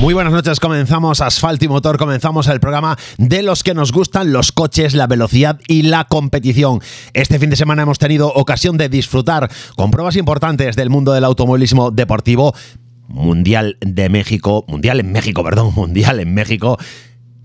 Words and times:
Muy 0.00 0.14
buenas 0.14 0.32
noches, 0.32 0.60
comenzamos 0.60 1.20
Asfalto 1.20 1.64
y 1.64 1.68
Motor, 1.68 1.98
comenzamos 1.98 2.46
el 2.46 2.60
programa 2.60 2.96
de 3.16 3.42
los 3.42 3.64
que 3.64 3.74
nos 3.74 3.90
gustan 3.90 4.32
los 4.32 4.52
coches, 4.52 4.94
la 4.94 5.08
velocidad 5.08 5.58
y 5.66 5.82
la 5.82 6.04
competición. 6.04 6.80
Este 7.14 7.40
fin 7.40 7.50
de 7.50 7.56
semana 7.56 7.82
hemos 7.82 7.98
tenido 7.98 8.28
ocasión 8.28 8.76
de 8.76 8.88
disfrutar 8.88 9.50
con 9.74 9.90
pruebas 9.90 10.14
importantes 10.14 10.76
del 10.76 10.88
mundo 10.88 11.12
del 11.12 11.24
automovilismo 11.24 11.90
deportivo. 11.90 12.54
Mundial 13.08 13.76
de 13.80 14.08
México, 14.08 14.64
Mundial 14.68 15.00
en 15.00 15.10
México, 15.10 15.42
perdón, 15.42 15.74
Mundial 15.74 16.20
en 16.20 16.32
México. 16.32 16.78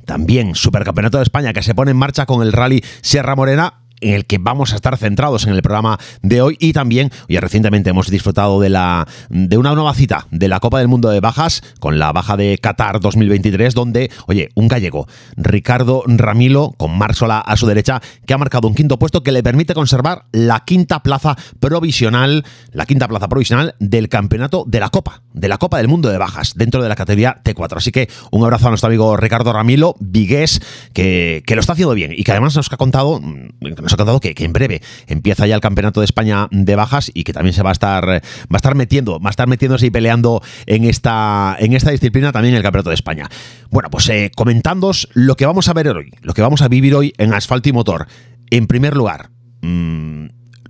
También 0.06 0.54
Supercampeonato 0.54 1.18
de 1.18 1.24
España 1.24 1.54
que 1.54 1.64
se 1.64 1.74
pone 1.74 1.90
en 1.90 1.98
marcha 1.98 2.28
con 2.28 2.44
el 2.44 2.54
Rally 2.54 2.84
Sierra 3.02 3.36
Morena 3.36 3.83
en 4.04 4.14
el 4.14 4.26
que 4.26 4.38
vamos 4.38 4.74
a 4.74 4.76
estar 4.76 4.98
centrados 4.98 5.46
en 5.46 5.54
el 5.54 5.62
programa 5.62 5.98
de 6.22 6.42
hoy 6.42 6.58
y 6.60 6.74
también, 6.74 7.12
ya 7.28 7.40
recientemente 7.40 7.90
hemos 7.90 8.10
disfrutado 8.10 8.60
de, 8.60 8.70
la, 8.70 9.08
de 9.30 9.58
una 9.58 9.74
nueva 9.74 9.94
cita 9.94 10.28
de 10.32 10.48
la 10.48 10.60
Copa 10.60 10.80
del 10.80 10.88
Mundo 10.88 11.10
de 11.10 11.20
Bajas 11.20 11.64
con 11.80 12.00
la 12.00 12.12
baja 12.12 12.38
de 12.38 12.58
Qatar 12.58 13.00
2023 13.00 13.74
donde, 13.74 14.12
oye, 14.28 14.50
un 14.56 14.68
gallego, 14.68 15.08
Ricardo 15.38 16.04
Ramilo, 16.06 16.74
con 16.78 16.98
Marsola 16.98 17.40
a 17.40 17.56
su 17.58 17.66
derecha, 17.66 18.02
que 18.26 18.34
ha 18.34 18.38
marcado 18.38 18.68
un 18.68 18.76
quinto 18.76 19.00
puesto 19.00 19.24
que 19.24 19.32
le 19.32 19.44
permite 19.44 19.74
conservar 19.74 20.26
la 20.32 20.64
quinta 20.66 21.02
plaza 21.02 21.36
provisional, 21.60 22.44
la 22.72 22.86
quinta 22.86 23.08
plaza 23.08 23.28
provisional 23.28 23.76
del 23.80 24.10
campeonato 24.10 24.66
de 24.68 24.80
la 24.80 24.90
Copa, 24.90 25.22
de 25.34 25.48
la 25.48 25.58
Copa 25.58 25.78
del 25.78 25.88
Mundo 25.88 26.10
de 26.10 26.18
Bajas, 26.18 26.54
dentro 26.56 26.84
de 26.84 26.90
la 26.90 26.96
categoría 26.96 27.42
T4. 27.44 27.78
Así 27.78 27.92
que 27.92 28.10
un 28.32 28.44
abrazo 28.44 28.68
a 28.68 28.70
nuestro 28.70 28.88
amigo 28.88 29.16
Ricardo 29.18 29.54
Ramilo, 29.54 29.96
vigués, 30.00 30.62
que, 30.94 31.44
que 31.46 31.56
lo 31.56 31.62
está 31.62 31.74
haciendo 31.74 31.94
bien 31.94 32.14
y 32.16 32.24
que 32.24 32.32
además 32.32 32.56
nos 32.56 32.72
ha 32.72 32.78
contado, 32.78 33.22
nos 33.60 33.93
contado 33.98 34.20
que, 34.20 34.34
en 34.38 34.54
breve 34.54 34.82
empieza 35.08 35.48
ya 35.48 35.56
el 35.56 35.62
Campeonato 35.62 36.02
de 36.02 36.06
España 36.06 36.48
de 36.52 36.76
bajas 36.76 37.12
y 37.14 37.24
que 37.24 37.34
también 37.34 37.54
se 37.54 37.64
va 37.64 37.70
a 37.70 37.74
estar 37.74 38.06
va 38.06 38.20
a 38.52 38.56
estar 38.56 38.76
metiendo, 38.76 39.20
va 39.20 39.30
a 39.30 39.32
estar 39.32 39.48
metiéndose 39.48 39.88
y 39.88 39.92
peleando 39.92 40.42
en 40.66 40.86
esta 40.86 41.56
en 41.60 41.74
esta 41.74 41.92
disciplina 41.92 42.32
también 42.32 42.56
el 42.56 42.64
Campeonato 42.64 42.90
de 42.90 42.96
España. 42.96 43.30
Bueno, 43.70 43.90
pues 43.90 44.10
eh, 44.10 44.32
comentándos 44.36 45.10
lo 45.14 45.36
que 45.36 45.46
vamos 45.46 45.68
a 45.70 45.74
ver 45.74 45.88
hoy, 45.90 46.12
lo 46.22 46.34
que 46.34 46.42
vamos 46.42 46.62
a 46.62 46.68
vivir 46.68 46.96
hoy 46.96 47.14
en 47.18 47.34
Asfalto 47.34 47.70
y 47.70 47.74
Motor. 47.74 48.08
En 48.50 48.68
primer 48.68 48.96
lugar, 48.96 49.30
mmm, 49.62 50.26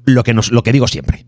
lo 0.05 0.23
que 0.23 0.33
nos 0.33 0.51
lo 0.51 0.63
que 0.63 0.71
digo 0.71 0.87
siempre 0.87 1.25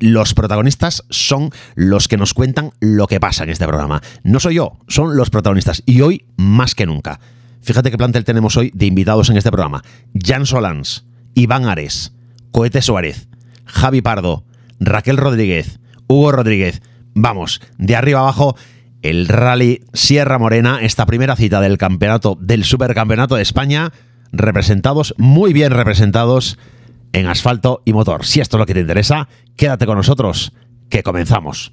los 0.00 0.34
protagonistas 0.34 1.04
son 1.10 1.50
los 1.74 2.08
que 2.08 2.16
nos 2.16 2.34
cuentan 2.34 2.72
lo 2.80 3.06
que 3.06 3.20
pasa 3.20 3.44
en 3.44 3.50
este 3.50 3.66
programa. 3.66 4.02
No 4.24 4.40
soy 4.40 4.56
yo, 4.56 4.78
son 4.88 5.16
los 5.16 5.30
protagonistas. 5.30 5.82
Y 5.86 6.00
hoy 6.00 6.24
más 6.36 6.74
que 6.74 6.86
nunca. 6.86 7.20
Fíjate 7.62 7.90
qué 7.90 7.98
plantel 7.98 8.24
tenemos 8.24 8.56
hoy 8.56 8.70
de 8.74 8.86
invitados 8.86 9.28
en 9.30 9.36
este 9.36 9.50
programa. 9.50 9.82
Jan 10.14 10.46
Solans, 10.46 11.04
Iván 11.34 11.66
Ares, 11.66 12.12
Coete 12.50 12.82
Suárez, 12.82 13.28
Javi 13.64 14.00
Pardo, 14.00 14.44
Raquel 14.78 15.16
Rodríguez, 15.16 15.78
Hugo 16.08 16.32
Rodríguez. 16.32 16.82
Vamos, 17.14 17.60
de 17.76 17.96
arriba 17.96 18.20
abajo, 18.20 18.56
el 19.02 19.28
Rally 19.28 19.84
Sierra 19.92 20.38
Morena, 20.38 20.78
esta 20.80 21.06
primera 21.06 21.36
cita 21.36 21.60
del 21.60 21.78
campeonato, 21.78 22.36
del 22.40 22.64
Supercampeonato 22.64 23.36
de 23.36 23.42
España, 23.42 23.92
representados, 24.32 25.14
muy 25.18 25.52
bien 25.52 25.72
representados 25.72 26.58
en 27.12 27.26
asfalto 27.26 27.82
y 27.84 27.92
motor. 27.92 28.24
Si 28.24 28.40
esto 28.40 28.56
es 28.56 28.58
lo 28.60 28.66
que 28.66 28.74
te 28.74 28.80
interesa, 28.80 29.28
quédate 29.56 29.86
con 29.86 29.96
nosotros, 29.96 30.52
que 30.88 31.02
comenzamos. 31.02 31.72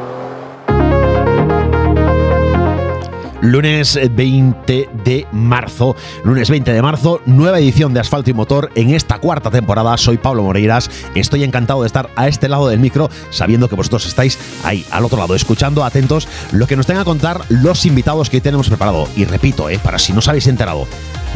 Lunes 3.41 3.99
20 4.15 4.89
de 5.03 5.27
marzo. 5.31 5.95
Lunes 6.23 6.49
20 6.49 6.71
de 6.71 6.81
marzo, 6.81 7.21
nueva 7.25 7.59
edición 7.59 7.93
de 7.93 7.99
Asfalto 7.99 8.29
y 8.29 8.33
Motor 8.33 8.71
en 8.75 8.91
esta 8.91 9.19
cuarta 9.19 9.51
temporada. 9.51 9.97
Soy 9.97 10.17
Pablo 10.17 10.43
Moreiras. 10.43 10.89
Estoy 11.15 11.43
encantado 11.43 11.81
de 11.81 11.87
estar 11.87 12.09
a 12.15 12.27
este 12.27 12.47
lado 12.47 12.67
del 12.69 12.79
micro, 12.79 13.09
sabiendo 13.29 13.67
que 13.67 13.75
vosotros 13.75 14.05
estáis 14.05 14.37
ahí, 14.63 14.85
al 14.91 15.05
otro 15.05 15.17
lado, 15.17 15.35
escuchando 15.35 15.83
atentos 15.83 16.27
lo 16.51 16.67
que 16.67 16.75
nos 16.75 16.85
tengan 16.85 17.01
a 17.01 17.05
contar 17.05 17.41
los 17.49 17.85
invitados 17.85 18.29
que 18.29 18.37
hoy 18.37 18.41
tenemos 18.41 18.67
preparado. 18.67 19.07
Y 19.15 19.25
repito, 19.25 19.69
eh, 19.69 19.79
para 19.79 19.99
si 19.99 20.13
no 20.13 20.19
os 20.19 20.27
habéis 20.27 20.47
enterado, 20.47 20.87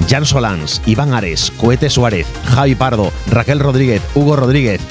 Jan 0.09 0.25
Solans, 0.25 0.81
Iván 0.85 1.13
Ares, 1.13 1.51
Coete 1.57 1.89
Suárez, 1.89 2.27
Javi 2.45 2.75
Pardo, 2.75 3.11
Raquel 3.31 3.59
Rodríguez, 3.59 4.01
Hugo 4.13 4.35
Rodríguez, 4.35 4.81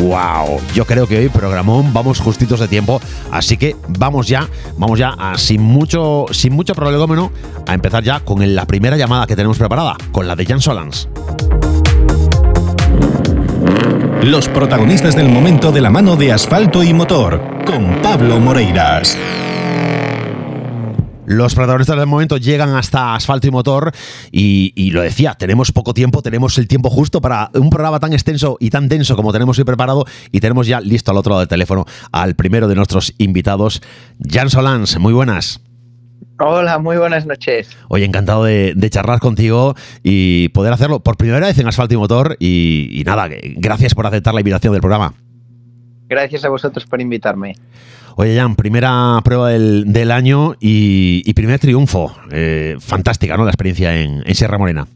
Wow, 0.00 0.60
yo 0.74 0.84
creo 0.84 1.06
que 1.06 1.18
hoy 1.18 1.28
programón 1.28 1.92
vamos 1.92 2.20
justitos 2.20 2.60
de 2.60 2.68
tiempo, 2.68 3.00
así 3.30 3.56
que 3.56 3.76
vamos 3.98 4.28
ya, 4.28 4.48
vamos 4.76 4.98
ya 4.98 5.16
sin 5.36 5.62
mucho 5.62 6.26
sin 6.30 6.52
mucho 6.52 6.74
prolegómeno 6.74 7.32
a 7.66 7.74
empezar 7.74 8.04
ya 8.04 8.20
con 8.20 8.54
la 8.54 8.66
primera 8.66 8.96
llamada 8.96 9.26
que 9.26 9.36
tenemos 9.36 9.58
preparada, 9.58 9.96
con 10.12 10.28
la 10.28 10.36
de 10.36 10.46
Jan 10.46 10.60
Solans. 10.60 11.08
Los 14.22 14.48
protagonistas 14.48 15.16
del 15.16 15.28
momento 15.28 15.72
de 15.72 15.80
la 15.80 15.90
mano 15.90 16.16
de 16.16 16.32
asfalto 16.32 16.82
y 16.82 16.92
motor, 16.92 17.40
con 17.64 18.02
Pablo 18.02 18.38
Moreiras. 18.40 19.16
Los 21.28 21.54
protagonistas 21.54 21.98
del 21.98 22.06
momento 22.06 22.38
llegan 22.38 22.70
hasta 22.70 23.14
asfalto 23.14 23.46
y 23.46 23.50
motor 23.50 23.92
y, 24.32 24.90
lo 24.92 25.02
decía, 25.02 25.34
tenemos 25.34 25.72
poco 25.72 25.92
tiempo, 25.92 26.22
tenemos 26.22 26.56
el 26.56 26.66
tiempo 26.66 26.88
justo 26.88 27.20
para 27.20 27.50
un 27.52 27.68
programa 27.68 28.00
tan 28.00 28.14
extenso 28.14 28.56
y 28.60 28.70
tan 28.70 28.88
denso 28.88 29.14
como 29.14 29.30
tenemos 29.30 29.58
hoy 29.58 29.64
preparado 29.64 30.06
y 30.32 30.40
tenemos 30.40 30.66
ya 30.66 30.80
listo 30.80 31.10
al 31.10 31.18
otro 31.18 31.32
lado 31.32 31.40
del 31.40 31.48
teléfono 31.48 31.84
al 32.12 32.34
primero 32.34 32.66
de 32.66 32.76
nuestros 32.76 33.12
invitados, 33.18 33.82
Jan 34.26 34.48
Solans. 34.48 34.98
Muy 34.98 35.12
buenas. 35.12 35.60
Hola, 36.40 36.78
muy 36.78 36.96
buenas 36.96 37.26
noches. 37.26 37.76
Oye, 37.88 38.06
encantado 38.06 38.44
de, 38.44 38.88
charlar 38.88 39.20
contigo 39.20 39.74
y 40.02 40.48
poder 40.54 40.72
hacerlo 40.72 41.00
por 41.00 41.18
primera 41.18 41.46
vez 41.46 41.58
en 41.58 41.68
Asfalto 41.68 41.92
y 41.92 41.98
Motor. 41.98 42.38
Y, 42.40 42.88
y, 42.90 43.04
nada, 43.04 43.28
gracias 43.28 43.94
por 43.94 44.06
aceptar 44.06 44.32
la 44.32 44.40
invitación 44.40 44.72
del 44.72 44.80
programa. 44.80 45.12
Gracias 46.08 46.46
a 46.46 46.48
vosotros 46.48 46.86
por 46.86 47.02
invitarme. 47.02 47.54
Oye, 48.20 48.36
Jan, 48.36 48.56
primera 48.56 49.20
prueba 49.22 49.50
del, 49.50 50.10
año 50.10 50.56
y, 50.58 51.32
primer 51.34 51.60
triunfo. 51.60 52.16
Eh, 52.32 52.74
fantástica, 52.80 53.36
¿no? 53.36 53.44
La 53.44 53.52
experiencia 53.52 53.96
en, 53.96 54.34
Sierra 54.34 54.58
Morena. 54.58 54.88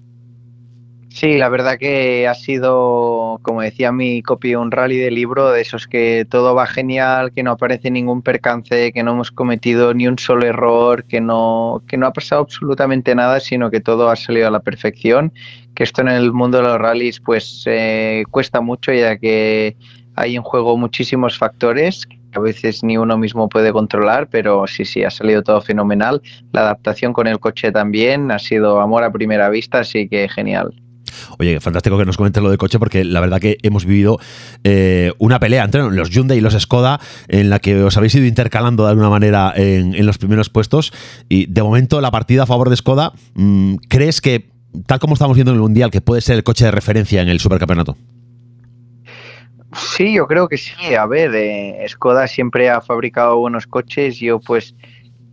Sí, 1.08 1.38
la 1.38 1.48
verdad 1.48 1.78
que 1.78 2.26
ha 2.26 2.34
sido, 2.34 3.38
como 3.42 3.62
decía 3.62 3.92
mi 3.92 4.22
copia, 4.22 4.58
un 4.58 4.72
rally 4.72 4.96
de 4.98 5.12
libro, 5.12 5.52
de 5.52 5.60
esos 5.60 5.86
que 5.86 6.26
todo 6.28 6.56
va 6.56 6.66
genial, 6.66 7.30
que 7.32 7.44
no 7.44 7.52
aparece 7.52 7.92
ningún 7.92 8.22
percance, 8.22 8.90
que 8.90 9.04
no 9.04 9.12
hemos 9.12 9.30
cometido 9.30 9.94
ni 9.94 10.08
un 10.08 10.18
solo 10.18 10.44
error, 10.44 11.04
que 11.04 11.20
no, 11.20 11.84
que 11.86 11.98
no 11.98 12.08
ha 12.08 12.12
pasado 12.12 12.42
absolutamente 12.42 13.14
nada, 13.14 13.38
sino 13.38 13.70
que 13.70 13.78
todo 13.78 14.10
ha 14.10 14.16
salido 14.16 14.48
a 14.48 14.50
la 14.50 14.60
perfección. 14.60 15.32
Que 15.76 15.84
esto 15.84 16.02
en 16.02 16.08
el 16.08 16.32
mundo 16.32 16.58
de 16.58 16.64
los 16.64 16.78
rallies 16.78 17.20
pues 17.20 17.62
eh, 17.66 18.24
cuesta 18.32 18.60
mucho 18.60 18.92
ya 18.92 19.16
que 19.16 19.76
hay 20.16 20.34
en 20.34 20.42
juego 20.42 20.76
muchísimos 20.76 21.38
factores 21.38 22.04
a 22.32 22.40
veces 22.40 22.82
ni 22.82 22.96
uno 22.96 23.18
mismo 23.18 23.48
puede 23.48 23.72
controlar, 23.72 24.28
pero 24.28 24.66
sí, 24.66 24.84
sí, 24.84 25.04
ha 25.04 25.10
salido 25.10 25.42
todo 25.42 25.60
fenomenal. 25.60 26.22
La 26.52 26.62
adaptación 26.62 27.12
con 27.12 27.26
el 27.26 27.38
coche 27.38 27.72
también 27.72 28.30
ha 28.30 28.38
sido 28.38 28.80
amor 28.80 29.04
a 29.04 29.12
primera 29.12 29.48
vista, 29.50 29.80
así 29.80 30.08
que 30.08 30.28
genial. 30.28 30.74
Oye, 31.38 31.60
fantástico 31.60 31.98
que 31.98 32.04
nos 32.04 32.16
comentes 32.16 32.42
lo 32.42 32.48
del 32.48 32.58
coche 32.58 32.78
porque 32.78 33.04
la 33.04 33.20
verdad 33.20 33.40
que 33.40 33.58
hemos 33.62 33.84
vivido 33.84 34.18
eh, 34.64 35.12
una 35.18 35.38
pelea 35.38 35.64
entre 35.64 35.82
los 35.90 36.10
Hyundai 36.10 36.38
y 36.38 36.40
los 36.40 36.54
Skoda 36.54 37.00
en 37.28 37.50
la 37.50 37.58
que 37.58 37.82
os 37.82 37.96
habéis 37.96 38.14
ido 38.14 38.26
intercalando 38.26 38.84
de 38.84 38.90
alguna 38.90 39.10
manera 39.10 39.52
en, 39.54 40.06
los 40.06 40.18
primeros 40.18 40.48
puestos 40.48 40.92
y 41.28 41.46
de 41.46 41.62
momento 41.62 42.00
la 42.00 42.10
partida 42.10 42.44
a 42.44 42.46
favor 42.46 42.70
de 42.70 42.76
Skoda, 42.76 43.12
mm, 43.34 43.76
¿crees 43.88 44.20
que 44.20 44.50
tal 44.86 44.98
como 44.98 45.14
estamos 45.14 45.36
viendo 45.36 45.52
en 45.52 45.56
el 45.56 45.62
Mundial 45.62 45.90
que 45.90 46.00
puede 46.00 46.22
ser 46.22 46.36
el 46.36 46.44
coche 46.44 46.64
de 46.64 46.70
referencia 46.70 47.22
en 47.22 47.28
el 47.28 47.40
Supercampeonato? 47.40 47.96
Sí, 49.74 50.14
yo 50.14 50.26
creo 50.26 50.48
que 50.48 50.58
sí. 50.58 50.94
A 50.94 51.06
ver, 51.06 51.34
eh, 51.34 51.84
Skoda 51.88 52.26
siempre 52.26 52.68
ha 52.68 52.80
fabricado 52.80 53.38
buenos 53.38 53.66
coches. 53.66 54.18
Yo, 54.18 54.38
pues, 54.40 54.74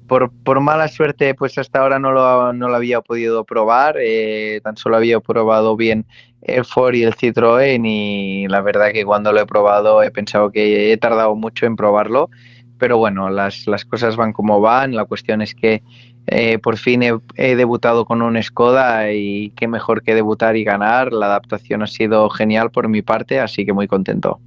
por, 0.08 0.32
por 0.44 0.60
mala 0.62 0.88
suerte, 0.88 1.36
pues 1.36 1.58
hasta 1.58 1.80
ahora 1.80 2.00
no 2.00 2.12
lo, 2.12 2.54
no 2.54 2.70
lo 2.70 2.76
había 2.76 3.02
podido 3.02 3.44
probar. 3.44 3.98
Eh, 4.00 4.62
tan 4.64 4.78
solo 4.78 4.98
había 4.98 5.20
probado 5.20 5.76
bien 5.76 6.06
el 6.42 6.64
Ford 6.66 6.94
y 6.96 7.04
el 7.04 7.16
Citroën. 7.16 7.82
Y 7.86 8.48
la 8.48 8.62
verdad 8.62 8.92
que 8.94 9.06
cuando 9.06 9.34
lo 9.34 9.42
he 9.42 9.46
probado 9.46 10.02
he 10.04 10.12
pensado 10.12 10.52
que 10.52 10.92
he 10.92 10.98
tardado 10.98 11.36
mucho 11.36 11.66
en 11.66 11.76
probarlo. 11.76 12.30
Pero 12.78 12.98
bueno, 12.98 13.30
las, 13.30 13.68
las 13.68 13.84
cosas 13.84 14.16
van 14.16 14.32
como 14.32 14.62
van. 14.62 14.96
La 14.96 15.06
cuestión 15.06 15.42
es 15.42 15.54
que 15.54 15.84
eh, 16.31 16.60
por 16.60 16.78
fin 16.78 17.02
he, 17.04 17.56
debutado 17.56 18.06
con 18.06 18.22
un 18.22 18.42
Skoda 18.42 19.12
y 19.12 19.52
qué 19.56 19.68
mejor 19.68 20.04
que 20.04 20.16
debutar 20.16 20.56
y 20.58 20.64
ganar. 20.64 21.12
La 21.12 21.28
adaptación 21.28 21.81
ha 21.84 21.88
sido 21.88 22.30
genial 22.30 22.72
por 22.72 22.88
mi 22.88 23.02
parte, 23.02 23.40
así 23.40 23.66
que 23.66 23.74
muy 23.74 23.88
contento. 23.88 24.40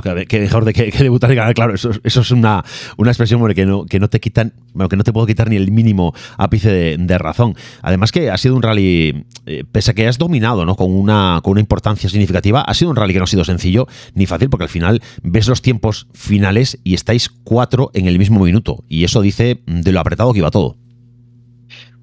Claro, 0.00 0.24
que, 0.26 0.40
mejor 0.40 0.64
de 0.64 0.72
que, 0.72 0.90
debutar 0.90 1.30
y 1.32 1.34
ganar, 1.34 1.54
claro, 1.54 1.74
eso, 1.74 1.90
es 2.02 2.30
una, 2.30 2.64
una 2.96 3.10
expresión 3.10 3.46
que, 3.54 3.66
no, 3.66 3.84
que 3.84 4.00
no 4.00 4.08
te 4.08 4.20
quitan, 4.20 4.54
bueno, 4.72 4.88
que 4.88 4.96
no 4.96 5.04
te 5.04 5.12
puedo 5.12 5.26
quitar 5.26 5.50
ni 5.50 5.56
el 5.56 5.70
mínimo 5.70 6.14
ápice 6.38 6.96
de, 6.96 7.18
razón. 7.18 7.54
Además 7.82 8.10
que 8.10 8.30
ha 8.30 8.38
sido 8.38 8.56
un 8.56 8.62
rally, 8.62 9.26
eh, 9.44 9.64
pese 9.70 9.90
a 9.90 9.94
que 9.94 10.08
has 10.08 10.16
dominado 10.16 10.64
¿no? 10.64 10.76
con, 10.76 10.90
una, 10.90 11.40
con 11.42 11.52
una 11.52 11.60
importancia 11.60 12.08
significativa, 12.08 12.62
ha 12.62 12.74
sido 12.74 12.90
un 12.90 12.96
rally 12.96 13.12
que 13.12 13.18
no 13.18 13.24
ha 13.24 13.28
sido 13.28 13.44
sencillo 13.44 13.86
ni 14.14 14.26
fácil, 14.26 14.48
porque 14.48 14.64
al 14.64 14.70
final 14.70 15.02
ves 15.22 15.46
los 15.46 15.60
tiempos 15.60 16.08
finales 16.14 16.78
y 16.84 16.94
estáis 16.94 17.28
cuatro 17.28 17.90
en 17.92 18.06
el 18.06 18.18
mismo 18.18 18.42
minuto. 18.44 18.84
Y 18.88 19.04
eso 19.04 19.20
dice 19.20 19.60
de 19.66 19.92
lo 19.92 20.00
apretado 20.00 20.32
que 20.32 20.38
iba 20.38 20.50
todo. 20.50 20.76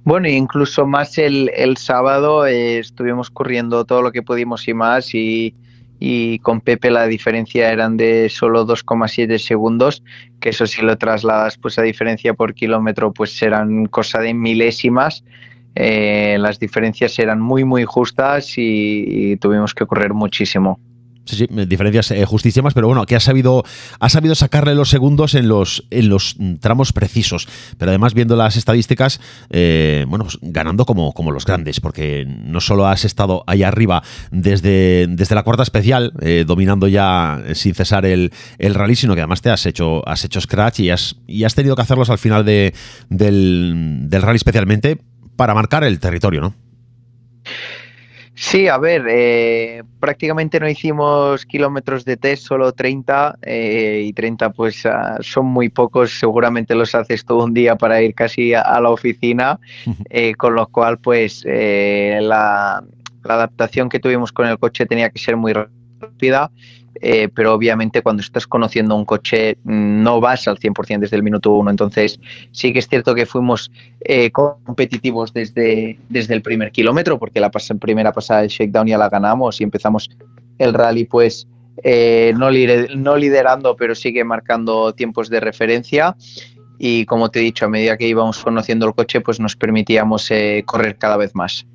Bueno, 0.09 0.27
incluso 0.27 0.87
más 0.87 1.19
el, 1.19 1.51
el 1.55 1.77
sábado 1.77 2.47
eh, 2.47 2.79
estuvimos 2.79 3.29
corriendo 3.29 3.85
todo 3.85 4.01
lo 4.01 4.11
que 4.11 4.23
pudimos 4.23 4.67
y 4.67 4.73
más 4.73 5.13
y, 5.13 5.53
y 5.99 6.39
con 6.39 6.61
Pepe 6.61 6.89
la 6.89 7.05
diferencia 7.05 7.71
eran 7.71 7.95
de 7.95 8.27
solo 8.29 8.65
2,7 8.65 9.37
segundos, 9.37 10.03
que 10.39 10.49
eso 10.49 10.65
si 10.65 10.81
lo 10.81 10.97
trasladas 10.97 11.59
pues 11.59 11.77
a 11.77 11.83
diferencia 11.83 12.33
por 12.33 12.55
kilómetro 12.55 13.13
pues 13.13 13.39
eran 13.43 13.85
cosa 13.85 14.17
de 14.17 14.33
milésimas. 14.33 15.23
Eh, 15.75 16.37
las 16.39 16.57
diferencias 16.57 17.19
eran 17.19 17.39
muy 17.39 17.63
muy 17.63 17.85
justas 17.85 18.53
y 18.57 19.37
tuvimos 19.37 19.75
que 19.75 19.85
correr 19.85 20.15
muchísimo. 20.15 20.79
Sí, 21.29 21.35
sí, 21.35 21.47
diferencias 21.67 22.09
eh, 22.09 22.25
justísimas, 22.25 22.73
pero 22.73 22.87
bueno, 22.87 23.05
que 23.05 23.15
ha 23.15 23.19
sabido, 23.19 23.63
ha 23.99 24.09
sabido 24.09 24.33
sacarle 24.33 24.73
los 24.73 24.89
segundos 24.89 25.35
en 25.35 25.47
los, 25.47 25.85
en 25.91 26.09
los 26.09 26.35
tramos 26.59 26.91
precisos. 26.91 27.47
Pero 27.77 27.91
además, 27.91 28.15
viendo 28.15 28.35
las 28.35 28.57
estadísticas, 28.57 29.21
eh, 29.51 30.05
bueno, 30.07 30.25
pues 30.25 30.39
ganando 30.41 30.87
como, 30.87 31.13
como 31.13 31.29
los 31.29 31.45
grandes, 31.45 31.81
porque 31.81 32.25
no 32.25 32.59
solo 32.61 32.87
has 32.87 33.05
estado 33.05 33.43
ahí 33.45 33.61
arriba 33.61 34.01
desde, 34.31 35.05
desde 35.07 35.35
la 35.35 35.43
cuarta 35.43 35.61
especial, 35.61 36.13
eh, 36.21 36.45
dominando 36.47 36.87
ya 36.87 37.39
sin 37.53 37.75
cesar 37.75 38.07
el, 38.07 38.33
el, 38.57 38.73
rally, 38.73 38.95
sino 38.95 39.13
que 39.13 39.21
además 39.21 39.43
te 39.43 39.51
has 39.51 39.67
hecho, 39.67 40.01
has 40.09 40.25
hecho 40.25 40.41
scratch 40.41 40.79
y 40.79 40.89
has, 40.89 41.15
y 41.27 41.43
has 41.43 41.53
tenido 41.53 41.75
que 41.75 41.83
hacerlos 41.83 42.09
al 42.09 42.17
final 42.17 42.43
de, 42.43 42.73
del, 43.09 43.99
del 44.09 44.21
rally 44.23 44.37
especialmente 44.37 44.97
para 45.35 45.53
marcar 45.53 45.83
el 45.83 45.99
territorio, 45.99 46.41
¿no? 46.41 46.68
Sí, 48.41 48.69
a 48.69 48.77
ver, 48.77 49.05
eh, 49.09 49.83
prácticamente 49.99 50.61
no 50.61 50.69
hicimos 50.69 51.45
kilómetros 51.45 52.05
de 52.05 52.15
test, 52.15 52.47
solo 52.47 52.71
30 52.71 53.37
eh, 53.41 54.03
y 54.05 54.13
30 54.13 54.51
pues 54.51 54.85
ah, 54.85 55.17
son 55.19 55.47
muy 55.47 55.67
pocos, 55.67 56.17
seguramente 56.17 56.73
los 56.73 56.95
haces 56.95 57.25
todo 57.25 57.43
un 57.43 57.53
día 57.53 57.75
para 57.75 58.01
ir 58.01 58.15
casi 58.15 58.53
a, 58.53 58.79
la 58.79 58.91
oficina, 58.91 59.59
eh, 60.09 60.35
con 60.35 60.55
lo 60.55 60.67
cual 60.67 60.99
pues 60.99 61.43
la, 61.43 62.81
la 63.25 63.33
adaptación 63.33 63.89
que 63.89 63.99
tuvimos 63.99 64.31
con 64.31 64.47
el 64.47 64.57
coche 64.57 64.85
tenía 64.85 65.09
que 65.09 65.19
ser 65.19 65.35
muy 65.35 65.51
rápida 65.51 66.49
eh, 67.01 67.29
pero 67.33 67.53
obviamente 67.53 68.01
cuando 68.01 68.21
estás 68.21 68.47
conociendo 68.47 68.95
un 68.95 69.05
coche 69.05 69.57
mm, 69.63 70.03
no 70.03 70.19
vas 70.19 70.47
al 70.47 70.57
100% 70.57 70.99
desde 70.99 71.15
el 71.15 71.23
minuto 71.23 71.51
uno. 71.53 71.69
Entonces 71.69 72.19
sí 72.51 72.73
que 72.73 72.79
es 72.79 72.87
cierto 72.87 73.15
que 73.15 73.25
fuimos 73.25 73.71
eh, 74.01 74.31
competitivos 74.31 75.33
desde, 75.33 75.99
desde 76.09 76.33
el 76.33 76.41
primer 76.41 76.71
kilómetro, 76.71 77.19
porque 77.19 77.39
la 77.39 77.51
primera 77.79 78.11
pasada 78.11 78.41
del 78.41 78.49
shakedown 78.49 78.87
ya 78.87 78.97
la 78.97 79.09
ganamos 79.09 79.59
y 79.61 79.63
empezamos 79.63 80.09
el 80.57 80.73
rally 80.73 81.05
pues 81.05 81.47
eh, 81.83 82.33
no, 82.35 82.49
no 82.95 83.15
liderando, 83.17 83.75
pero 83.75 83.95
sigue 83.95 84.23
marcando 84.23 84.93
tiempos 84.93 85.29
de 85.29 85.39
referencia 85.39 86.15
y 86.77 87.05
como 87.05 87.29
te 87.29 87.39
he 87.39 87.43
dicho, 87.43 87.65
a 87.65 87.69
medida 87.69 87.97
que 87.97 88.07
íbamos 88.07 88.41
conociendo 88.41 88.85
el 88.87 88.93
coche, 88.93 89.19
pues 89.19 89.39
nos 89.39 89.57
permitíamos 89.57 90.29
correr 90.65 90.97
cada 90.97 91.17
vez 91.17 91.35
más. 91.35 91.65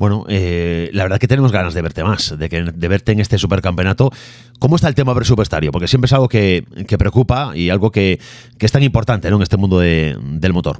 Bueno, 0.00 0.24
eh, 0.30 0.88
la 0.94 1.02
verdad 1.02 1.18
que 1.18 1.28
tenemos 1.28 1.52
ganas 1.52 1.74
de 1.74 1.82
verte 1.82 2.02
más, 2.02 2.38
de, 2.38 2.48
que, 2.48 2.62
de 2.62 2.88
verte 2.88 3.12
en 3.12 3.20
este 3.20 3.36
supercampeonato. 3.36 4.10
¿Cómo 4.58 4.76
está 4.76 4.88
el 4.88 4.94
tema 4.94 5.14
presupuestario? 5.14 5.72
Porque 5.72 5.88
siempre 5.88 6.06
es 6.06 6.14
algo 6.14 6.26
que, 6.26 6.64
preocupa 6.98 7.52
y 7.54 7.68
algo 7.68 7.90
que, 7.90 8.18
es 8.58 8.72
tan 8.72 8.82
importante 8.82 9.28
en 9.28 9.42
este 9.42 9.58
mundo 9.58 9.78
del 9.78 10.52
motor. 10.54 10.78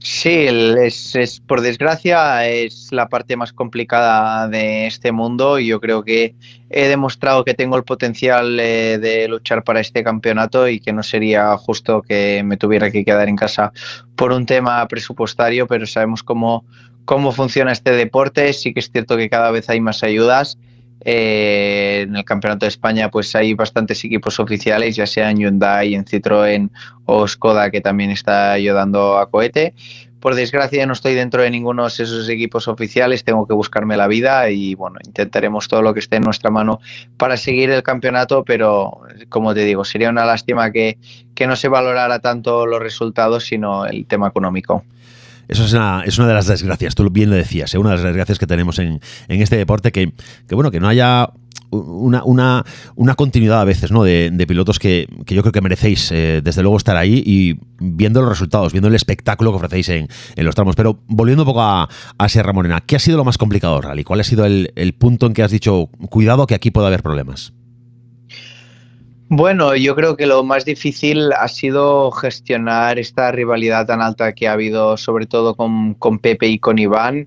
Sí, 0.00 0.32
es, 0.32 1.40
por 1.46 1.60
desgracia 1.60 2.46
es 2.48 2.88
la 2.90 3.08
parte 3.08 3.36
más 3.36 3.52
complicada 3.52 4.48
de 4.48 4.88
este 4.88 5.12
mundo 5.12 5.60
y 5.60 5.68
yo 5.68 5.80
creo 5.80 6.02
que 6.02 6.34
he 6.70 6.88
demostrado 6.88 7.44
que 7.44 7.54
tengo 7.54 7.76
el 7.76 7.84
potencial 7.84 8.58
eh, 8.58 8.98
de 8.98 9.28
luchar 9.28 9.62
para 9.62 9.80
este 9.80 10.02
campeonato 10.02 10.68
y 10.68 10.80
que 10.80 10.92
no 10.92 11.04
sería 11.04 11.56
justo 11.56 12.02
que 12.02 12.42
me 12.44 12.56
tuviera 12.56 12.90
que 12.90 13.04
quedar 13.04 13.28
en 13.28 13.36
casa 13.36 13.72
por 14.16 14.32
un 14.32 14.44
tema 14.44 14.86
presupuestario, 14.88 15.66
pero 15.68 15.86
sabemos 15.86 16.22
cómo, 16.22 16.64
cómo 17.04 17.32
funciona 17.32 17.72
este 17.72 17.92
deporte. 17.92 18.52
Sí 18.52 18.72
que 18.72 18.80
es 18.80 18.90
cierto 18.90 19.16
que 19.16 19.28
cada 19.28 19.50
vez 19.50 19.68
hay 19.70 19.80
más 19.80 20.02
ayudas. 20.02 20.58
Eh, 21.06 22.06
en 22.06 22.16
el 22.16 22.24
Campeonato 22.24 22.64
de 22.64 22.70
España 22.70 23.10
pues 23.10 23.34
hay 23.36 23.52
bastantes 23.52 24.02
equipos 24.04 24.40
oficiales, 24.40 24.96
ya 24.96 25.06
sea 25.06 25.30
en 25.30 25.38
Hyundai, 25.38 25.94
en 25.94 26.04
Citroën 26.04 26.70
o 27.04 27.28
Skoda, 27.28 27.70
que 27.70 27.82
también 27.82 28.10
está 28.10 28.52
ayudando 28.52 29.18
a 29.18 29.28
Cohete. 29.28 29.74
Por 30.18 30.34
desgracia 30.34 30.86
no 30.86 30.94
estoy 30.94 31.12
dentro 31.12 31.42
de 31.42 31.50
ninguno 31.50 31.82
de 31.82 31.88
esos 31.88 32.26
equipos 32.30 32.68
oficiales, 32.68 33.24
tengo 33.24 33.46
que 33.46 33.52
buscarme 33.52 33.98
la 33.98 34.06
vida 34.06 34.48
y 34.48 34.74
bueno, 34.74 34.96
intentaremos 35.04 35.68
todo 35.68 35.82
lo 35.82 35.92
que 35.92 36.00
esté 36.00 36.16
en 36.16 36.22
nuestra 36.22 36.50
mano 36.50 36.80
para 37.18 37.36
seguir 37.36 37.70
el 37.70 37.82
campeonato, 37.82 38.42
pero 38.42 39.02
como 39.28 39.52
te 39.52 39.66
digo, 39.66 39.84
sería 39.84 40.08
una 40.08 40.24
lástima 40.24 40.70
que, 40.70 40.96
que 41.34 41.46
no 41.46 41.56
se 41.56 41.68
valorara 41.68 42.20
tanto 42.20 42.64
los 42.64 42.80
resultados, 42.80 43.44
sino 43.44 43.84
el 43.84 44.06
tema 44.06 44.28
económico. 44.28 44.84
Eso 45.48 45.64
es 45.64 45.72
una, 45.72 46.02
es 46.04 46.18
una 46.18 46.28
de 46.28 46.34
las 46.34 46.46
desgracias, 46.46 46.94
tú 46.94 47.08
bien 47.10 47.30
lo 47.30 47.36
decías, 47.36 47.74
¿eh? 47.74 47.78
una 47.78 47.90
de 47.90 47.96
las 47.96 48.04
desgracias 48.04 48.38
que 48.38 48.46
tenemos 48.46 48.78
en, 48.78 49.00
en 49.28 49.42
este 49.42 49.56
deporte, 49.56 49.92
que, 49.92 50.12
que, 50.48 50.54
bueno, 50.54 50.70
que 50.70 50.80
no 50.80 50.88
haya 50.88 51.30
una, 51.70 52.24
una, 52.24 52.64
una, 52.94 53.14
continuidad 53.14 53.60
a 53.60 53.64
veces 53.64 53.90
¿no? 53.90 54.04
de, 54.04 54.44
pilotos 54.46 54.78
que, 54.78 55.08
que, 55.26 55.34
yo 55.34 55.42
creo 55.42 55.52
que 55.52 55.60
merecéis 55.60 56.10
eh, 56.12 56.40
desde 56.42 56.62
luego 56.62 56.76
estar 56.76 56.96
ahí 56.96 57.22
y 57.24 57.58
viendo 57.78 58.20
los 58.20 58.30
resultados, 58.30 58.72
viendo 58.72 58.88
el 58.88 58.94
espectáculo 58.94 59.50
que 59.50 59.56
ofrecéis 59.56 59.88
en, 59.88 60.08
en 60.36 60.44
los 60.44 60.54
tramos. 60.54 60.76
Pero 60.76 61.00
volviendo 61.08 61.42
un 61.42 61.46
poco 61.46 61.62
a, 61.62 61.88
a, 62.18 62.28
Sierra 62.28 62.52
Morena, 62.52 62.80
¿qué 62.80 62.96
ha 62.96 63.00
sido 63.00 63.16
lo 63.16 63.24
más 63.24 63.38
complicado, 63.38 63.80
Rally? 63.80 64.04
¿Cuál 64.04 64.20
ha 64.20 64.24
sido 64.24 64.44
el, 64.44 64.72
el 64.76 64.94
punto 64.94 65.26
en 65.26 65.34
que 65.34 65.42
has 65.42 65.50
dicho, 65.50 65.88
cuidado 66.10 66.46
que 66.46 66.54
aquí 66.54 66.70
puede 66.70 66.86
haber 66.86 67.02
problemas? 67.02 67.52
Bueno, 69.36 69.74
yo 69.74 69.96
creo 69.96 70.16
que 70.16 70.26
lo 70.26 70.44
más 70.44 70.64
difícil 70.64 71.32
ha 71.32 71.48
sido 71.48 72.12
gestionar 72.12 73.00
esta 73.00 73.32
rivalidad 73.32 73.84
tan 73.84 74.00
alta 74.00 74.32
que 74.32 74.46
ha 74.46 74.52
habido, 74.52 74.96
sobre 74.96 75.26
todo 75.26 75.56
con, 75.56 75.96
Pepe 76.20 76.46
y 76.46 76.60
con 76.60 76.78
Iván. 76.78 77.26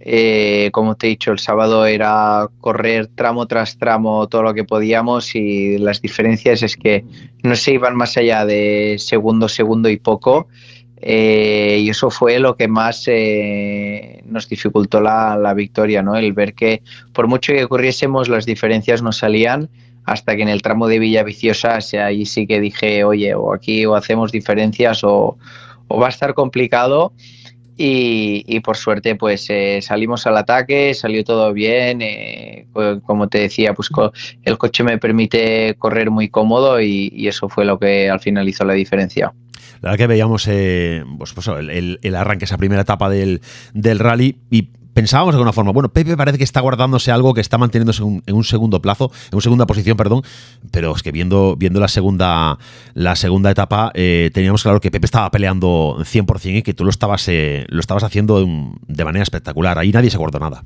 Eh, 0.00 0.70
como 0.72 0.94
te 0.94 1.06
he 1.06 1.10
dicho, 1.10 1.32
el 1.32 1.38
sábado 1.38 1.84
era 1.84 2.48
correr 2.62 3.08
tramo 3.08 3.44
tras 3.44 3.76
tramo 3.76 4.26
todo 4.26 4.42
lo 4.42 4.54
que 4.54 4.64
podíamos 4.64 5.34
y 5.34 5.76
las 5.76 6.00
diferencias 6.00 6.62
es 6.62 6.78
que 6.78 7.04
no 7.42 7.54
se 7.56 7.72
iban 7.72 7.94
más 7.94 8.16
allá 8.16 8.46
de 8.46 8.96
segundo, 8.98 9.50
segundo 9.50 9.90
y 9.90 9.98
poco. 9.98 10.48
Eh, 10.96 11.76
y 11.82 11.90
eso 11.90 12.08
fue 12.08 12.38
lo 12.38 12.56
que 12.56 12.68
más 12.68 13.04
eh, 13.06 14.22
nos 14.24 14.48
dificultó 14.48 15.02
la, 15.02 15.36
la, 15.36 15.52
victoria, 15.52 16.02
¿no? 16.02 16.16
El 16.16 16.32
ver 16.32 16.54
que 16.54 16.82
por 17.12 17.28
mucho 17.28 17.52
que 17.52 17.68
corriésemos 17.68 18.30
las 18.30 18.46
diferencias 18.46 19.02
no 19.02 19.12
salían 19.12 19.68
hasta 20.04 20.36
que 20.36 20.42
en 20.42 20.48
el 20.48 20.62
tramo 20.62 20.86
de 20.88 20.98
Villa 20.98 21.22
Viciosa, 21.22 21.78
ahí 22.04 22.26
sí 22.26 22.46
que 22.46 22.60
dije, 22.60 23.04
oye, 23.04 23.34
o 23.34 23.54
aquí 23.54 23.86
o 23.86 23.94
hacemos 23.94 24.32
diferencias 24.32 25.02
o, 25.04 25.38
va 25.90 26.06
a 26.06 26.10
estar 26.10 26.34
complicado. 26.34 27.12
Y, 27.76 28.60
por 28.60 28.76
suerte 28.76 29.16
pues 29.16 29.46
eh, 29.50 29.80
salimos 29.82 30.28
al 30.28 30.36
ataque, 30.36 30.94
salió 30.94 31.24
todo 31.24 31.52
bien, 31.52 32.02
eh, 32.02 32.68
como 33.04 33.28
te 33.28 33.40
decía, 33.40 33.74
pues 33.74 33.90
el 34.44 34.58
coche 34.58 34.84
me 34.84 34.96
permite 34.98 35.74
correr 35.76 36.08
muy 36.08 36.28
cómodo 36.28 36.80
y, 36.80 37.26
eso 37.26 37.48
fue 37.48 37.64
lo 37.64 37.80
que 37.80 38.08
al 38.08 38.20
final 38.20 38.48
hizo 38.48 38.64
la 38.64 38.74
diferencia. 38.74 39.32
La 39.80 39.90
verdad 39.90 39.98
que 39.98 40.06
veíamos 40.06 40.46
eh, 40.46 41.02
pues, 41.18 41.32
pues 41.32 41.48
el, 41.48 41.98
el, 42.00 42.14
arranque, 42.14 42.44
esa 42.44 42.58
primera 42.58 42.82
etapa 42.82 43.10
del, 43.10 43.40
del 43.72 43.98
rally 43.98 44.36
y 44.50 44.68
pensábamos 44.94 45.34
de 45.34 45.36
alguna 45.36 45.52
forma, 45.52 45.72
bueno, 45.72 45.90
Pepe 45.90 46.16
parece 46.16 46.38
que 46.38 46.44
está 46.44 46.60
guardándose 46.60 47.10
algo 47.10 47.34
que 47.34 47.40
está 47.40 47.58
manteniéndose 47.58 48.02
en 48.02 48.34
un 48.34 48.44
segundo 48.44 48.80
plazo, 48.80 49.10
en 49.30 49.36
una 49.36 49.42
segunda 49.42 49.66
posición, 49.66 49.96
perdón, 49.96 50.22
pero 50.70 50.94
es 50.94 51.02
que 51.02 51.12
viendo, 51.12 51.56
viendo 51.56 51.80
la 51.80 51.88
segunda 51.88 52.58
la 52.94 53.16
segunda 53.16 53.50
etapa, 53.50 53.90
eh, 53.94 54.30
teníamos 54.32 54.62
claro 54.62 54.80
que 54.80 54.90
Pepe 54.90 55.06
estaba 55.06 55.30
peleando 55.30 55.98
100% 56.00 56.58
y 56.58 56.62
que 56.62 56.74
tú 56.74 56.84
lo 56.84 56.90
estabas, 56.90 57.28
eh, 57.28 57.66
lo 57.68 57.80
estabas 57.80 58.04
haciendo 58.04 58.46
de 58.86 59.04
manera 59.04 59.22
espectacular. 59.22 59.78
Ahí 59.78 59.90
nadie 59.92 60.10
se 60.10 60.18
guardó 60.18 60.38
nada. 60.38 60.64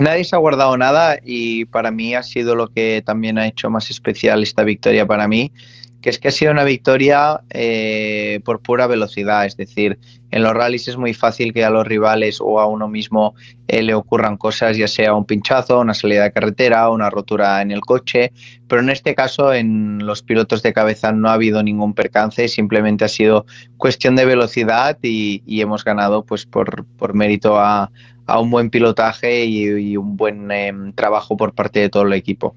Nadie 0.00 0.24
se 0.24 0.34
ha 0.34 0.38
guardado 0.38 0.78
nada 0.78 1.18
y 1.22 1.66
para 1.66 1.90
mí 1.90 2.14
ha 2.14 2.22
sido 2.22 2.54
lo 2.54 2.68
que 2.68 3.02
también 3.04 3.36
ha 3.36 3.46
hecho 3.46 3.68
más 3.68 3.90
especial 3.90 4.42
esta 4.42 4.64
victoria 4.64 5.06
para 5.06 5.28
mí, 5.28 5.52
que 6.00 6.08
es 6.08 6.18
que 6.18 6.28
ha 6.28 6.30
sido 6.30 6.52
una 6.52 6.64
victoria 6.64 7.42
eh, 7.50 8.40
por 8.46 8.62
pura 8.62 8.86
velocidad, 8.86 9.44
es 9.44 9.58
decir, 9.58 9.98
en 10.30 10.42
los 10.42 10.54
rallies 10.54 10.88
es 10.88 10.96
muy 10.96 11.12
fácil 11.12 11.52
que 11.52 11.66
a 11.66 11.70
los 11.70 11.86
rivales 11.86 12.40
o 12.40 12.60
a 12.60 12.66
uno 12.66 12.88
mismo 12.88 13.34
eh, 13.68 13.82
le 13.82 13.92
ocurran 13.92 14.38
cosas, 14.38 14.78
ya 14.78 14.88
sea 14.88 15.12
un 15.12 15.26
pinchazo, 15.26 15.80
una 15.80 15.92
salida 15.92 16.22
de 16.22 16.32
carretera, 16.32 16.88
una 16.88 17.10
rotura 17.10 17.60
en 17.60 17.70
el 17.70 17.82
coche, 17.82 18.32
pero 18.68 18.80
en 18.80 18.88
este 18.88 19.14
caso 19.14 19.52
en 19.52 20.06
los 20.06 20.22
pilotos 20.22 20.62
de 20.62 20.72
cabeza 20.72 21.12
no 21.12 21.28
ha 21.28 21.34
habido 21.34 21.62
ningún 21.62 21.92
percance, 21.92 22.48
simplemente 22.48 23.04
ha 23.04 23.08
sido 23.08 23.44
cuestión 23.76 24.16
de 24.16 24.24
velocidad 24.24 24.96
y, 25.02 25.42
hemos 25.60 25.84
ganado 25.84 26.24
pues 26.24 26.46
por, 26.46 26.86
por 26.96 27.12
mérito 27.12 27.58
a, 27.58 27.90
un 28.38 28.50
buen 28.50 28.70
pilotaje 28.70 29.44
y, 29.44 29.96
un 29.96 30.16
buen 30.16 30.50
em, 30.50 30.92
trabajo 30.92 31.36
por 31.36 31.54
parte 31.54 31.80
de 31.80 31.88
todo 31.88 32.04
el 32.04 32.12
equipo. 32.12 32.54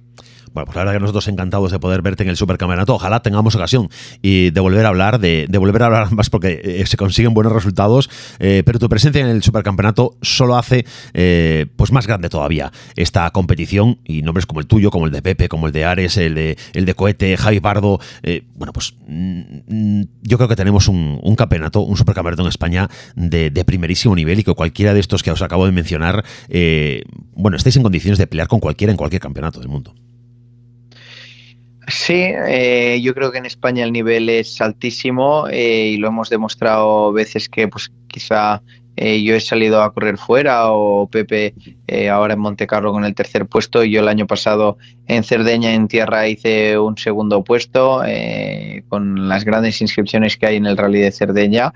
Bueno, 0.54 0.66
pues 0.66 0.76
la 0.76 0.82
verdad 0.82 0.94
que 0.94 1.00
nosotros 1.00 1.28
encantados 1.28 1.72
de 1.72 1.80
poder 1.80 2.04
verte 2.04 2.24
en 2.24 2.30
el 2.30 2.38
supercampeonato. 2.38 2.94
Ojalá 2.94 3.22
tengamos 3.22 3.56
ocasión 3.56 3.90
y 4.22 4.52
de 4.52 4.60
volver 4.62 4.86
a 4.86 4.90
hablar, 4.90 5.20
de, 5.20 5.48
volver 5.58 5.82
a 5.82 5.86
hablar 5.88 6.12
más 6.14 6.30
porque 6.30 6.62
eh, 6.64 6.86
se 6.86 6.96
consiguen 6.96 7.34
buenos 7.34 7.54
resultados, 7.54 8.10
eh, 8.40 8.62
pero 8.66 8.78
tu 8.78 8.88
presencia 8.88 9.22
en 9.22 9.28
el 9.28 9.42
supercampeonato 9.42 10.16
solo 10.22 10.56
hace 10.56 10.86
eh, 11.14 11.66
pues 11.76 11.92
más 11.92 12.06
grande 12.06 12.30
todavía 12.30 12.72
esta 12.96 13.30
competición 13.32 14.00
y 14.06 14.22
nombres 14.22 14.46
como 14.46 14.60
el 14.60 14.68
tuyo, 14.68 14.92
como 14.92 15.08
el 15.08 15.12
de 15.12 15.22
Pepe, 15.24 15.50
como 15.50 15.68
el 15.68 15.74
de 15.74 15.86
Ares, 15.86 16.18
el 16.18 16.36
de, 16.36 16.58
el 16.74 16.86
de 16.86 16.94
Cohete, 16.94 17.36
Javi 17.36 17.60
Pardo. 17.60 18.00
bueno, 18.56 18.74
pues 18.74 18.94
mm, 19.08 20.02
yo 20.22 20.38
creo 20.38 20.48
que 20.48 20.56
tenemos 20.56 20.88
un, 20.88 21.36
campeonato, 21.36 21.82
un 21.82 21.98
supercampeonato 21.98 22.44
en 22.44 22.50
España 22.50 22.90
de, 23.16 23.50
de, 23.50 23.66
primerísimo 23.66 24.16
nivel 24.16 24.40
y 24.40 24.44
que 24.44 24.54
cualquiera 24.54 24.94
de 24.94 25.00
estos 25.00 25.24
que 25.24 25.32
os 25.32 25.42
acabo 25.42 25.66
de 25.66 25.72
mencionar, 25.72 26.24
bueno, 27.36 27.58
estáis 27.58 27.76
en 27.78 27.84
condiciones 27.84 28.20
de 28.20 28.28
pelear 28.28 28.48
con 28.48 28.60
cualquiera 28.60 28.92
en 28.92 28.98
cualquier 28.98 29.22
campeonato 29.22 29.60
del 29.60 29.70
mundo. 29.70 29.96
Sí, 31.88 32.14
eh, 32.16 33.00
yo 33.02 33.14
creo 33.14 33.32
que 33.32 33.40
en 33.40 33.46
España 33.46 33.84
el 33.84 33.92
nivel 33.92 34.30
es 34.30 34.62
altísimo 34.62 35.48
eh, 35.50 35.90
y 35.94 35.98
lo 35.98 36.08
hemos 36.08 36.30
demostrado 36.30 37.12
veces 37.12 37.50
que 37.50 37.68
pues 37.68 37.92
quizá 38.08 38.62
eh, 38.96 39.22
yo 39.24 39.36
he 39.36 39.40
salido 39.42 39.82
a 39.82 39.92
correr 39.92 40.18
fuera 40.18 40.72
o 40.72 41.08
Pepe 41.08 41.56
ahora 42.10 42.36
en 42.36 42.40
Montecarlo 42.40 42.92
con 42.94 43.04
el 43.06 43.16
tercer 43.16 43.48
puesto. 43.48 43.84
Y 43.84 43.92
yo 43.92 44.02
el 44.02 44.08
año 44.08 44.28
pasado 44.28 44.78
en 45.08 45.24
Cerdeña 45.24 45.74
en 45.74 45.88
tierra 45.88 46.28
hice 46.28 46.78
un 46.78 46.98
segundo 46.98 47.44
puesto 47.44 48.02
con 48.88 49.28
las 49.28 49.44
grandes 49.44 49.82
inscripciones 49.82 50.38
que 50.38 50.46
hay 50.46 50.56
en 50.58 50.68
el 50.68 50.78
rally 50.78 51.00
de 51.00 51.12
Cerdeña 51.12 51.74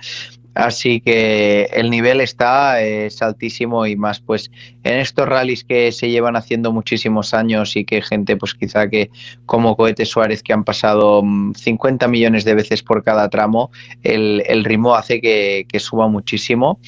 Así 0.58 1.02
que 1.02 1.70
el 1.72 1.92
nivel 1.92 2.20
está 2.20 2.82
es 2.82 3.22
altísimo 3.22 3.86
y 3.86 3.96
más 3.96 4.20
pues 4.20 4.50
en 4.84 4.98
estos 4.98 5.30
rallies 5.30 5.64
que 5.64 5.92
se 5.92 6.10
llevan 6.10 6.36
haciendo 6.36 6.72
muchísimos 6.72 7.36
años 7.36 7.76
y 7.76 7.86
que 7.86 8.02
gente 8.02 8.38
pues 8.38 8.56
quizá 8.56 8.90
que 8.90 9.12
como 9.46 9.78
Cohete 9.78 10.04
Suárez 10.04 10.42
que 10.42 10.54
han 10.54 10.64
pasado 10.64 11.22
50 11.56 12.08
mm, 12.08 12.10
millones 12.10 12.44
de 12.44 12.56
veces 12.56 12.82
por 12.82 13.04
cada 13.04 13.30
tramo, 13.30 13.70
el, 14.02 14.64
ritmo 14.66 14.96
hace 14.96 15.22
que, 15.22 15.68
suba 15.80 16.08
muchísimo 16.08 16.80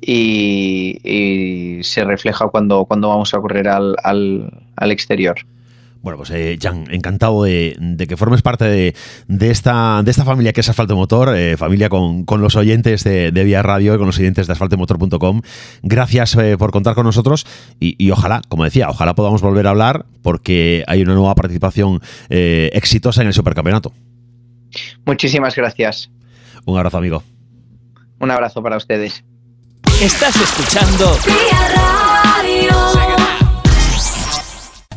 y, 0.00 1.80
se 1.82 2.04
refleja 2.04 2.48
cuando, 2.48 2.86
cuando 2.86 3.10
vamos 3.10 3.34
a 3.34 3.40
correr 3.40 3.68
al, 3.68 3.94
al 4.02 4.90
exterior. 4.90 5.36
Bueno, 6.00 6.16
pues 6.16 6.30
eh, 6.30 6.56
Jan, 6.60 6.86
encantado 6.90 7.42
de, 7.42 7.76
que 8.08 8.16
formes 8.16 8.42
parte 8.42 8.64
de, 8.64 8.94
esta, 9.50 10.02
de 10.02 10.10
esta 10.10 10.24
familia 10.24 10.52
que 10.52 10.60
es 10.60 10.68
Asfalto 10.68 10.94
Motor, 10.94 11.36
eh, 11.36 11.56
familia 11.56 11.88
con, 11.88 12.24
los 12.38 12.56
oyentes 12.56 13.04
de, 13.04 13.30
Vía 13.30 13.62
Radio 13.62 13.94
y 13.94 13.98
con 13.98 14.06
los 14.06 14.18
oyentes 14.18 14.46
de 14.46 14.52
asfaltomotor.com. 14.52 15.42
Gracias 15.82 16.36
eh, 16.36 16.56
por 16.56 16.70
contar 16.70 16.94
con 16.94 17.04
nosotros 17.04 17.46
y, 17.80 18.10
ojalá, 18.10 18.42
como 18.48 18.64
decía, 18.64 18.88
ojalá 18.88 19.14
podamos 19.14 19.42
volver 19.42 19.66
a 19.66 19.70
hablar 19.70 20.06
porque 20.22 20.84
hay 20.86 21.02
una 21.02 21.14
nueva 21.14 21.34
participación 21.34 22.00
exitosa 22.28 23.22
en 23.22 23.28
el 23.28 23.34
Supercampeonato. 23.34 23.92
Muchísimas 25.04 25.56
gracias. 25.56 26.10
Un 26.64 26.76
abrazo, 26.76 26.98
amigo. 26.98 27.22
Un 28.20 28.30
abrazo 28.30 28.62
para 28.62 28.76
ustedes. 28.76 29.24
Estás 30.00 30.36
escuchando 30.36 31.16
Vía 31.26 31.68
Radio. 31.74 33.17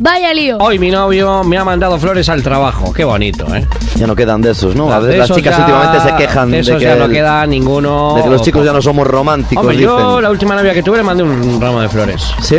Vaya 0.03 0.33
lío. 0.33 0.57
Hoy 0.57 0.79
mi 0.79 0.89
novio 0.89 1.43
me 1.43 1.59
ha 1.59 1.63
mandado 1.63 1.99
flores 1.99 2.27
al 2.27 2.41
trabajo. 2.41 2.91
Qué 2.91 3.03
bonito, 3.03 3.45
¿eh? 3.53 3.67
Ya 3.97 4.07
no 4.07 4.15
quedan 4.15 4.41
de 4.41 4.49
esos, 4.49 4.75
¿no? 4.75 4.91
A 4.91 4.97
veces 4.97 5.19
las 5.19 5.31
chicas 5.37 5.59
últimamente 5.59 5.99
se 5.99 6.15
quejan 6.15 6.49
de, 6.49 6.61
que 6.63 6.79
ya 6.79 6.95
no 6.95 7.07
queda 7.07 7.45
ninguno. 7.45 8.15
De 8.15 8.23
que 8.23 8.29
los 8.29 8.41
chicos 8.41 8.65
ya 8.65 8.73
no 8.73 8.81
somos 8.81 9.05
románticos. 9.05 9.63
Hombre, 9.63 9.77
yo 9.77 10.19
la 10.19 10.31
última 10.31 10.55
novia 10.55 10.73
que 10.73 10.81
tuve 10.81 10.97
le 10.97 11.03
mandé 11.03 11.21
un 11.21 11.61
ramo 11.61 11.81
de 11.81 11.87
flores. 11.87 12.33
¿Sí? 12.41 12.57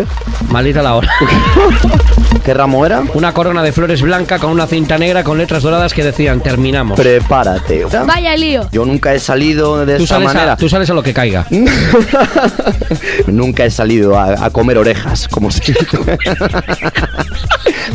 Maldita 0.51 0.85
la 0.85 0.95
hora. 0.95 1.11
¿Qué 2.45 2.55
ramo 2.55 2.85
era? 2.85 3.03
Una 3.15 3.33
corona 3.33 3.63
de 3.63 3.71
flores 3.71 4.03
blanca 4.03 4.39
con 4.41 4.51
una 4.51 4.67
cinta 4.67 4.99
negra 4.99 5.23
con 5.23 5.39
letras 5.39 5.63
doradas 5.63 5.95
que 5.95 6.03
decían 6.03 6.41
terminamos. 6.41 6.99
Prepárate. 6.99 7.87
Vaya 8.05 8.37
lío. 8.37 8.69
Yo 8.73 8.85
nunca 8.85 9.15
he 9.15 9.21
salido 9.21 9.85
de 9.87 10.03
esa 10.03 10.19
manera. 10.19 10.57
tú 10.57 10.69
sales 10.69 10.91
a 10.91 10.95
lo 10.95 11.03
que 11.03 11.13
caiga. 11.13 11.47
nunca 13.27 13.65
he 13.65 13.71
salido 13.71 14.19
a, 14.19 14.51
comer 14.51 14.79
orejas, 14.79 15.29
como 15.29 15.51
si. 15.51 15.73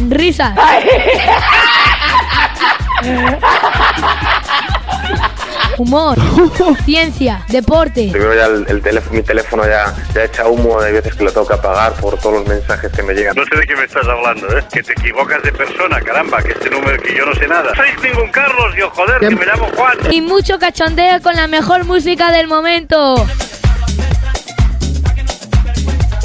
Risas. 0.09 0.57
Humor, 5.77 6.17
ciencia, 6.85 7.45
deporte. 7.49 8.09
Primero 8.11 8.33
ya 8.33 8.45
el, 8.45 8.81
teléfono, 8.81 9.15
mi 9.15 9.21
teléfono 9.21 9.63
ya, 9.63 9.93
ya 10.13 10.23
echa 10.23 10.47
humo, 10.47 10.79
hay 10.79 10.91
veces 10.91 11.13
que 11.15 11.23
lo 11.23 11.31
tengo 11.31 11.47
que 11.47 11.53
apagar 11.53 11.93
por 11.93 12.17
todos 12.17 12.39
los 12.39 12.47
mensajes 12.47 12.91
que 12.91 13.03
me 13.03 13.13
llegan. 13.13 13.35
No 13.35 13.43
sé 13.45 13.55
de 13.59 13.67
qué 13.67 13.75
me 13.75 13.83
estás 13.83 14.07
hablando, 14.07 14.57
¿eh? 14.57 14.63
Que 14.73 14.81
te 14.81 14.93
equivocas 14.93 15.43
de 15.43 15.51
persona, 15.51 16.01
caramba, 16.01 16.41
que 16.41 16.53
este 16.53 16.71
número 16.71 16.99
que 17.03 17.15
yo 17.15 17.27
no 17.27 17.35
sé 17.35 17.47
nada. 17.47 17.75
Soy 17.75 17.89
ningún 18.01 18.31
Carlos, 18.31 18.75
yo 18.75 18.89
joder, 18.89 19.19
que 19.19 19.35
me 19.35 19.45
llamo 19.45 19.69
Juan. 19.75 19.97
Y 20.09 20.21
mucho 20.21 20.57
cachondeo 20.57 21.21
con 21.21 21.35
la 21.35 21.47
mejor 21.47 21.83
música 21.85 22.31
del 22.31 22.47
momento. 22.47 23.27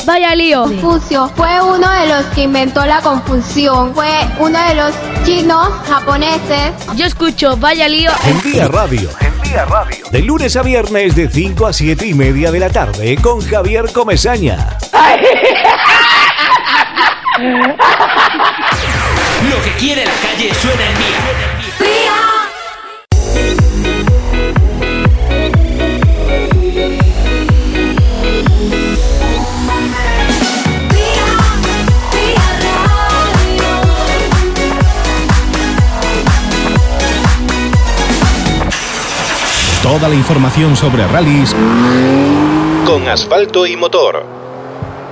Vaya 0.04 0.34
lío. 0.34 0.64
Confucio 0.64 1.30
fue 1.36 1.60
uno 1.62 1.90
de 1.90 2.08
los 2.08 2.24
que 2.34 2.42
inventó 2.42 2.84
la 2.84 3.00
confusión. 3.00 3.94
Fue 3.94 4.10
uno 4.38 4.58
de 4.68 4.74
los 4.74 4.92
chinos 5.24 5.68
japoneses. 5.86 6.72
Yo 6.96 7.06
escucho 7.06 7.56
Vaya 7.56 7.88
lío. 7.88 8.10
En 8.24 8.40
Día 8.42 8.68
Radio. 8.68 9.10
En 9.20 9.42
Día 9.42 9.64
Radio. 9.64 10.04
De 10.10 10.22
lunes 10.22 10.56
a 10.56 10.62
viernes 10.62 11.14
de 11.14 11.28
5 11.28 11.66
a 11.66 11.72
7 11.72 12.06
y 12.06 12.14
media 12.14 12.50
de 12.50 12.58
la 12.58 12.70
tarde 12.70 13.16
con 13.22 13.40
Javier 13.40 13.92
Comesaña. 13.92 14.78
Lo 19.50 19.62
que 19.62 19.70
quiere 19.78 20.04
la 20.04 20.14
calle 20.14 20.52
suena 20.54 20.90
en 20.90 20.98
Vía. 20.98 22.11
Toda 39.92 40.08
la 40.08 40.14
información 40.14 40.74
sobre 40.74 41.06
rallies 41.06 41.54
con 42.86 43.06
asfalto 43.08 43.66
y 43.66 43.76
motor. 43.76 44.24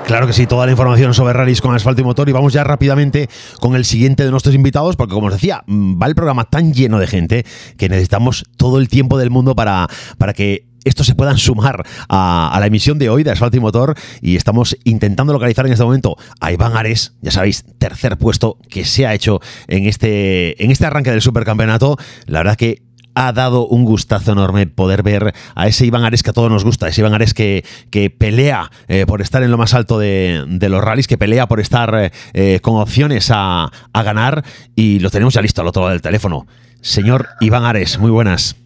Claro 0.07 0.27
que 0.27 0.33
sí, 0.33 0.47
toda 0.47 0.65
la 0.65 0.73
información 0.73 1.13
sobre 1.13 1.35
rallies 1.35 1.61
con 1.61 1.75
asfalto 1.75 2.01
y 2.01 2.05
motor 2.05 2.31
y 2.31 2.33
vamos 2.33 2.55
ya 2.55 2.65
rápidamente 2.65 3.29
con 3.61 3.77
el 3.77 3.85
siguiente 3.85 4.25
de 4.25 4.31
nuestros 4.31 4.55
invitados 4.55 4.97
porque 4.97 5.13
como 5.13 5.27
os 5.27 5.35
decía, 5.35 5.65
mm, 5.67 6.01
va 6.01 6.07
el 6.07 6.15
programa 6.15 6.45
tan 6.45 6.73
lleno 6.73 6.99
de 6.99 7.07
gente 7.07 7.45
que 7.77 7.91
necesitamos 7.91 8.47
todo 8.57 8.79
el 8.79 8.89
tiempo 8.89 9.19
del 9.19 9.29
mundo 9.29 9.55
para, 9.55 9.87
para 10.17 10.33
que 10.33 10.65
estos 10.85 11.07
se 11.07 11.15
puedan 11.15 11.37
sumar 11.37 11.85
a, 12.09 12.57
la 12.59 12.67
emisión 12.67 12.99
de 12.99 13.11
hoy 13.11 13.23
de 13.23 13.33
Asfalto 13.33 13.59
y 13.59 13.61
Motor 13.61 13.95
y 14.23 14.37
estamos 14.37 14.79
intentando 14.85 15.35
localizar 15.35 15.67
en 15.67 15.73
este 15.73 15.85
momento 15.85 16.17
a 16.41 16.53
Iván 16.53 16.75
Ares, 16.75 17.13
ya 17.21 17.31
sabéis, 17.31 17.67
tercer 17.79 18.17
puesto 18.17 18.57
que 18.71 18.87
se 18.87 19.07
ha 19.07 19.13
hecho 19.13 19.41
en 19.69 19.85
este, 19.85 20.65
en 20.65 20.71
este 20.71 20.87
arranque 20.87 21.11
del 21.11 21.21
supercampeonato. 21.21 21.99
La 22.25 22.39
verdad 22.39 22.57
que 22.57 22.83
ha 23.15 23.33
dado 23.33 23.67
un 23.67 23.85
gustazo 23.85 24.33
enorme 24.33 24.67
poder 24.67 25.03
ver 25.03 25.35
a 25.55 25.67
ese 25.67 25.87
Iván 25.87 26.05
Ares 26.05 26.23
que 26.23 26.31
a 26.31 26.33
todos 26.33 26.51
nos 26.51 26.65
gusta, 26.65 26.89
ese 26.89 27.01
Iván 27.01 27.15
Ares 27.15 27.35
que, 27.35 27.65
que 27.91 28.11
pelea 28.11 28.71
eh, 28.89 29.07
por 29.07 29.21
estar 29.21 29.43
en 29.43 29.51
lo 29.51 29.59
más 29.59 29.75
alto 29.75 29.99
de, 29.99 30.45
los 30.69 30.83
rallies, 30.83 31.09
que 31.09 31.19
pelea 31.19 31.47
por 31.47 31.61
estar 31.61 31.95
eh, 31.95 32.13
eh, 32.33 32.61
con 32.61 32.77
opciones 32.77 33.31
a, 33.35 33.71
ganar 33.93 34.43
y 34.75 34.99
lo 35.01 35.11
tenemos 35.11 35.35
ya 35.35 35.43
listo 35.43 35.61
al 35.61 35.69
otro 35.69 35.83
lado 35.83 35.93
del 35.93 36.01
teléfono. 36.01 36.47
Señor 36.81 37.29
Iván 37.41 37.65
Ares, 37.65 37.99
muy 37.99 38.11
buenas. 38.11 38.57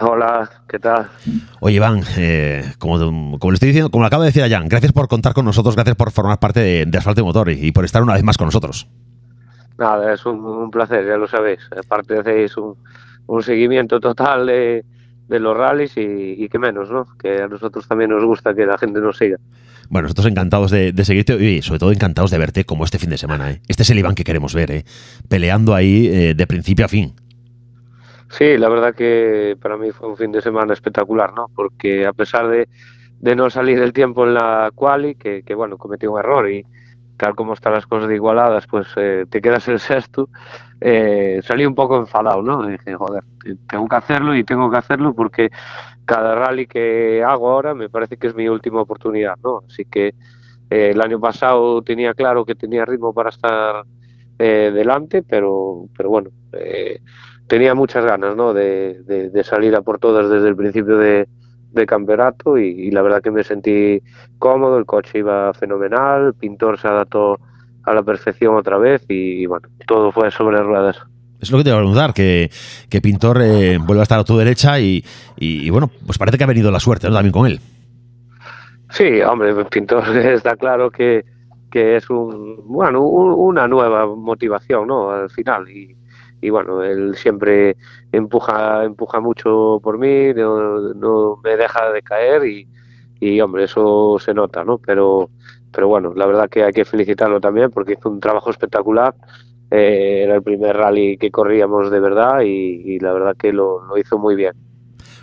Hola, 0.00 0.48
¿qué 0.68 0.78
tal? 0.78 1.08
Oye, 1.60 1.76
Iván, 1.76 2.02
como, 2.78 3.38
como, 3.38 3.50
le 3.50 3.54
estoy 3.54 3.68
diciendo, 3.68 3.90
como 3.90 4.04
le 4.04 4.08
acabo 4.08 4.22
de 4.22 4.28
decir 4.28 4.44
a 4.44 4.48
Jan, 4.48 4.68
gracias 4.68 4.92
por 4.92 5.08
contar 5.08 5.32
con 5.32 5.44
nosotros, 5.44 5.74
gracias 5.74 5.96
por 5.96 6.12
formar 6.12 6.38
parte 6.38 6.60
de, 6.60 6.98
Asfalto 6.98 7.22
y 7.22 7.24
Motor 7.24 7.50
y, 7.50 7.72
por 7.72 7.84
estar 7.84 8.02
una 8.02 8.12
vez 8.12 8.22
más 8.22 8.36
con 8.36 8.46
nosotros. 8.46 8.86
Nada, 9.78 10.12
es 10.12 10.24
un, 10.26 10.70
placer, 10.70 11.06
ya 11.06 11.16
lo 11.16 11.26
sabéis. 11.26 11.60
Aparte 11.76 12.18
hacéis 12.18 12.56
un, 12.58 12.76
un 13.28 13.42
seguimiento 13.42 14.00
total 14.00 14.46
de, 14.46 14.84
los 15.28 15.56
rallies 15.56 15.92
y, 15.96 16.48
que 16.48 16.58
menos, 16.58 16.90
¿no? 16.90 17.06
Que 17.18 17.42
a 17.42 17.48
nosotros 17.48 17.86
también 17.86 18.10
nos 18.10 18.24
gusta 18.24 18.54
que 18.54 18.66
la 18.66 18.78
gente 18.78 19.00
nos 19.00 19.16
siga. 19.18 19.36
Bueno, 19.90 20.06
nosotros 20.06 20.26
encantados 20.26 20.70
de, 20.70 20.92
seguirte 21.04 21.34
y 21.34 21.62
sobre 21.62 21.78
todo 21.78 21.92
encantados 21.92 22.30
de 22.30 22.38
verte 22.38 22.64
como 22.64 22.84
este 22.84 22.98
fin 22.98 23.10
de 23.10 23.18
semana. 23.18 23.52
¿eh? 23.52 23.60
Este 23.68 23.82
es 23.82 23.90
el 23.90 23.98
Iván 23.98 24.14
que 24.14 24.24
queremos 24.24 24.54
ver, 24.54 24.70
¿eh? 24.70 24.84
peleando 25.28 25.74
ahí 25.74 26.08
eh, 26.08 26.34
de 26.34 26.46
principio 26.46 26.86
a 26.86 26.88
fin. 26.88 27.14
Sí, 28.30 28.56
la 28.58 28.68
verdad 28.68 28.94
que 28.94 29.56
para 29.60 29.76
mí 29.76 29.90
fue 29.90 30.08
un 30.08 30.16
fin 30.16 30.32
de 30.32 30.42
semana 30.42 30.72
espectacular, 30.72 31.32
¿no? 31.34 31.46
Porque 31.54 32.06
a 32.06 32.12
pesar 32.12 32.48
de, 32.48 32.68
de 33.20 33.36
no 33.36 33.48
salir 33.50 33.78
el 33.78 33.92
tiempo 33.92 34.26
en 34.26 34.34
la 34.34 34.70
quali, 34.74 35.14
que, 35.14 35.42
que 35.42 35.54
bueno, 35.54 35.76
cometí 35.76 36.06
un 36.06 36.18
error 36.18 36.50
y 36.50 36.64
tal 37.18 37.34
como 37.34 37.52
están 37.52 37.74
las 37.74 37.86
cosas 37.86 38.08
de 38.08 38.14
igualadas, 38.14 38.66
pues 38.66 38.86
eh, 38.96 39.26
te 39.28 39.42
quedas 39.42 39.68
el 39.68 39.80
sexto, 39.80 40.30
eh, 40.80 41.40
salí 41.42 41.66
un 41.66 41.74
poco 41.74 41.98
enfadado, 41.98 42.40
¿no? 42.40 42.66
dije, 42.66 42.94
joder, 42.94 43.24
tengo 43.68 43.86
que 43.88 43.96
hacerlo 43.96 44.34
y 44.34 44.44
tengo 44.44 44.70
que 44.70 44.78
hacerlo 44.78 45.12
porque 45.12 45.50
cada 46.06 46.34
rally 46.34 46.66
que 46.66 47.22
hago 47.22 47.50
ahora 47.50 47.74
me 47.74 47.90
parece 47.90 48.16
que 48.16 48.28
es 48.28 48.34
mi 48.34 48.48
última 48.48 48.80
oportunidad, 48.80 49.36
¿no? 49.44 49.62
Así 49.68 49.84
que 49.84 50.14
eh, 50.70 50.90
el 50.94 51.00
año 51.02 51.20
pasado 51.20 51.82
tenía 51.82 52.14
claro 52.14 52.46
que 52.46 52.54
tenía 52.54 52.86
ritmo 52.86 53.12
para 53.12 53.28
estar 53.28 53.84
eh, 54.38 54.70
delante, 54.72 55.22
pero, 55.22 55.86
pero 55.96 56.08
bueno, 56.08 56.30
eh, 56.52 57.00
tenía 57.46 57.74
muchas 57.74 58.04
ganas, 58.04 58.36
¿no? 58.36 58.54
De, 58.54 59.02
de, 59.04 59.28
de, 59.30 59.44
salir 59.44 59.74
a 59.76 59.82
por 59.82 59.98
todas 59.98 60.30
desde 60.30 60.48
el 60.48 60.56
principio 60.56 60.96
de, 60.96 61.28
de 61.72 61.86
campeonato 61.86 62.58
y, 62.58 62.68
y, 62.68 62.90
la 62.90 63.02
verdad 63.02 63.22
que 63.22 63.30
me 63.30 63.44
sentí 63.44 64.02
cómodo, 64.38 64.78
el 64.78 64.86
coche 64.86 65.18
iba 65.18 65.52
fenomenal, 65.54 66.34
Pintor 66.34 66.78
se 66.78 66.88
adaptó 66.88 67.38
a 67.84 67.94
la 67.94 68.02
perfección 68.02 68.56
otra 68.56 68.78
vez 68.78 69.04
y, 69.08 69.42
y 69.42 69.46
bueno, 69.46 69.68
todo 69.86 70.12
fue 70.12 70.30
sobre 70.30 70.62
ruedas. 70.62 70.96
Es 71.40 71.50
lo 71.52 71.58
que 71.58 71.64
te 71.64 71.70
iba 71.70 71.78
a 71.78 71.80
preguntar, 71.80 72.14
que, 72.14 72.50
que 72.88 73.00
Pintor 73.00 73.40
eh, 73.42 73.78
vuelve 73.78 74.00
a 74.00 74.02
estar 74.02 74.18
a 74.18 74.24
tu 74.24 74.36
derecha 74.36 74.80
y, 74.80 75.04
y, 75.36 75.66
y, 75.66 75.70
bueno, 75.70 75.90
pues 76.04 76.18
parece 76.18 76.36
que 76.36 76.44
ha 76.44 76.48
venido 76.48 76.70
la 76.70 76.80
suerte 76.80 77.08
¿no? 77.08 77.14
también 77.14 77.32
con 77.32 77.46
él. 77.46 77.60
Sí, 78.90 79.20
hombre, 79.20 79.54
Pintor 79.70 80.16
está 80.16 80.56
claro 80.56 80.90
que, 80.90 81.24
que 81.70 81.96
es 81.96 82.10
un, 82.10 82.56
bueno, 82.66 83.02
un, 83.02 83.32
una 83.32 83.68
nueva 83.68 84.06
motivación, 84.06 84.88
¿no? 84.88 85.10
Al 85.10 85.30
final 85.30 85.68
y, 85.68 85.96
y 86.40 86.50
bueno, 86.50 86.82
él 86.82 87.16
siempre 87.16 87.76
empuja, 88.12 88.84
empuja 88.84 89.20
mucho 89.20 89.80
por 89.82 89.98
mí, 89.98 90.32
no, 90.34 90.94
no 90.94 91.40
me 91.42 91.56
deja 91.56 91.90
de 91.92 92.02
caer 92.02 92.46
y, 92.46 92.68
y, 93.20 93.40
hombre, 93.40 93.64
eso 93.64 94.18
se 94.20 94.34
nota, 94.34 94.64
¿no? 94.64 94.78
Pero, 94.78 95.30
pero 95.72 95.88
bueno, 95.88 96.12
la 96.14 96.26
verdad 96.26 96.48
que 96.48 96.64
hay 96.64 96.72
que 96.72 96.84
felicitarlo 96.84 97.40
también 97.40 97.70
porque 97.70 97.94
hizo 97.94 98.08
un 98.08 98.20
trabajo 98.20 98.50
espectacular 98.50 99.14
eh, 99.70 100.22
era 100.24 100.36
el 100.36 100.42
primer 100.42 100.76
rally 100.76 101.18
que 101.18 101.30
corríamos 101.30 101.90
de 101.90 102.00
verdad 102.00 102.40
y, 102.40 102.94
y 102.94 102.98
la 103.00 103.12
verdad 103.12 103.36
que 103.36 103.52
lo, 103.52 103.84
lo, 103.84 103.98
hizo 103.98 104.18
muy 104.18 104.34
bien. 104.34 104.54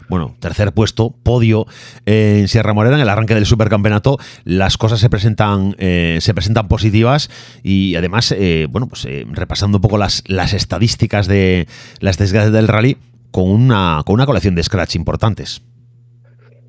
Bueno, 0.10 0.36
tercer 0.40 0.74
puesto, 0.74 1.16
podio 1.24 1.66
en 2.06 2.48
Sierra 2.48 2.74
Morena, 2.74 2.96
en 2.96 3.02
el 3.02 3.10
arranque 3.10 3.34
del 3.34 3.46
supercampeonato. 3.46 4.18
Las 4.44 4.78
cosas 4.78 5.00
se 5.00 5.10
presentan, 5.10 5.76
eh, 5.80 6.18
se 6.22 6.34
presentan 6.34 6.68
positivas 6.68 7.30
y 7.64 7.96
además, 7.96 8.32
eh, 8.32 8.68
bueno, 8.70 8.88
pues 8.88 9.06
eh, 9.06 9.26
repasando 9.32 9.78
un 9.78 9.82
poco 9.82 9.98
las, 9.98 10.24
las 10.28 10.54
estadísticas 10.54 11.28
de 11.28 11.68
las 12.00 12.12
estadísticas 12.12 12.52
del 12.52 12.68
rally 12.68 12.98
con 13.32 13.50
una, 13.50 14.02
con 14.06 14.14
una 14.14 14.26
colección 14.26 14.56
de 14.56 14.64
scratch 14.64 14.96
importantes. 14.96 15.62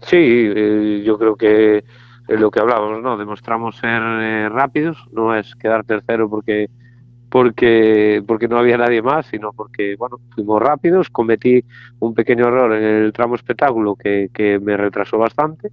Sí, 0.03 0.17
eh, 0.17 1.03
yo 1.05 1.19
creo 1.19 1.37
que 1.37 1.85
lo 2.29 2.51
que 2.51 2.61
hablábamos, 2.61 3.03
¿no? 3.03 3.17
Demostramos 3.17 3.77
ser 3.77 4.03
eh, 4.03 4.49
rápidos, 4.49 4.99
no 5.13 5.35
es 5.35 5.55
quedar 5.55 5.85
tercero 5.85 6.29
porque 6.29 6.69
porque, 7.37 8.25
porque 8.27 8.49
no 8.49 8.57
había 8.57 8.79
nadie 8.79 9.03
más, 9.03 9.27
sino 9.27 9.53
porque 9.53 9.95
bueno, 9.99 10.21
fuimos 10.35 10.59
rápidos, 10.63 11.11
cometí 11.11 11.63
un 11.99 12.15
pequeño 12.15 12.49
error 12.49 12.73
en 12.73 12.83
el 12.83 13.13
tramo 13.13 13.35
espectáculo 13.35 13.95
que, 13.95 14.31
que 14.33 14.59
me 14.59 14.75
retrasó 14.75 15.19
bastante 15.19 15.71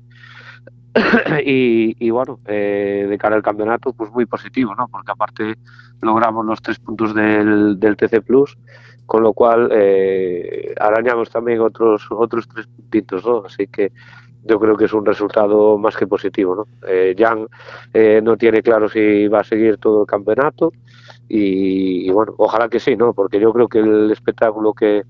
y, 1.45 1.95
y, 2.05 2.09
bueno, 2.09 2.41
eh, 2.47 3.07
de 3.09 3.17
cara 3.17 3.37
al 3.37 3.43
campeonato, 3.43 3.93
pues 3.93 4.11
muy 4.11 4.25
positivo, 4.25 4.75
¿no? 4.75 4.89
Porque 4.89 5.13
aparte 5.13 5.55
logramos 6.01 6.45
los 6.45 6.61
tres 6.61 6.79
puntos 6.79 7.15
del, 7.15 7.79
del 7.79 7.95
TC 7.95 8.21
Plus, 8.21 8.57
con 9.05 9.23
lo 9.23 9.31
cual 9.31 9.69
eh, 9.71 10.75
arañamos 10.77 11.29
también 11.29 11.61
otros, 11.61 12.07
otros 12.09 12.45
tres 12.49 12.67
puntitos, 12.67 13.25
¿no? 13.25 13.43
Así 13.45 13.67
que 13.67 13.93
yo 14.43 14.59
creo 14.59 14.75
que 14.75 14.83
es 14.83 14.93
un 14.93 15.05
resultado 15.05 15.77
más 15.77 15.95
que 15.95 16.07
positivo, 16.07 16.55
¿no? 16.57 16.67
Eh, 16.89 17.15
Jan 17.17 17.47
eh, 17.93 18.19
no 18.21 18.35
tiene 18.35 18.61
claro 18.61 18.89
si 18.89 19.29
va 19.29 19.39
a 19.39 19.43
seguir 19.45 19.77
todo 19.77 20.01
el 20.01 20.07
campeonato, 20.07 20.73
y, 21.35 22.11
bueno, 22.11 22.35
ojalá 22.37 22.69
que 22.69 22.79
sí, 22.79 22.95
¿no? 22.95 23.13
Porque 23.13 23.39
yo 23.39 23.51
creo 23.53 23.67
que 23.67 23.79
el 23.79 24.11
espectáculo 24.11 24.73
que, 24.73 25.03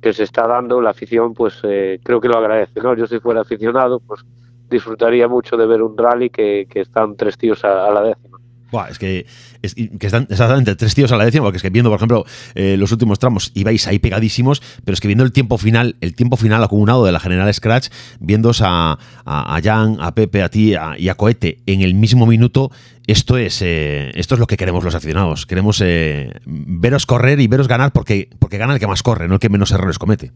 que 0.00 0.12
se 0.12 0.22
está 0.22 0.46
dando, 0.46 0.80
la 0.80 0.90
afición, 0.90 1.34
pues 1.34 1.58
eh, 1.64 1.98
creo 2.04 2.20
que 2.20 2.28
lo 2.28 2.38
agradece, 2.38 2.80
¿no? 2.80 2.94
Yo 2.94 3.08
si 3.08 3.18
fuera 3.18 3.40
aficionado, 3.40 3.98
pues 3.98 4.24
disfrutaría 4.70 5.26
mucho 5.26 5.56
de 5.56 5.66
ver 5.66 5.82
un 5.82 5.98
rally 5.98 6.30
que, 6.30 6.66
que 6.70 6.82
están 6.82 7.16
tres 7.16 7.36
tíos 7.36 7.64
a, 7.64 7.86
a 7.86 7.90
la 7.90 8.02
décima. 8.02 8.27
Buah, 8.70 8.88
es 8.88 8.98
que, 8.98 9.26
es 9.62 9.74
que 9.74 10.06
están 10.06 10.26
exactamente 10.28 10.76
tres 10.76 10.94
tíos 10.94 11.10
a 11.12 11.16
la 11.16 11.24
décima, 11.24 11.44
porque 11.44 11.56
es 11.56 11.62
que 11.62 11.70
viendo, 11.70 11.90
por 11.90 11.96
ejemplo, 11.96 12.24
eh, 12.54 12.76
los 12.76 12.92
últimos 12.92 13.18
tramos 13.18 13.50
ibais 13.54 13.86
ahí 13.86 13.98
pegadísimos, 13.98 14.62
pero 14.84 14.94
es 14.94 15.00
que 15.00 15.08
viendo 15.08 15.24
el 15.24 15.32
tiempo 15.32 15.56
final, 15.58 15.96
el 16.00 16.14
tiempo 16.14 16.36
final 16.36 16.62
acumulado 16.62 17.04
de 17.04 17.12
la 17.12 17.20
General 17.20 17.52
Scratch, 17.52 17.88
viendo 18.20 18.50
a, 18.60 18.98
a, 19.24 19.56
a 19.56 19.62
Jan, 19.62 19.96
a 20.00 20.14
Pepe, 20.14 20.42
a 20.42 20.48
ti 20.48 20.74
a, 20.74 20.98
y 20.98 21.08
a 21.08 21.14
Cohete 21.14 21.58
en 21.66 21.82
el 21.82 21.94
mismo 21.94 22.26
minuto, 22.26 22.70
esto 23.06 23.38
es, 23.38 23.62
eh, 23.62 24.10
esto 24.14 24.34
es 24.34 24.38
lo 24.38 24.46
que 24.46 24.58
queremos 24.58 24.84
los 24.84 24.94
aficionados. 24.94 25.46
Queremos 25.46 25.80
eh, 25.82 26.30
veros 26.44 27.06
correr 27.06 27.40
y 27.40 27.46
veros 27.46 27.68
ganar 27.68 27.90
porque, 27.92 28.28
porque 28.38 28.58
gana 28.58 28.74
el 28.74 28.80
que 28.80 28.86
más 28.86 29.02
corre, 29.02 29.28
no 29.28 29.34
el 29.34 29.40
que 29.40 29.48
menos 29.48 29.70
errores 29.72 29.98
comete. 29.98 30.30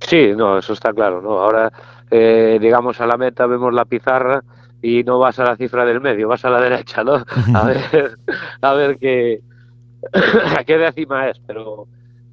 Sí, 0.00 0.30
no, 0.34 0.58
eso 0.58 0.72
está 0.72 0.92
claro, 0.92 1.20
¿no? 1.20 1.40
Ahora 1.40 1.70
eh, 2.10 2.58
llegamos 2.60 3.00
a 3.00 3.06
la 3.06 3.16
meta, 3.16 3.46
vemos 3.46 3.72
la 3.72 3.84
pizarra 3.84 4.42
y 4.84 5.02
no 5.02 5.18
vas 5.18 5.38
a 5.38 5.44
la 5.44 5.56
cifra 5.56 5.86
del 5.86 6.02
medio, 6.02 6.28
vas 6.28 6.44
a 6.44 6.50
la 6.50 6.60
derecha, 6.60 7.02
¿no? 7.02 7.24
A 7.54 7.64
ver, 7.66 8.18
a 8.60 8.74
ver 8.74 8.98
qué, 8.98 9.40
a 10.58 10.62
qué 10.62 10.76
décima 10.76 11.30
es, 11.30 11.40
pero, 11.46 11.86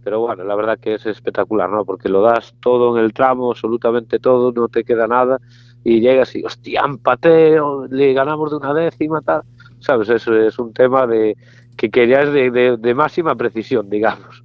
pero 0.04 0.20
bueno, 0.20 0.44
la 0.44 0.56
verdad 0.56 0.78
que 0.78 0.96
es 0.96 1.06
espectacular, 1.06 1.70
¿no? 1.70 1.86
Porque 1.86 2.10
lo 2.10 2.22
das 2.22 2.54
todo 2.60 2.98
en 2.98 3.06
el 3.06 3.14
tramo, 3.14 3.52
absolutamente 3.52 4.20
todo, 4.20 4.52
no 4.52 4.68
te 4.68 4.84
queda 4.84 5.08
nada, 5.08 5.40
y 5.86 6.02
llegas 6.02 6.36
y, 6.36 6.44
hostia, 6.44 6.82
empateo, 6.86 7.88
le 7.88 8.12
ganamos 8.12 8.52
de 8.52 8.58
una 8.58 8.74
décima, 8.74 9.22
tal, 9.22 9.44
¿sabes? 9.80 10.10
Eso 10.10 10.36
es 10.36 10.60
un 10.60 10.74
tema 10.74 11.08
de 11.08 11.38
que, 11.78 11.90
que 11.90 12.06
ya 12.06 12.24
es 12.24 12.34
de, 12.34 12.52
de, 12.52 12.76
de 12.76 12.94
máxima 12.94 13.34
precisión, 13.36 13.90
digamos. 13.90 14.44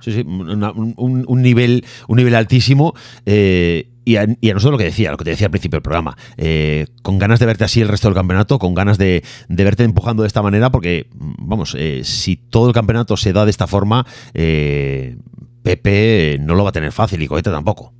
Sí, 0.00 0.12
sí, 0.12 0.24
una, 0.26 0.72
un, 0.72 0.94
un, 0.96 1.42
nivel, 1.42 1.84
un 2.08 2.16
nivel 2.16 2.34
altísimo. 2.34 2.94
Eh, 3.26 3.88
y 4.04 4.16
a, 4.16 4.26
y 4.40 4.50
a, 4.50 4.54
nosotros 4.54 4.72
lo 4.72 4.78
que 4.78 4.84
decía, 4.84 5.10
lo 5.10 5.16
que 5.16 5.24
te 5.24 5.30
decía 5.30 5.46
al 5.46 5.50
principio 5.50 5.76
del 5.76 5.82
programa, 5.82 6.16
eh, 6.36 6.86
con 7.02 7.18
ganas 7.18 7.40
de 7.40 7.46
verte 7.46 7.64
así 7.64 7.80
el 7.80 7.88
resto 7.88 8.08
del 8.08 8.14
campeonato, 8.14 8.58
con 8.58 8.74
ganas 8.74 8.98
de, 8.98 9.22
de 9.48 9.64
verte 9.64 9.84
empujando 9.84 10.22
de 10.22 10.26
esta 10.26 10.42
manera, 10.42 10.70
porque, 10.70 11.08
vamos, 11.12 11.74
eh, 11.78 12.02
si 12.04 12.36
todo 12.36 12.68
el 12.68 12.74
campeonato 12.74 13.16
se 13.16 13.32
da 13.32 13.44
de 13.44 13.50
esta 13.50 13.66
forma, 13.66 14.06
eh, 14.34 15.16
Pepe 15.62 16.38
no 16.40 16.54
lo 16.54 16.64
va 16.64 16.70
a 16.70 16.72
tener 16.72 16.92
fácil 16.92 17.22
y 17.22 17.26
Cohete 17.26 17.50
tampoco. 17.50 17.92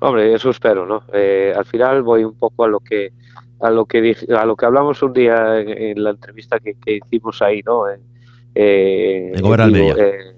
Hombre, 0.00 0.34
eso 0.34 0.50
espero, 0.50 0.86
¿no? 0.86 1.02
Eh, 1.12 1.54
al 1.56 1.64
final 1.64 2.02
voy 2.02 2.24
un 2.24 2.34
poco 2.34 2.64
a 2.64 2.68
lo 2.68 2.80
que 2.80 3.12
a 3.60 3.70
lo 3.70 3.86
que 3.86 4.02
dije, 4.02 4.26
a 4.34 4.44
lo 4.44 4.54
que 4.54 4.66
hablamos 4.66 5.02
un 5.02 5.14
día 5.14 5.58
en, 5.58 5.70
en 5.70 6.04
la 6.04 6.10
entrevista 6.10 6.58
que, 6.58 6.74
que, 6.74 6.98
hicimos 6.98 7.40
ahí, 7.40 7.62
¿no? 7.64 7.88
Eh, 7.88 7.98
en. 8.54 10.35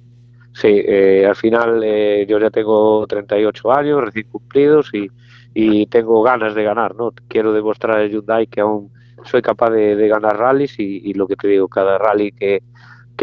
Sí, 0.61 0.67
eh, 0.85 1.25
al 1.25 1.37
final 1.37 1.83
eh, 1.85 2.27
yo 2.29 2.41
ya 2.41 2.51
tengo 2.51 3.07
38 3.07 3.73
años 3.73 4.01
recién 4.05 4.27
cumplidos 4.29 4.93
y, 4.93 5.09
y, 5.55 5.87
tengo 5.87 6.21
ganas 6.25 6.57
de 6.57 6.65
ganar, 6.65 6.97
¿no? 6.97 7.13
Quiero 7.29 7.53
demostrar 7.53 7.99
a 7.99 8.07
Hyundai 8.07 8.49
que 8.49 8.61
aún 8.61 8.91
soy 9.25 9.41
capaz 9.41 9.71
de, 9.71 10.09
ganar 10.09 10.37
rallies 10.37 10.75
y, 10.81 11.15
lo 11.15 11.29
que 11.29 11.37
te 11.37 11.47
digo, 11.47 11.69
cada 11.69 11.97
rally 11.97 12.33
que, 12.33 12.63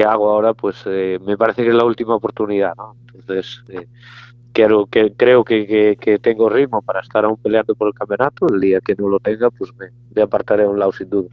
hago 0.05 0.31
ahora, 0.31 0.53
pues 0.53 0.81
eh, 0.85 1.19
me 1.25 1.37
parece 1.37 1.63
que 1.63 1.69
es 1.69 1.75
la 1.75 1.83
última 1.83 2.15
oportunidad, 2.15 2.73
¿no? 2.77 2.95
Entonces, 3.13 3.61
eh, 3.67 3.85
quiero, 4.53 4.85
que, 4.85 5.11
creo 5.13 5.43
que, 5.43 5.67
que, 5.67 5.97
que, 5.99 6.19
tengo 6.19 6.47
ritmo 6.49 6.81
para 6.83 7.01
estar 7.01 7.25
aún 7.25 7.35
peleando 7.35 7.75
por 7.75 7.89
el 7.89 7.93
campeonato. 7.93 8.47
El 8.47 8.61
día 8.61 8.79
que 8.79 8.95
no 8.95 9.09
lo 9.09 9.19
tenga, 9.19 9.49
pues 9.51 9.73
me, 9.75 9.87
me 10.15 10.21
apartaré 10.21 10.63
a 10.63 10.69
un 10.69 10.79
lado 10.79 10.93
sin 10.93 11.09
duda. 11.09 11.29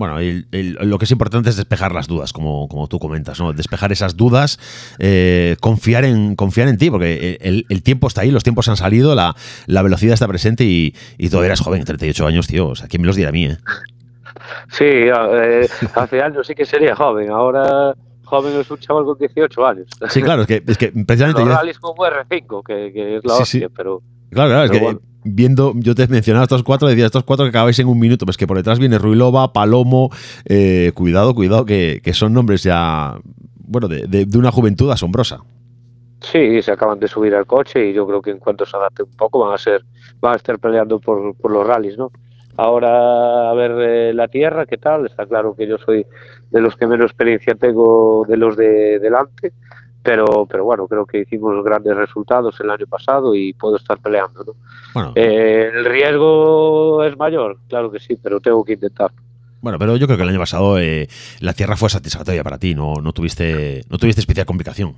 Bueno, 0.00 0.18
el, 0.18 0.46
el, 0.50 0.78
lo 0.80 0.96
que 0.96 1.04
es 1.04 1.10
importante 1.10 1.50
es 1.50 1.56
despejar 1.56 1.92
las 1.92 2.06
dudas, 2.06 2.32
como, 2.32 2.68
como 2.68 2.88
tú 2.88 2.98
comentas, 2.98 3.38
¿no? 3.38 3.52
Despejar 3.52 3.92
esas 3.92 4.16
dudas, 4.16 4.58
eh, 4.98 5.58
confiar, 5.60 6.06
en, 6.06 6.36
confiar 6.36 6.68
en 6.68 6.78
ti, 6.78 6.90
porque 6.90 7.36
el, 7.42 7.66
el, 7.68 7.82
tiempo 7.82 8.06
está 8.06 8.22
ahí, 8.22 8.30
los 8.30 8.42
tiempos 8.42 8.66
han 8.68 8.78
salido, 8.78 9.14
la, 9.14 9.36
la 9.66 9.82
velocidad 9.82 10.14
está 10.14 10.26
presente 10.26 10.64
y, 10.64 10.94
y 11.18 11.28
todavía 11.28 11.48
eres 11.48 11.60
joven, 11.60 11.84
38 11.84 12.26
años, 12.26 12.46
tío. 12.46 12.68
O 12.68 12.74
sea, 12.74 12.88
¿quién 12.88 13.02
me 13.02 13.08
los 13.08 13.16
dirá 13.16 13.28
a 13.28 13.32
mí, 13.32 13.44
eh? 13.44 13.58
Sí, 14.70 14.84
eh, 14.86 15.68
hace 15.94 16.22
años 16.22 16.46
sí 16.46 16.54
que 16.54 16.64
sería 16.64 16.96
joven, 16.96 17.30
ahora 17.30 17.94
joven 18.24 18.58
es 18.58 18.70
un 18.70 18.78
chaval 18.78 19.04
con 19.04 19.18
18 19.18 19.66
años. 19.66 19.86
Sí, 20.08 20.22
claro, 20.22 20.42
es 20.42 20.48
que, 20.48 20.62
es 20.66 20.78
que 20.78 20.92
precisamente... 21.06 21.44
Los 21.44 21.54
rallies 21.54 21.78
con 21.78 21.94
R5, 21.94 22.62
que, 22.64 22.90
que, 22.90 23.16
es 23.18 23.24
la 23.26 23.34
sí, 23.34 23.42
hostia, 23.42 23.68
sí. 23.68 23.74
pero... 23.76 24.00
Claro, 24.30 24.48
claro, 24.48 24.64
es 24.64 24.70
que 24.70 24.78
bueno. 24.78 25.00
Viendo, 25.24 25.72
yo 25.76 25.94
te 25.94 26.06
mencionaba 26.08 26.44
estos 26.44 26.62
cuatro, 26.62 26.88
decía 26.88 27.06
estos 27.06 27.24
cuatro 27.24 27.44
que 27.44 27.50
acabáis 27.50 27.78
en 27.78 27.88
un 27.88 27.98
minuto, 27.98 28.24
pues 28.24 28.36
que 28.36 28.46
por 28.46 28.56
detrás 28.56 28.78
viene 28.78 28.98
Ruilova, 28.98 29.52
Palomo, 29.52 30.10
eh, 30.46 30.92
cuidado, 30.94 31.34
cuidado, 31.34 31.64
que, 31.64 32.00
que, 32.02 32.12
son 32.12 32.32
nombres 32.32 32.62
ya, 32.62 33.18
bueno, 33.56 33.88
de, 33.88 34.06
de, 34.06 34.26
de, 34.26 34.38
una 34.38 34.50
juventud 34.50 34.90
asombrosa. 34.90 35.40
Sí, 36.20 36.60
se 36.60 36.72
acaban 36.72 36.98
de 36.98 37.08
subir 37.08 37.34
al 37.34 37.46
coche 37.46 37.88
y 37.88 37.92
yo 37.94 38.06
creo 38.06 38.20
que 38.20 38.30
en 38.30 38.38
cuanto 38.38 38.66
se 38.66 38.76
adapte 38.76 39.02
un 39.02 39.16
poco 39.16 39.38
van 39.40 39.54
a 39.54 39.58
ser, 39.58 39.82
van 40.20 40.34
a 40.34 40.36
estar 40.36 40.58
peleando 40.58 41.00
por, 41.00 41.34
por 41.36 41.50
los 41.50 41.66
rallies, 41.66 41.96
¿no? 41.96 42.10
Ahora 42.56 43.48
a 43.50 43.54
ver 43.54 43.70
eh, 43.78 44.12
la 44.12 44.28
tierra, 44.28 44.66
¿qué 44.66 44.76
tal? 44.76 45.06
Está 45.06 45.24
claro 45.24 45.54
que 45.54 45.66
yo 45.66 45.78
soy 45.78 46.04
de 46.50 46.60
los 46.60 46.76
que 46.76 46.86
menos 46.86 47.06
experiencia 47.06 47.54
tengo 47.54 48.26
de 48.28 48.36
los 48.36 48.56
de 48.56 48.98
delante, 48.98 49.52
pero, 50.02 50.46
pero 50.46 50.64
bueno, 50.64 50.86
creo 50.86 51.04
que 51.04 51.20
hicimos 51.20 51.62
grandes 51.64 51.96
resultados 51.96 52.58
el 52.60 52.70
año 52.70 52.86
pasado 52.86 53.34
y 53.34 53.52
puedo 53.52 53.76
estar 53.76 53.98
peleando. 53.98 54.44
¿no? 54.94 55.12
Eh, 55.14 55.70
el 55.74 55.84
riesgo 55.84 57.04
es 57.04 57.16
mayor, 57.16 57.58
claro 57.68 57.90
que 57.90 58.00
sí, 58.00 58.16
pero 58.22 58.40
tengo 58.40 58.64
que 58.64 58.74
intentar. 58.74 59.10
Bueno, 59.60 59.78
pero 59.78 59.96
yo 59.96 60.06
creo 60.06 60.16
que 60.16 60.22
el 60.22 60.30
año 60.30 60.38
pasado 60.38 60.78
eh, 60.78 61.06
la 61.40 61.52
tierra 61.52 61.76
fue 61.76 61.90
satisfactoria 61.90 62.42
para 62.42 62.58
ti, 62.58 62.74
no, 62.74 62.94
no, 62.94 63.12
tuviste, 63.12 63.82
no 63.90 63.98
tuviste 63.98 64.20
especial 64.20 64.46
complicación. 64.46 64.96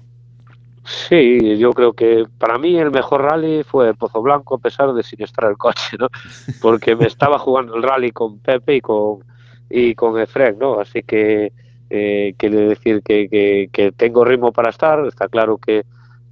Sí, 0.84 1.58
yo 1.58 1.72
creo 1.72 1.92
que 1.92 2.24
para 2.38 2.58
mí 2.58 2.76
el 2.76 2.90
mejor 2.90 3.22
rally 3.22 3.62
fue 3.64 3.94
Pozo 3.94 4.20
Blanco, 4.20 4.56
a 4.56 4.58
pesar 4.58 4.92
de 4.92 5.02
sinestrar 5.02 5.50
el 5.50 5.56
coche, 5.56 5.96
¿no? 5.98 6.08
Porque 6.60 6.94
me 6.94 7.06
estaba 7.06 7.38
jugando 7.38 7.74
el 7.74 7.82
rally 7.82 8.12
con 8.12 8.38
Pepe 8.38 8.76
y 8.76 8.80
con, 8.80 9.18
y 9.70 9.94
con 9.94 10.20
Efren, 10.20 10.58
¿no? 10.58 10.80
Así 10.80 11.02
que 11.02 11.52
eh, 11.94 12.35
quiere 12.38 12.68
decir 12.68 13.02
que, 13.02 13.68
que, 13.70 13.92
tengo 13.92 14.24
ritmo 14.24 14.50
para 14.50 14.70
estar, 14.70 15.07
está 15.07 15.28
claro 15.28 15.59
que 15.59 15.85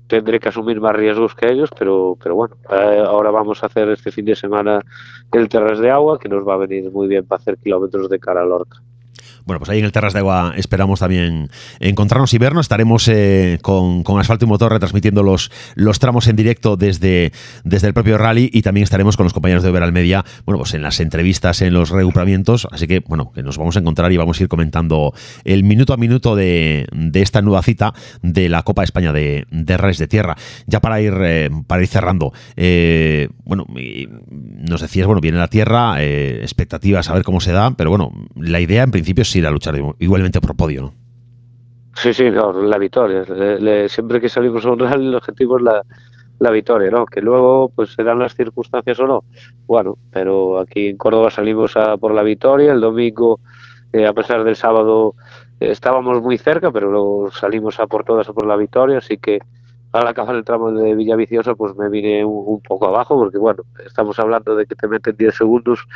tendré 0.06 0.40
que 0.40 0.48
asumir 0.48 0.80
más 0.80 0.96
riesgos 0.96 1.34
que 1.34 1.52
ellos, 1.52 1.68
pero, 1.78 2.16
pero 2.22 2.34
bueno, 2.34 2.56
eh, 2.70 3.04
ahora 3.06 3.30
vamos 3.30 3.62
a 3.62 3.66
hacer 3.66 3.90
este 3.90 4.10
fin 4.10 4.24
de 4.24 4.34
semana 4.34 4.80
el 5.30 5.50
Terras 5.50 5.78
de 5.78 5.90
Agua, 5.90 6.18
que 6.18 6.30
nos 6.30 6.48
va 6.48 6.54
a 6.54 6.56
venir 6.56 6.90
muy 6.90 7.08
bien 7.08 7.26
para 7.26 7.42
hacer 7.42 7.58
kilómetros 7.58 8.08
de 8.08 8.18
cara 8.18 8.40
a 8.40 8.46
Lorca. 8.46 8.78
Bueno, 9.44 9.58
pues 9.58 9.70
ahí 9.70 9.78
en 9.78 9.84
el 9.84 9.92
Terras 9.92 10.12
de 10.12 10.20
Agua 10.20 10.52
esperamos 10.56 11.00
también 11.00 11.48
encontrarnos 11.80 12.32
y 12.34 12.38
vernos. 12.38 12.64
Estaremos 12.64 13.08
eh, 13.08 13.58
con, 13.62 14.04
Asfalto 14.18 14.44
y 14.44 14.48
Motor 14.48 14.72
retransmitiendo 14.72 15.22
los, 15.22 15.50
los 15.74 15.98
tramos 15.98 16.26
en 16.28 16.36
directo 16.36 16.76
desde, 16.76 17.32
desde 17.64 17.86
el 17.86 17.94
propio 17.94 18.18
rally 18.18 18.50
y 18.52 18.62
también 18.62 18.84
estaremos 18.84 19.16
con 19.16 19.24
los 19.24 19.32
compañeros 19.32 19.62
de 19.62 19.70
Overal 19.70 19.92
Media, 19.92 20.24
bueno, 20.44 20.58
pues 20.58 20.74
en 20.74 20.82
las 20.82 21.00
entrevistas, 21.00 21.62
en 21.62 21.72
los 21.72 21.90
recuperamientos. 21.90 22.68
Así 22.70 22.86
que, 22.86 23.00
bueno, 23.00 23.32
que 23.32 23.42
nos 23.42 23.58
vamos 23.58 23.76
a 23.76 23.80
encontrar 23.80 24.12
y 24.12 24.16
vamos 24.16 24.38
a 24.40 24.42
ir 24.42 24.48
comentando 24.48 25.14
el 25.44 25.64
minuto 25.64 25.92
a 25.92 25.96
minuto 25.96 26.36
de, 26.36 26.86
esta 27.14 27.42
nueva 27.42 27.62
cita 27.62 27.92
de 28.22 28.48
la 28.48 28.62
Copa 28.62 28.84
España 28.84 29.12
de, 29.12 29.46
de 29.50 29.76
Rallys 29.76 29.98
de 29.98 30.08
Tierra. 30.08 30.36
Ya 30.66 30.80
para 30.80 31.00
ir, 31.00 31.14
eh, 31.22 31.50
para 31.66 31.82
ir 31.82 31.88
cerrando, 31.88 32.32
eh, 32.56 33.28
bueno, 33.44 33.66
nos 33.68 34.80
decías, 34.80 35.06
bueno, 35.06 35.20
viene 35.20 35.38
la 35.38 35.48
Tierra, 35.48 36.02
expectativas 36.02 37.10
a 37.10 37.14
ver 37.14 37.22
cómo 37.22 37.40
se 37.40 37.52
da, 37.52 37.72
pero 37.76 37.90
bueno, 37.90 38.12
la 38.36 38.60
idea 38.60 38.82
en 38.82 38.90
principio 38.90 39.22
es 39.22 39.29
ir 39.34 39.46
a 39.46 39.50
luchar 39.50 39.74
igualmente 39.98 40.40
por 40.40 40.56
podio, 40.56 40.82
¿no? 40.82 41.00
Sí, 41.94 42.14
sí, 42.14 42.30
la 42.30 42.78
victoria. 42.78 43.24
siempre 43.88 44.20
que 44.20 44.28
salimos 44.28 44.64
a 44.64 44.70
un 44.70 44.78
rally, 44.78 45.08
el 45.08 45.14
objetivo 45.16 45.58
es 45.58 45.64
la, 46.38 46.50
victoria, 46.50 46.90
¿no? 46.90 47.04
Que 47.04 47.20
luego 47.20 47.70
pues 47.74 47.92
se 47.92 48.02
dan 48.02 48.18
las 48.18 48.34
circunstancias 48.34 48.98
o 49.00 49.06
no. 49.06 49.24
Bueno, 49.66 49.98
pero 50.10 50.58
aquí 50.58 50.88
en 50.88 50.96
Córdoba 50.96 51.30
salimos 51.30 51.76
a 51.76 51.98
por 51.98 52.14
la 52.14 52.22
victoria. 52.22 52.72
El 52.72 52.80
domingo, 52.80 53.40
eh, 53.92 54.06
a 54.06 54.14
pesar 54.14 54.44
del 54.44 54.56
sábado, 54.56 55.14
eh, 55.60 55.70
estábamos 55.70 56.22
muy 56.22 56.38
cerca, 56.38 56.70
pero 56.70 56.90
luego 56.90 57.30
salimos 57.30 57.78
a 57.80 57.86
por 57.86 58.04
todas 58.04 58.28
a 58.28 58.32
por 58.32 58.46
la 58.46 58.56
victoria. 58.56 58.98
Así 58.98 59.18
que 59.18 59.40
al 59.92 60.06
acabar 60.06 60.36
el 60.36 60.44
tramo 60.44 60.70
de 60.72 60.94
Villaviciosa, 60.94 61.54
pues 61.54 61.74
me 61.76 61.88
vine 61.88 62.24
un, 62.24 62.60
poco 62.60 62.86
abajo, 62.86 63.16
porque 63.16 63.38
bueno, 63.38 63.64
estamos 63.84 64.18
hablando 64.18 64.54
de 64.54 64.66
que 64.66 64.74
te 64.74 64.88
meten 64.88 65.16
10 65.16 65.34
segundos 65.34 65.86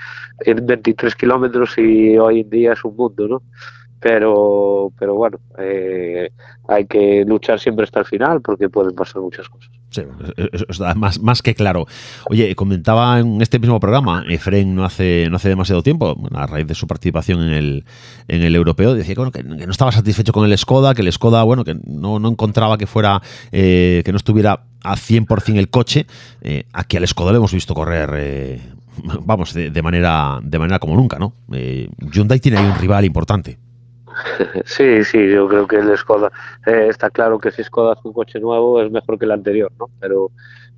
en 0.40 0.66
23 0.66 1.14
kilómetros 1.14 1.78
y 1.78 2.18
hoy 2.18 2.40
en 2.40 2.50
día 2.50 2.72
es 2.72 2.85
un 2.85 2.96
mundo, 2.96 3.28
¿no? 3.28 3.42
Pero, 4.00 4.92
pero 4.98 5.14
bueno, 5.14 5.38
eh, 5.59 6.30
hay 6.68 6.87
que 6.87 7.24
luchar 7.24 7.59
siempre 7.59 7.85
hasta 7.85 8.00
el 8.00 8.07
final 8.07 8.42
porque 8.42 8.68
pueden 8.68 8.94
pasar 8.94 9.22
muchas 9.22 9.48
cosas. 9.48 9.70
Sí, 9.94 10.02
más, 10.96 11.20
más 11.20 11.40
que 11.40 11.54
claro. 11.54 11.87
Oye, 12.28 12.57
comentaba 12.57 13.20
en 13.20 13.40
este 13.40 13.61
mismo 13.61 13.78
programa, 13.78 14.24
Efren 14.28 14.74
no 14.74 14.85
hace, 14.85 15.28
no 15.30 15.37
hace 15.37 15.48
demasiado 15.48 15.85
tiempo, 15.85 16.16
a 16.33 16.48
raíz 16.48 16.66
de 16.66 16.74
su 16.74 16.88
participación 16.88 17.42
en 17.44 17.50
el, 17.50 17.85
en 18.26 18.42
el 18.42 18.57
europeo, 18.57 18.94
decía 18.94 19.14
que, 19.14 19.42
no 19.44 19.70
estaba 19.70 19.92
satisfecho 19.92 20.33
con 20.33 20.50
el 20.50 20.59
Skoda, 20.59 20.94
que 20.96 21.02
el 21.02 21.12
Skoda, 21.12 21.44
bueno, 21.44 21.62
que 21.64 21.76
no, 21.87 22.18
no 22.18 22.28
encontraba 22.28 22.76
que 22.76 22.88
fuera, 22.88 23.22
eh, 23.52 24.02
que 24.04 24.11
no 24.11 24.16
estuviera 24.16 24.64
a 24.83 24.96
100% 24.96 25.59
el 25.59 25.70
coche. 25.70 26.07
Eh, 26.40 26.64
aquí 26.72 26.96
al 26.96 27.07
Skoda 27.07 27.30
le 27.30 27.38
hemos 27.38 27.52
visto 27.52 27.72
correr, 27.72 28.11
eh, 28.16 28.61
vamos, 29.22 29.54
de, 29.54 29.83
manera, 29.83 30.40
de 30.42 30.59
manera 30.59 30.80
como 30.80 30.96
nunca, 30.96 31.20
¿no? 31.20 31.35
Hyundai 31.48 32.40
tiene 32.40 32.59
ahí 32.59 32.66
un 32.66 32.76
rival 32.76 33.04
importante. 33.04 33.59
Sí, 34.64 35.05
sí, 35.05 35.31
yo 35.31 35.48
creo 35.48 35.66
que 35.66 35.77
el 35.77 35.96
Skoda 35.96 36.31
eh, 36.66 36.87
está 36.88 37.11
claro 37.11 37.38
que 37.38 37.50
si 37.50 37.62
Skoda 37.62 37.92
hace 37.92 38.03
un 38.05 38.14
coche 38.14 38.40
nuevo 38.40 38.81
es 38.81 38.90
mejor 38.90 39.18
que 39.18 39.24
el 39.24 39.33
anterior, 39.33 39.72
¿no? 39.79 39.88
Pero, 40.00 40.31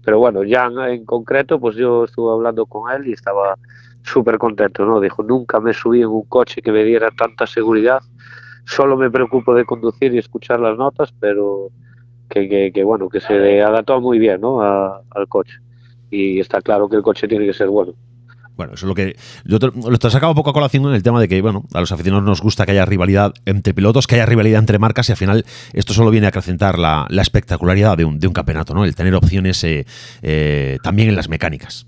pero 0.04 0.18
bueno, 0.18 0.44
ya 0.44 0.70
en, 0.88 1.04
concreto, 1.04 1.60
pues 1.60 1.76
yo 1.76 2.04
estuve 2.04 2.32
hablando 2.32 2.66
con 2.66 2.90
él 2.92 3.08
y 3.08 3.12
estaba 3.12 3.56
súper 4.02 4.38
contento, 4.38 4.84
¿no? 4.84 5.00
Dijo, 5.00 5.22
nunca 5.22 5.60
me 5.60 5.72
subí 5.72 6.02
en 6.02 6.08
un 6.08 6.24
coche 6.24 6.62
que 6.62 6.72
me 6.72 6.84
diera 6.84 7.10
tanta 7.10 7.46
seguridad, 7.46 8.00
solo 8.64 8.96
me 8.96 9.10
preocupo 9.10 9.54
de 9.54 9.64
conducir 9.64 10.14
y 10.14 10.18
escuchar 10.18 10.60
las 10.60 10.76
notas, 10.76 11.12
pero 11.18 11.70
que, 12.28 12.72
que, 12.72 12.84
bueno, 12.84 13.08
que 13.08 13.20
se 13.20 13.62
adaptó 13.62 14.00
muy 14.00 14.18
bien, 14.18 14.40
¿no? 14.40 14.62
al 14.62 15.28
coche. 15.28 15.58
Y 16.10 16.38
está 16.38 16.60
claro 16.60 16.88
que 16.88 16.96
el 16.96 17.02
coche 17.02 17.26
tiene 17.26 17.46
que 17.46 17.52
ser 17.52 17.68
bueno. 17.68 17.94
Bueno, 18.56 18.72
eso 18.72 18.86
es 18.86 18.88
lo 18.88 18.94
que. 18.94 19.16
Yo 19.44 19.58
te, 19.58 19.66
lo 19.66 19.98
te 19.98 20.10
sacaba 20.10 20.34
poco 20.34 20.50
a 20.50 20.52
colación 20.54 20.86
en 20.86 20.94
el 20.94 21.02
tema 21.02 21.20
de 21.20 21.28
que, 21.28 21.42
bueno, 21.42 21.64
a 21.74 21.80
los 21.80 21.92
aficionados 21.92 22.24
nos 22.24 22.40
gusta 22.40 22.64
que 22.64 22.72
haya 22.72 22.86
rivalidad 22.86 23.34
entre 23.44 23.74
pilotos, 23.74 24.06
que 24.06 24.14
haya 24.14 24.24
rivalidad 24.24 24.60
entre 24.60 24.78
marcas 24.78 25.08
y 25.08 25.12
al 25.12 25.18
final 25.18 25.44
esto 25.74 25.92
solo 25.92 26.10
viene 26.10 26.26
a 26.26 26.30
acrecentar 26.30 26.78
la, 26.78 27.06
espectacularidad 27.10 27.96
de 27.96 28.04
un, 28.06 28.18
de 28.18 28.26
un, 28.26 28.32
campeonato, 28.32 28.72
¿no? 28.72 28.84
El 28.84 28.94
tener 28.94 29.14
opciones 29.14 29.62
eh, 29.64 29.84
eh, 30.22 30.78
también 30.82 31.10
en 31.10 31.16
las 31.16 31.28
mecánicas. 31.28 31.86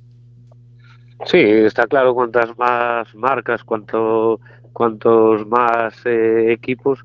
Sí, 1.24 1.38
está 1.38 1.87
claro, 1.87 2.14
cuantas 2.14 2.57
más 2.59 3.14
marcas, 3.14 3.64
cuanto, 3.64 4.40
cuantos 4.72 5.46
más 5.46 5.94
eh, 6.04 6.52
equipos, 6.52 7.00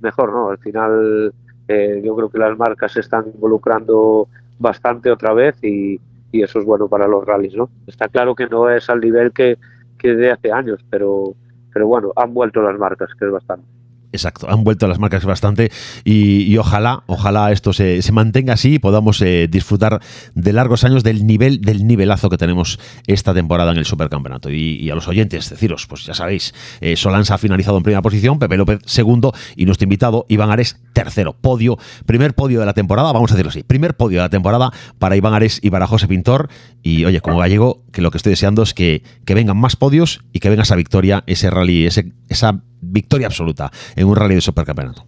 mejor, 0.00 0.32
¿no? 0.32 0.50
Al 0.50 0.58
final, 0.58 1.32
yo 1.68 2.16
creo 2.16 2.30
que 2.30 2.38
las 2.38 2.56
marcas 2.56 2.92
se 2.92 3.00
están 3.00 3.26
involucrando 3.34 4.28
bastante 4.58 5.10
otra 5.10 5.34
vez 5.34 5.62
y 5.62 6.00
y 6.32 6.42
eso 6.42 6.58
es 6.58 6.64
bueno 6.64 6.88
para 6.88 7.08
los 7.08 7.24
rallies, 7.24 7.54
¿no? 7.54 7.70
Está 7.86 8.08
claro 8.08 8.34
que 8.34 8.46
no 8.46 8.68
es 8.70 8.88
al 8.90 9.00
nivel 9.00 9.32
que, 9.32 9.58
que 9.98 10.14
de 10.14 10.30
hace 10.30 10.52
años, 10.52 10.84
pero, 10.90 11.34
pero 11.72 11.86
bueno, 11.86 12.12
han 12.16 12.34
vuelto 12.34 12.62
las 12.62 12.78
marcas, 12.78 13.10
que 13.18 13.24
es 13.24 13.30
bastante. 13.30 13.77
Exacto, 14.10 14.48
han 14.50 14.64
vuelto 14.64 14.88
las 14.88 14.98
marcas 14.98 15.24
bastante 15.26 15.70
y, 16.02 16.56
ojalá, 16.56 17.02
ojalá 17.06 17.52
esto 17.52 17.74
se, 17.74 18.00
mantenga 18.12 18.54
así 18.54 18.74
y 18.74 18.78
podamos 18.78 19.20
eh, 19.20 19.48
disfrutar 19.50 20.00
de 20.34 20.52
largos 20.54 20.82
años 20.84 21.04
del 21.04 21.26
nivel, 21.26 21.60
del 21.60 21.86
nivelazo 21.86 22.30
que 22.30 22.38
tenemos 22.38 22.78
esta 23.06 23.34
temporada 23.34 23.72
en 23.72 23.78
el 23.78 23.84
Supercampeonato. 23.84 24.50
Y, 24.50 24.88
a 24.90 24.94
los 24.94 25.08
oyentes, 25.08 25.50
deciros, 25.50 25.86
pues 25.86 26.06
ya 26.06 26.14
sabéis, 26.14 26.54
eh, 26.80 26.96
Solans 26.96 27.30
ha 27.30 27.38
finalizado 27.38 27.76
en 27.76 27.82
primera 27.82 28.00
posición, 28.00 28.38
Pepe 28.38 28.56
López 28.56 28.80
segundo 28.86 29.34
y 29.56 29.66
nuestro 29.66 29.84
invitado 29.84 30.24
Iván 30.28 30.50
Ares 30.50 30.80
tercero. 30.94 31.34
Podio, 31.34 31.78
primer 32.06 32.34
podio 32.34 32.60
de 32.60 32.66
la 32.66 32.74
temporada, 32.74 33.12
vamos 33.12 33.30
a 33.30 33.34
decirlo 33.34 33.50
así, 33.50 33.62
primer 33.62 33.94
podio 33.94 34.18
de 34.18 34.22
la 34.22 34.30
temporada 34.30 34.72
para 34.98 35.16
Iván 35.16 35.34
Ares 35.34 35.60
y 35.62 35.70
para 35.70 35.86
José 35.86 36.08
Pintor. 36.08 36.48
Y 36.82 37.04
oye, 37.04 37.20
como 37.20 37.38
gallego, 37.38 37.84
que 37.92 38.00
lo 38.00 38.10
que 38.10 38.16
estoy 38.16 38.30
deseando 38.30 38.62
es 38.62 38.72
que, 38.72 39.02
que 39.26 39.34
vengan 39.34 39.58
más 39.58 39.76
podios 39.76 40.24
y 40.32 40.40
que 40.40 40.48
venga 40.48 40.62
esa 40.62 40.76
victoria, 40.76 41.24
ese 41.26 41.50
rally, 41.50 41.86
ese, 41.86 42.12
esa 42.28 42.62
victoria 42.80 43.26
absoluta 43.26 43.70
en 43.96 44.06
un 44.06 44.16
rally 44.16 44.34
de 44.36 44.40
supercampeonato. 44.40 45.06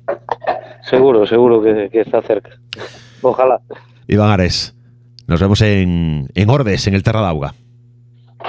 Seguro, 0.83 1.27
seguro 1.27 1.63
que, 1.63 1.89
está 1.93 2.23
cerca. 2.23 2.51
Ojalá. 3.23 3.61
Iván 4.09 4.31
Ares, 4.31 4.75
nos 5.27 5.41
vemos 5.41 5.61
en, 5.63 6.29
en 6.35 6.51
Ordes, 6.51 6.87
en 6.87 6.95
el 6.95 7.03
Terra 7.03 7.21
d'Auga. 7.21 7.55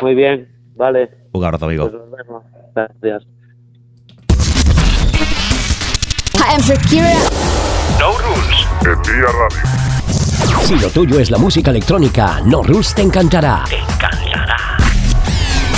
Muy 0.01 0.15
bien, 0.15 0.47
vale. 0.75 1.09
Un 1.33 1.43
abrazo, 1.43 1.65
amigo. 1.65 1.89
Pues 1.89 2.01
nos 2.01 2.11
vemos. 2.11 2.43
Gracias. 2.73 3.27
No 7.99 8.11
Rules. 8.17 8.67
En 8.81 9.01
Día 9.03 9.27
Radio. 9.27 10.63
Si 10.63 10.79
lo 10.79 10.89
tuyo 10.89 11.19
es 11.19 11.31
la 11.31 11.37
música 11.37 11.71
electrónica, 11.71 12.41
No 12.45 12.63
Rules 12.63 12.93
te 12.93 13.01
encantará. 13.01 13.63
Te 13.69 13.77
encantará. 13.77 14.80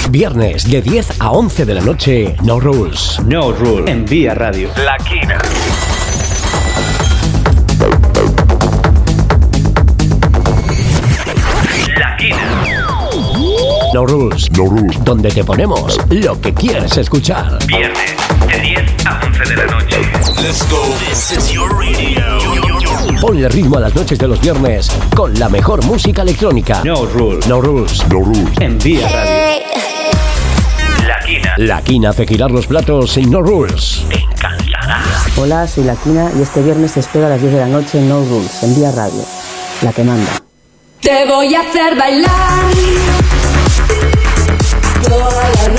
Viernes 0.09 0.69
de 0.69 0.81
10 0.81 1.21
a 1.21 1.31
11 1.31 1.65
de 1.65 1.73
la 1.73 1.81
noche, 1.81 2.35
No 2.43 2.59
Rules. 2.59 3.19
No 3.25 3.51
Rules. 3.51 3.89
En 3.89 4.05
Vía 4.05 4.35
Radio. 4.35 4.69
La 4.83 4.97
Quina. 4.97 5.39
La 11.97 12.17
Quina. 12.17 12.63
No 13.93 14.05
Rules. 14.05 14.51
No 14.51 14.65
Rules. 14.65 15.03
Donde 15.03 15.29
te 15.31 15.43
ponemos 15.43 15.99
lo 16.09 16.39
que 16.39 16.53
quieres 16.53 16.97
escuchar. 16.97 17.57
Viernes 17.65 18.15
de 18.47 18.59
10 18.59 19.05
a 19.05 19.19
11 19.25 19.43
de 19.45 19.55
la 19.55 19.65
noche. 19.65 19.97
Let's 20.41 20.69
go. 20.69 20.81
This 21.07 21.31
is 21.31 21.51
your 21.51 21.69
radio. 21.71 22.23
Ponle 23.21 23.47
ritmo 23.49 23.77
a 23.77 23.81
las 23.81 23.95
noches 23.95 24.17
de 24.19 24.27
los 24.27 24.41
viernes 24.41 24.89
con 25.15 25.33
la 25.39 25.47
mejor 25.49 25.83
música 25.85 26.23
electrónica. 26.23 26.81
No 26.83 27.05
Rules. 27.05 27.47
No 27.47 27.61
Rules. 27.61 28.05
No 28.09 28.19
Rules. 28.19 28.49
En 28.59 28.77
Vía 28.79 29.07
Radio. 29.07 29.72
La 31.33 31.39
Quina. 31.39 31.55
La 31.57 31.81
Quina 31.81 32.09
hace 32.09 32.27
girar 32.27 32.51
los 32.51 32.67
platos 32.67 33.13
sin 33.13 33.31
No 33.31 33.41
Rules. 33.41 34.03
Te 34.07 34.19
encantará. 34.19 35.03
Hola, 35.37 35.67
soy 35.67 35.83
La 35.83 35.95
Quina 35.95 36.29
y 36.37 36.41
este 36.41 36.61
viernes 36.61 36.93
te 36.93 36.99
espero 36.99 37.25
a 37.25 37.29
las 37.29 37.41
10 37.41 37.53
de 37.53 37.59
la 37.59 37.67
noche 37.67 37.97
en 37.97 38.07
No 38.09 38.23
Rules, 38.23 38.61
en 38.61 38.75
Vía 38.75 38.91
Radio. 38.91 39.23
La 39.81 39.91
que 39.93 40.03
manda. 40.03 40.31
Te 41.01 41.25
voy 41.25 41.55
a 41.55 41.61
hacer 41.61 41.97
bailar 41.97 42.29
toda 45.03 45.49
la 45.49 45.72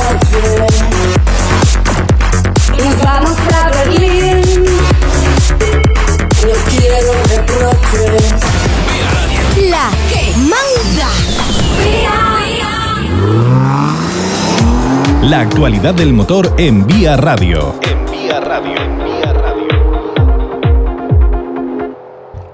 actualidad 15.54 15.94
del 15.94 16.12
motor 16.12 16.52
en 16.58 16.84
Vía 16.84 17.16
Radio. 17.16 17.76
En 17.82 18.10
Vía 18.10 18.40
Radio. 18.40 19.13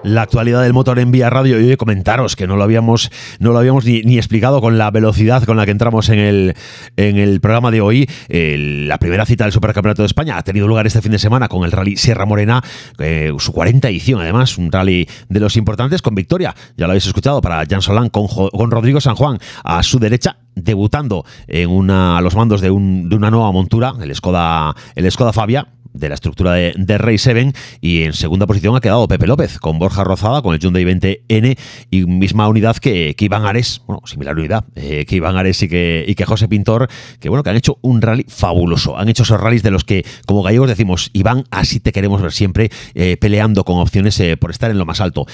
La 0.03 0.23
actualidad 0.23 0.63
del 0.63 0.73
motor 0.73 0.99
en 0.99 1.11
vía 1.11 1.31
radio. 1.31 1.61
Y 1.61 1.77
comentaros 1.77 2.37
que 2.37 2.47
no 2.47 2.57
lo 2.57 2.63
habíamos 2.63 3.11
no 3.39 3.53
lo 3.53 3.59
habíamos 3.59 3.85
ni, 3.85 4.19
explicado 4.19 4.61
con 4.61 4.79
la 4.79 4.91
velocidad 4.91 5.45
con 5.45 5.57
la 5.57 5.65
que 5.65 5.73
entramos 5.73 6.09
en 6.09 6.19
el, 6.19 6.55
en 6.97 7.17
el 7.17 7.41
programa 7.41 7.71
de 7.71 7.81
hoy. 7.81 8.09
La 8.29 8.99
primera 8.99 9.27
cita 9.27 9.45
del 9.45 9.53
Supercampeonato 9.53 10.03
de 10.03 10.07
España 10.07 10.37
ha 10.37 10.43
tenido 10.43 10.67
lugar 10.67 10.87
este 10.87 11.03
fin 11.03 11.13
de 11.13 11.19
semana 11.19 11.49
con 11.49 11.65
el 11.65 11.73
Rally 11.73 11.97
Sierra 11.97 12.27
Morena 12.27 12.63
eh, 12.99 13.33
su 13.39 13.53
40 13.53 13.89
edición 13.89 14.21
además 14.21 14.59
un 14.59 14.71
rally 14.71 15.09
de 15.29 15.41
los 15.41 15.57
importantes 15.57 16.03
con 16.03 16.15
victoria 16.15 16.55
ya 16.77 16.87
lo 16.87 16.93
habéis 16.93 17.07
escuchado 17.07 17.41
para 17.41 17.65
Jan 17.69 17.83
Solán 17.83 18.09
con, 18.09 18.27
con 18.29 18.71
Rodrigo 18.71 19.01
San 19.01 19.15
Juan 19.15 19.39
a 19.65 19.83
su 19.83 19.99
derecha 19.99 20.37
debutando 20.55 21.25
en 21.47 21.71
una, 21.71 22.19
a 22.19 22.21
los 22.21 22.35
mandos 22.35 22.61
de, 22.61 22.71
un, 22.71 23.09
de 23.09 23.17
una 23.17 23.31
nueva 23.31 23.53
montura 23.53 23.95
el 24.01 24.15
Skoda, 24.15 24.75
el 24.95 25.11
Skoda 25.11 25.33
Fabia 25.33 25.67
de 25.93 26.09
la 26.09 26.15
estructura 26.15 26.53
de, 26.53 26.75
de 26.77 26.99
Rey 26.99 27.19
7 27.19 27.53
y 27.81 28.03
en 28.03 28.13
segunda 28.13 28.47
posición 28.47 28.77
ha 28.77 28.81
quedado 28.81 29.07
Pepe 29.09 29.27
López 29.27 29.59
con 29.59 29.79
Borja 29.79 30.05
Rozada 30.05 30.43
con 30.43 30.55
el 30.55 30.61
Hyundai 30.61 30.85
20N 30.85 31.59
y 31.91 32.07
misma 32.07 32.49
unidad 32.49 32.77
que, 32.77 33.15
que 33.17 33.25
Iván 33.25 33.47
Ares, 33.47 33.83
bueno, 33.87 34.03
similar 34.07 34.37
unidad, 34.37 34.65
eh, 34.75 35.05
que 35.07 35.17
Iván 35.17 35.37
Ares 35.37 35.63
y 35.63 35.69
que, 35.69 36.05
y 36.07 36.15
que 36.15 36.25
José 36.25 36.49
Pintor, 36.49 36.89
que 37.19 37.29
bueno, 37.29 37.43
que 37.43 37.51
han 37.51 37.57
hecho 37.57 37.79
un 37.83 38.03
rally 38.03 38.25
fabuloso, 38.29 38.99
han 38.99 39.09
hecho 39.09 39.23
esos 39.23 39.41
rallies 39.41 39.63
de 39.63 39.71
los 39.71 39.85
que 39.85 40.05
como 40.27 40.43
gallegos 40.43 40.69
decimos, 40.69 41.11
Iván, 41.13 41.45
así 41.51 41.81
te 41.81 41.93
queremos 41.93 42.21
ver 42.23 42.33
siempre 42.33 42.71
eh, 42.95 43.17
peleando 43.19 43.65
con 43.65 43.79
opciones 43.79 44.19
eh, 44.21 44.37
por 44.37 44.51
estar 44.51 44.71
en 44.71 44.79
lo 44.79 44.87
más 44.87 45.01
alto 45.01 45.27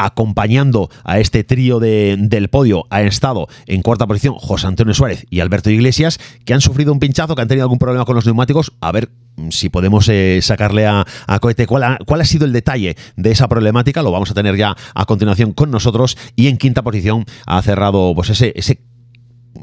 acompañando 0.00 0.88
a 1.04 1.18
este 1.18 1.44
trío 1.44 1.78
de, 1.78 2.16
del 2.18 2.48
podio 2.48 2.86
ha 2.90 3.02
estado 3.02 3.48
en 3.66 3.82
cuarta 3.82 4.06
posición 4.06 4.34
José 4.34 4.66
Antonio 4.66 4.94
Suárez 4.94 5.26
y 5.28 5.40
Alberto 5.40 5.70
Iglesias, 5.70 6.18
que 6.44 6.54
han 6.54 6.60
sufrido 6.60 6.92
un 6.92 6.98
pinchazo, 6.98 7.34
que 7.34 7.42
han 7.42 7.48
tenido 7.48 7.64
algún 7.64 7.78
problema 7.78 8.04
con 8.04 8.16
los 8.16 8.24
neumáticos. 8.24 8.72
A 8.80 8.92
ver 8.92 9.10
si 9.50 9.68
podemos 9.68 10.08
eh, 10.08 10.40
sacarle 10.42 10.86
a, 10.86 11.06
a 11.26 11.38
Cohete 11.38 11.66
cuál 11.66 11.82
ha, 11.84 12.24
sido 12.24 12.44
el 12.44 12.52
detalle 12.52 12.96
de 13.16 13.30
esa 13.30 13.48
problemática. 13.48 14.02
Lo 14.02 14.10
vamos 14.10 14.30
a 14.30 14.34
tener 14.34 14.56
ya 14.56 14.76
a 14.94 15.04
continuación 15.04 15.52
con 15.52 15.70
nosotros. 15.70 16.16
Y 16.36 16.48
en 16.48 16.56
quinta 16.56 16.82
posición 16.82 17.24
ha 17.46 17.60
cerrado 17.62 18.12
pues 18.14 18.30
ese 18.30 18.80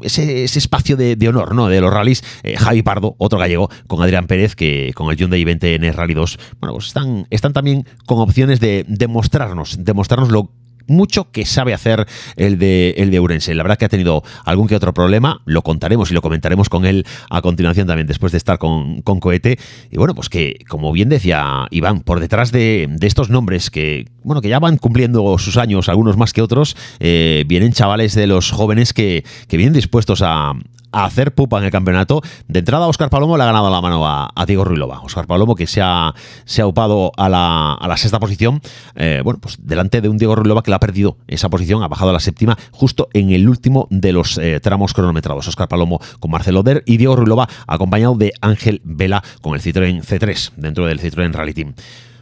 ese, 0.02 0.44
ese, 0.44 0.58
espacio 0.58 0.96
de, 0.96 1.16
honor 1.28 1.54
¿no? 1.54 1.68
de 1.68 1.80
los 1.80 1.92
rallies, 1.92 2.22
eh, 2.42 2.56
Javi 2.56 2.82
Pardo, 2.82 3.14
otro 3.18 3.38
gallego, 3.38 3.70
con 3.86 4.02
Adrián 4.02 4.26
Pérez, 4.26 4.54
que 4.54 4.92
con 4.94 5.10
el 5.10 5.16
Hyundai 5.16 5.44
20 5.44 5.74
en 5.74 5.92
Rally 5.92 6.14
2, 6.14 6.38
bueno, 6.60 6.74
pues 6.74 6.86
están, 6.86 7.26
están 7.30 7.52
también 7.52 7.86
con 8.06 8.18
opciones 8.18 8.60
de 8.60 8.84
demostrarnos, 8.88 9.84
demostrarnos 9.84 10.30
lo 10.30 10.50
mucho 10.88 11.30
que 11.30 11.44
sabe 11.44 11.74
hacer 11.74 12.06
el 12.36 12.58
de, 12.58 12.94
el 12.98 13.10
de 13.10 13.20
Urense. 13.20 13.54
La 13.54 13.62
verdad 13.62 13.78
que 13.78 13.84
ha 13.84 13.88
tenido 13.88 14.22
algún 14.44 14.68
que 14.68 14.74
otro 14.74 14.92
problema, 14.92 15.40
lo 15.44 15.62
contaremos 15.62 16.10
y 16.10 16.14
lo 16.14 16.22
comentaremos 16.22 16.68
con 16.68 16.84
él 16.84 17.06
a 17.30 17.42
continuación 17.42 17.86
también, 17.86 18.06
después 18.06 18.32
de 18.32 18.38
estar 18.38 18.58
con, 18.58 19.02
con 19.02 19.20
Cohete. 19.20 19.58
Y 19.90 19.96
bueno, 19.96 20.14
pues 20.14 20.28
que, 20.28 20.64
como 20.68 20.92
bien 20.92 21.08
decía 21.08 21.66
Iván, 21.70 22.00
por 22.00 22.20
detrás 22.20 22.52
de, 22.52 22.88
de, 22.90 23.06
estos 23.06 23.30
nombres 23.30 23.70
que, 23.70 24.06
bueno, 24.22 24.40
que 24.40 24.48
ya 24.48 24.58
van 24.58 24.78
cumpliendo 24.78 25.38
sus 25.38 25.56
años, 25.56 25.88
algunos 25.88 26.16
más 26.16 26.32
que 26.32 26.42
otros, 26.42 26.76
eh, 27.00 27.44
vienen 27.46 27.72
chavales 27.72 28.14
de 28.14 28.26
los 28.26 28.50
jóvenes 28.50 28.92
que, 28.92 29.24
que 29.48 29.56
vienen 29.56 29.74
dispuestos 29.74 30.22
a, 30.22 30.54
a 30.92 31.04
hacer 31.04 31.34
pupa 31.34 31.58
en 31.58 31.64
el 31.64 31.70
campeonato. 31.70 32.22
De 32.46 32.60
entrada, 32.60 32.86
Oscar 32.86 33.10
Palomo 33.10 33.36
le 33.36 33.42
ha 33.42 33.46
ganado 33.46 33.70
la 33.70 33.80
mano 33.80 34.06
a, 34.06 34.32
Diego 34.46 34.64
Ruilova. 34.64 35.00
Oscar 35.02 35.26
Palomo 35.26 35.54
que 35.54 35.66
se 35.66 35.82
ha, 35.82 36.14
se 36.44 36.62
ha 36.62 36.66
upado 36.66 37.12
a 37.16 37.28
la, 37.28 37.74
a 37.74 37.88
la 37.88 37.96
sexta 37.96 38.18
posición, 38.18 38.62
eh, 38.94 39.20
bueno, 39.22 39.40
pues 39.40 39.58
delante 39.60 40.00
de 40.00 40.08
un 40.08 40.16
Diego 40.16 40.34
Ruilova 40.34 40.62
que 40.62 40.70
la 40.70 40.76
ha 40.76 40.80
perdido 40.80 41.18
esa 41.26 41.50
posición, 41.50 41.82
ha 41.82 41.88
bajado 41.88 42.10
a 42.10 42.12
la 42.14 42.20
séptima 42.20 42.56
justo 42.72 43.08
en 43.12 43.30
el 43.30 43.48
último 43.48 43.88
de 43.90 44.12
los 44.12 44.38
eh, 44.38 44.60
tramos 44.60 44.94
cronometrados. 44.94 45.46
Oscar 45.48 45.68
Palomo 45.68 46.00
con 46.20 46.30
Marcelo 46.30 46.62
Der 46.62 46.82
y 46.86 46.96
Diego 46.96 47.16
Ruilova 47.16 47.48
acompañado 47.66 48.14
de 48.14 48.32
Ángel 48.40 48.80
Vela 48.84 49.22
con 49.42 49.54
el 49.54 49.60
Citroën 49.60 50.02
C3 50.02 50.52
dentro 50.56 50.86
del 50.86 51.00
Citroën 51.00 51.32
Rally 51.32 51.54
Team. 51.54 51.74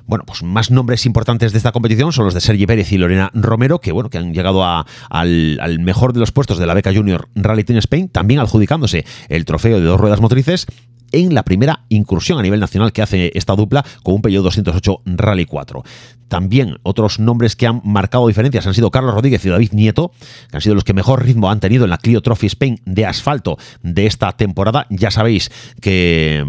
Bueno, 0.07 0.25
pues 0.25 0.43
más 0.43 0.71
nombres 0.71 1.05
importantes 1.07 1.53
de 1.53 1.59
esta 1.59 1.73
competición 1.73 2.13
son 2.13 2.27
los 2.27 2.35
de 2.35 2.41
Sergi 2.41 2.67
Pérez 2.67 2.93
y 2.93 2.99
Lorena 2.99 3.31
Romero, 3.35 3.81
que 3.81 3.93
bueno, 3.93 4.09
que 4.09 4.19
han 4.19 4.33
llegado 4.33 4.65
a, 4.65 4.87
al, 5.11 5.59
al, 5.61 5.81
mejor 5.81 6.13
de 6.13 6.21
los 6.21 6.33
puestos 6.33 6.59
de 6.59 6.67
la 6.67 6.75
beca 6.75 6.95
Junior 6.95 7.29
Rally 7.35 7.65
Team 7.65 7.79
Spain, 7.79 8.09
también 8.09 8.41
adjudicándose 8.41 9.05
el 9.29 9.45
trofeo 9.45 9.81
de 9.81 9.87
dos 9.87 10.01
ruedas 10.01 10.21
motrices 10.21 10.67
en 11.13 11.35
la 11.35 11.45
primera 11.45 11.85
incursión 11.89 12.39
a 12.39 12.43
nivel 12.43 12.61
nacional 12.61 12.93
que 12.93 13.03
hace 13.03 13.33
esta 13.35 13.55
dupla 13.55 13.85
con 14.03 14.15
un 14.15 14.23
Peugeot 14.23 14.45
208 14.45 15.03
Rally 15.07 15.47
4. 15.47 15.83
También 16.29 16.79
otros 16.83 17.21
nombres 17.21 17.57
que 17.57 17.67
han 17.67 17.81
marcado 17.85 18.27
diferencias 18.27 18.67
han 18.67 18.75
sido 18.75 18.91
Carlos 18.91 19.15
Rodríguez 19.15 19.45
y 19.45 19.49
David 19.49 19.73
Nieto, 19.73 20.13
que 20.51 20.57
han 20.57 20.61
sido 20.61 20.75
los 20.75 20.85
que 20.85 20.93
mejor 20.93 21.25
ritmo 21.25 21.51
han 21.51 21.61
tenido 21.61 21.85
en 21.85 21.91
la 21.91 21.99
Clio 21.99 22.21
Trophy 22.21 22.47
Spain 22.47 22.81
de 22.85 23.07
asfalto 23.07 23.59
de 23.83 24.07
esta 24.07 24.33
temporada. 24.33 24.87
Ya 24.91 25.11
sabéis 25.11 25.51
que, 25.81 26.45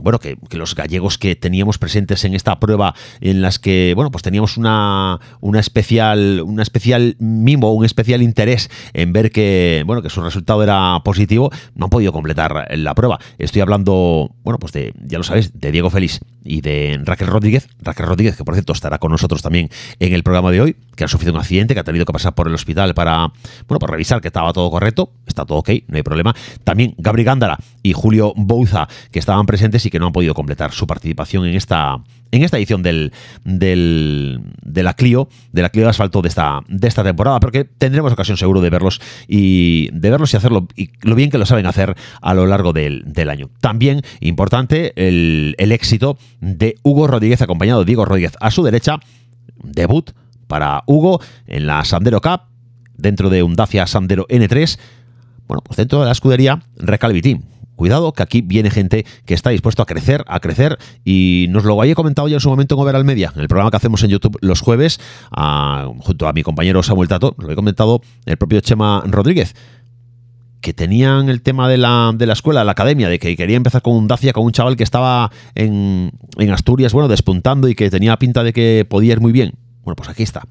bueno, 0.00 0.18
que, 0.18 0.36
que, 0.48 0.58
los 0.58 0.74
gallegos 0.74 1.18
que 1.18 1.34
teníamos 1.34 1.78
presentes 1.78 2.24
en 2.24 2.34
esta 2.34 2.60
prueba, 2.60 2.94
en 3.20 3.40
las 3.42 3.58
que, 3.58 3.92
bueno, 3.96 4.10
pues 4.10 4.22
teníamos 4.22 4.56
una, 4.56 5.18
una 5.40 5.60
especial, 5.60 6.42
una 6.44 6.62
especial 6.62 7.16
mimo, 7.18 7.72
un 7.72 7.84
especial 7.84 8.22
interés 8.22 8.70
en 8.92 9.12
ver 9.12 9.30
que, 9.30 9.82
bueno, 9.86 10.02
que 10.02 10.10
su 10.10 10.20
resultado 10.22 10.62
era 10.62 11.00
positivo, 11.04 11.50
no 11.74 11.86
han 11.86 11.90
podido 11.90 12.12
completar 12.12 12.68
la 12.76 12.94
prueba. 12.94 13.18
Estoy 13.38 13.62
hablando, 13.62 14.34
bueno, 14.42 14.58
pues 14.58 14.72
de, 14.72 14.92
ya 15.04 15.18
lo 15.18 15.24
sabéis, 15.24 15.58
de 15.58 15.72
Diego 15.72 15.90
Félix 15.90 16.20
y 16.44 16.60
de 16.60 17.00
Raquel 17.04 17.28
Rodríguez. 17.28 17.68
Raquel 17.80 18.06
Rodríguez, 18.06 18.36
que 18.36 18.44
por 18.44 18.54
cierto 18.54 18.72
estará 18.72 18.98
con 18.98 19.10
nosotros 19.10 19.21
también 19.42 19.68
en 19.98 20.12
el 20.12 20.22
programa 20.22 20.50
de 20.50 20.60
hoy, 20.60 20.76
que 20.96 21.04
ha 21.04 21.08
sufrido 21.08 21.32
un 21.32 21.40
accidente, 21.40 21.74
que 21.74 21.80
ha 21.80 21.84
tenido 21.84 22.04
que 22.04 22.12
pasar 22.12 22.34
por 22.34 22.48
el 22.48 22.54
hospital 22.54 22.94
para, 22.94 23.32
bueno, 23.68 23.78
para 23.78 23.92
revisar 23.92 24.20
que 24.20 24.28
estaba 24.28 24.52
todo 24.52 24.70
correcto, 24.70 25.10
está 25.26 25.44
todo 25.44 25.58
ok, 25.58 25.70
no 25.88 25.96
hay 25.96 26.02
problema. 26.02 26.34
También 26.64 26.94
Gabri 26.98 27.24
Gándara 27.24 27.58
y 27.82 27.92
Julio 27.92 28.32
Bouza, 28.36 28.88
que 29.10 29.18
estaban 29.18 29.46
presentes 29.46 29.84
y 29.86 29.90
que 29.90 29.98
no 29.98 30.06
han 30.06 30.12
podido 30.12 30.34
completar 30.34 30.72
su 30.72 30.86
participación 30.86 31.46
en 31.46 31.54
esta, 31.54 32.02
en 32.32 32.42
esta 32.42 32.56
edición 32.56 32.82
del, 32.82 33.12
del, 33.44 34.40
de 34.62 34.82
la 34.82 34.94
Clio, 34.94 35.28
de 35.52 35.62
la 35.62 35.68
Clio 35.68 35.84
de 35.84 35.90
asfalto 35.90 36.22
de 36.22 36.28
esta, 36.28 36.60
de 36.66 36.88
esta 36.88 37.04
temporada, 37.04 37.38
porque 37.38 37.64
tendremos 37.64 38.12
ocasión 38.12 38.36
seguro 38.36 38.60
de 38.60 38.70
verlos 38.70 39.00
y 39.28 39.90
de 39.92 40.10
verlos 40.10 40.32
y 40.34 40.36
hacerlo 40.38 40.66
y 40.74 40.90
lo 41.02 41.14
bien 41.14 41.30
que 41.30 41.38
lo 41.38 41.46
saben 41.46 41.66
hacer 41.66 41.94
a 42.20 42.34
lo 42.34 42.46
largo 42.46 42.72
del, 42.72 43.04
del 43.06 43.28
año. 43.28 43.50
También 43.60 44.02
importante 44.20 44.92
el, 44.96 45.54
el 45.58 45.72
éxito 45.72 46.18
de 46.40 46.76
Hugo 46.82 47.06
Rodríguez, 47.06 47.42
acompañado 47.42 47.80
de 47.80 47.86
Diego 47.86 48.04
Rodríguez 48.04 48.32
a 48.40 48.50
su 48.50 48.62
derecha, 48.62 48.98
debut 49.62 50.10
para 50.46 50.82
Hugo 50.86 51.20
en 51.46 51.66
la 51.66 51.84
Sandero 51.84 52.20
Cup, 52.20 52.42
dentro 52.96 53.30
de 53.30 53.42
un 53.42 53.54
Dacia 53.54 53.86
Sandero 53.86 54.26
N3, 54.28 54.78
bueno, 55.48 55.62
pues 55.62 55.76
dentro 55.76 56.00
de 56.00 56.06
la 56.06 56.12
escudería 56.12 56.62
Recalvi 56.76 57.20
Team. 57.20 57.42
Cuidado, 57.76 58.12
que 58.12 58.22
aquí 58.22 58.42
viene 58.42 58.70
gente 58.70 59.04
que 59.24 59.34
está 59.34 59.50
dispuesto 59.50 59.82
a 59.82 59.86
crecer, 59.86 60.24
a 60.26 60.40
crecer, 60.40 60.78
y 61.04 61.46
nos 61.50 61.64
lo 61.64 61.80
había 61.80 61.94
comentado 61.94 62.28
ya 62.28 62.34
en 62.34 62.40
su 62.40 62.48
momento 62.48 62.74
en 62.74 62.80
Overall 62.80 63.04
Media, 63.04 63.32
en 63.34 63.40
el 63.42 63.48
programa 63.48 63.70
que 63.70 63.76
hacemos 63.76 64.02
en 64.02 64.10
YouTube 64.10 64.38
los 64.40 64.60
jueves, 64.60 65.00
junto 65.98 66.28
a 66.28 66.32
mi 66.32 66.42
compañero 66.42 66.82
Samuel 66.82 67.08
Tato, 67.08 67.34
lo 67.38 67.50
he 67.50 67.54
comentado 67.54 68.02
el 68.26 68.36
propio 68.36 68.60
Chema 68.60 69.02
Rodríguez 69.06 69.54
que 70.60 70.72
tenían 70.72 71.28
el 71.28 71.42
tema 71.42 71.68
de 71.68 71.76
la, 71.76 72.12
de 72.14 72.24
la 72.24 72.34
escuela, 72.34 72.62
la 72.62 72.72
academia, 72.72 73.08
de 73.08 73.18
que 73.18 73.36
quería 73.36 73.56
empezar 73.56 73.82
con 73.82 73.96
un 73.96 74.06
Dacia, 74.06 74.32
con 74.32 74.44
un 74.44 74.52
chaval 74.52 74.76
que 74.76 74.84
estaba 74.84 75.32
en, 75.56 76.12
en 76.38 76.50
Asturias, 76.50 76.92
bueno, 76.92 77.08
despuntando 77.08 77.68
y 77.68 77.74
que 77.74 77.90
tenía 77.90 78.16
pinta 78.16 78.44
de 78.44 78.52
que 78.52 78.86
podía 78.88 79.14
ir 79.14 79.20
muy 79.20 79.32
bien. 79.32 79.54
Bueno, 79.82 79.96
pues 79.96 80.08
aquí 80.08 80.22
está. 80.22 80.44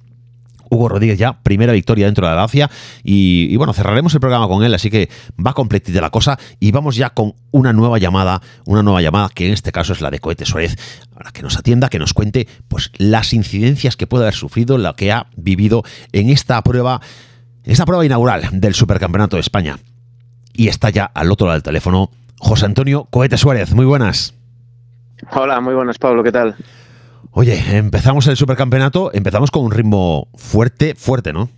Hugo 0.72 0.88
Rodríguez 0.88 1.20
ya, 1.20 1.34
primera 1.44 1.74
victoria 1.74 2.06
dentro 2.06 2.26
de 2.26 2.34
la 2.34 2.42
Dacia 2.42 2.72
y, 3.04 3.56
bueno, 3.58 3.74
cerraremos 3.74 4.14
el 4.14 4.22
programa 4.22 4.48
con 4.48 4.64
él, 4.64 4.74
así 4.74 4.90
que 4.90 5.10
va 5.46 5.54
completita 5.54 6.00
la 6.00 6.10
cosa 6.10 6.40
y 6.62 6.72
vamos 6.72 6.96
ya 6.96 7.10
con 7.10 7.36
una 7.52 7.74
nueva 7.74 7.98
llamada, 8.00 8.42
una 8.66 8.82
nueva 8.82 9.02
llamada 9.02 9.30
que 9.36 9.48
en 9.48 9.54
este 9.54 9.74
caso 9.74 9.92
es 9.92 10.00
la 10.00 10.10
de 10.10 10.20
Cohete 10.20 10.46
Suárez, 10.46 10.78
para 11.14 11.32
que 11.32 11.44
nos 11.44 11.58
atienda, 11.58 11.90
que 11.90 12.00
nos 12.00 12.14
cuente 12.14 12.48
pues 12.70 12.90
las 12.98 13.34
incidencias 13.34 13.98
que 13.98 14.08
puede 14.08 14.24
haber 14.24 14.34
sufrido, 14.34 14.78
la 14.78 14.94
que 14.94 15.12
ha 15.12 15.28
vivido 15.36 15.84
en 16.14 16.30
esta 16.30 16.62
prueba, 16.62 17.02
esta 17.66 17.86
prueba 17.86 18.06
inaugural 18.06 18.48
del 18.54 18.74
Supercampeonato 18.74 19.36
de 19.36 19.42
España. 19.42 19.78
Y 20.54 20.70
está 20.70 20.90
ya 20.90 21.04
al 21.04 21.32
otro 21.32 21.48
lado 21.48 21.56
del 21.56 21.64
teléfono 21.64 22.12
José 22.40 22.66
Antonio 22.66 23.10
Cohete 23.10 23.38
Suárez. 23.38 23.74
Muy 23.74 23.86
buenas. 23.86 24.36
Hola, 25.34 25.60
muy 25.60 25.76
buenas, 25.76 25.98
Pablo. 25.98 26.24
¿Qué 26.24 26.32
tal? 26.32 26.56
Oye, 27.34 27.78
empezamos 27.78 28.28
el 28.28 28.36
supercampeonato, 28.36 29.10
empezamos 29.14 29.52
con 29.52 29.64
un 29.64 29.72
ritmo 29.72 30.28
fuerte, 30.36 30.96
fuerte, 30.96 31.32
¿no? 31.32 31.50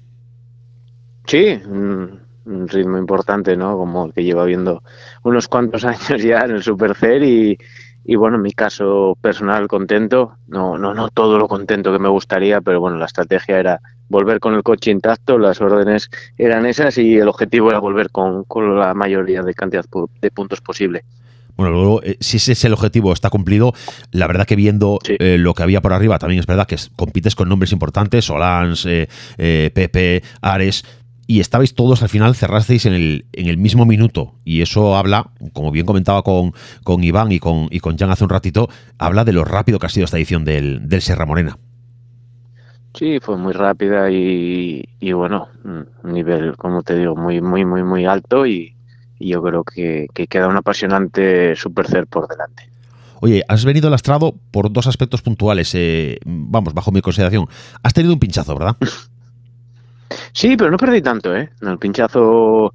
Sí, 1.26 1.60
un, 1.66 2.22
ritmo 2.46 3.00
importante, 3.00 3.58
¿no? 3.58 3.76
Como 3.78 4.06
el 4.06 4.14
que 4.14 4.24
lleva 4.24 4.46
viendo 4.46 4.84
unos 5.24 5.48
cuantos 5.48 5.84
años 5.86 6.22
ya 6.22 6.42
en 6.42 6.52
el 6.52 6.64
Supercer 6.64 7.24
y, 7.24 7.58
y 8.06 8.16
bueno, 8.16 8.36
en 8.36 8.44
mi 8.44 8.52
caso 8.52 9.18
personal 9.20 9.68
contento, 9.68 10.38
no, 10.48 10.78
no, 10.78 10.94
no 10.94 11.10
todo 11.10 11.40
lo 11.40 11.48
contento 11.48 11.92
que 11.92 12.00
me 12.00 12.10
gustaría, 12.10 12.62
pero 12.62 12.80
bueno, 12.80 12.98
la 12.98 13.06
estrategia 13.06 13.58
era 13.58 13.82
volver 14.10 14.40
con 14.40 14.54
el 14.54 14.62
coche 14.62 14.92
intacto, 14.92 15.40
las 15.40 15.60
órdenes 15.60 16.12
eran 16.38 16.68
esas 16.68 17.00
y 17.00 17.18
el 17.18 17.28
objetivo 17.28 17.72
era 17.72 17.80
volver 17.80 18.12
con, 18.12 18.44
con 18.44 18.78
la 18.78 18.94
mayoría 18.94 19.42
de 19.42 19.56
cantidad 19.56 19.86
de 20.22 20.32
puntos 20.32 20.62
posible. 20.62 21.04
Bueno, 21.56 21.72
luego, 21.72 22.04
eh, 22.04 22.18
si 22.20 22.38
ese 22.38 22.54
es 22.54 22.66
el 22.66 22.74
objetivo, 22.74 23.14
está 23.14 23.30
cumplido. 23.30 23.74
La 24.12 24.28
verdad 24.28 24.46
que 24.46 24.56
viendo 24.56 25.00
sí. 25.04 25.16
eh, 25.20 25.38
lo 25.38 25.54
que 25.54 25.64
había 25.64 25.82
por 25.82 25.94
arriba, 25.94 26.18
también 26.20 26.40
es 26.40 26.48
verdad 26.48 26.68
que 26.68 26.78
compites 26.96 27.36
con 27.36 27.50
nombres 27.50 27.72
importantes, 27.72 28.26
Solans, 28.26 28.86
eh, 28.88 29.08
Pepe, 29.38 30.24
Ares, 30.42 30.84
y 31.26 31.40
estabais 31.40 31.74
todos 31.74 32.02
al 32.04 32.10
final, 32.10 32.36
cerrasteis 32.36 32.86
en 32.86 32.94
el, 32.94 33.26
en 33.34 33.48
el 33.48 33.58
mismo 33.58 33.86
minuto. 33.86 34.36
Y 34.44 34.62
eso 34.62 34.96
habla, 34.96 35.30
como 35.54 35.72
bien 35.72 35.86
comentaba 35.86 36.22
con, 36.24 36.54
con 36.84 37.04
Iván 37.04 37.32
y 37.32 37.40
con, 37.40 37.68
y 37.72 37.80
con 37.80 37.98
Jan 37.98 38.12
hace 38.12 38.24
un 38.24 38.30
ratito, 38.30 38.68
habla 38.98 39.24
de 39.24 39.34
lo 39.34 39.46
rápido 39.46 39.80
que 39.80 39.86
ha 39.86 39.90
sido 39.90 40.06
esta 40.06 40.18
edición 40.18 40.44
del, 40.44 40.90
del 40.90 41.02
Serra 41.02 41.26
Morena. 41.26 41.58
Sí, 42.96 43.20
fue 43.22 43.38
muy 43.38 43.54
rápida 43.54 44.12
y, 44.12 44.84
y 45.00 45.14
bueno, 45.14 45.48
un 45.64 45.88
nivel, 46.04 46.56
como 46.58 46.84
te 46.84 46.96
digo, 46.96 47.16
muy, 47.16 47.42
muy, 47.42 47.66
muy, 47.66 47.84
muy 47.84 48.06
alto 48.06 48.46
y, 48.46 48.76
y 49.24 49.30
yo 49.30 49.42
creo 49.42 49.64
que, 49.64 50.08
que 50.14 50.28
queda 50.28 50.50
un 50.50 50.58
apasionante 50.58 51.56
Supercer 51.56 52.08
por 52.08 52.28
delante. 52.28 52.70
Oye, 53.22 53.42
has 53.48 53.64
venido 53.64 53.90
lastrado 53.90 54.36
por 54.52 54.72
dos 54.72 54.86
aspectos 54.86 55.22
puntuales, 55.22 55.74
eh, 55.76 56.20
vamos, 56.26 56.74
bajo 56.74 56.92
mi 56.92 57.02
consideración. 57.02 57.48
Has 57.82 57.94
tenido 57.94 58.14
un 58.14 58.20
pinchazo, 58.20 58.58
¿verdad? 58.58 58.76
Sí, 60.32 60.56
pero 60.56 60.70
no 60.70 60.78
perdí 60.78 61.02
tanto, 61.02 61.36
¿eh? 61.36 61.50
El 61.62 61.80
pinchazo 61.80 62.72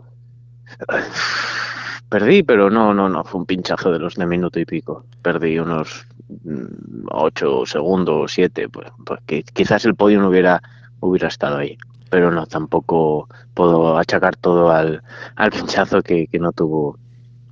perdí, 2.08 2.42
pero 2.42 2.68
no, 2.68 2.92
no, 2.92 3.08
no, 3.08 3.22
fue 3.22 3.40
un 3.40 3.46
pinchazo 3.46 3.92
de 3.92 4.00
los 4.00 4.16
de 4.16 4.26
minuto 4.26 4.58
y 4.58 4.64
pico. 4.64 5.04
Perdí 5.22 5.56
unos 5.56 6.04
mm, 6.44 7.06
ocho 7.12 7.64
segundos, 7.64 8.32
siete, 8.32 8.68
pues, 8.68 8.88
pues 9.04 9.20
que 9.24 9.44
quizás 9.44 9.84
el 9.84 9.94
podio 9.94 10.20
no 10.20 10.30
hubiera, 10.30 10.60
hubiera 10.98 11.28
estado 11.28 11.58
ahí. 11.58 11.78
Pero 12.10 12.30
no, 12.30 12.46
tampoco 12.46 13.28
puedo 13.54 13.98
achacar 13.98 14.36
todo 14.36 14.70
al, 14.70 15.02
al 15.36 15.50
pinchazo 15.50 16.02
que, 16.02 16.26
que 16.26 16.38
no 16.38 16.52
tuvo 16.52 16.98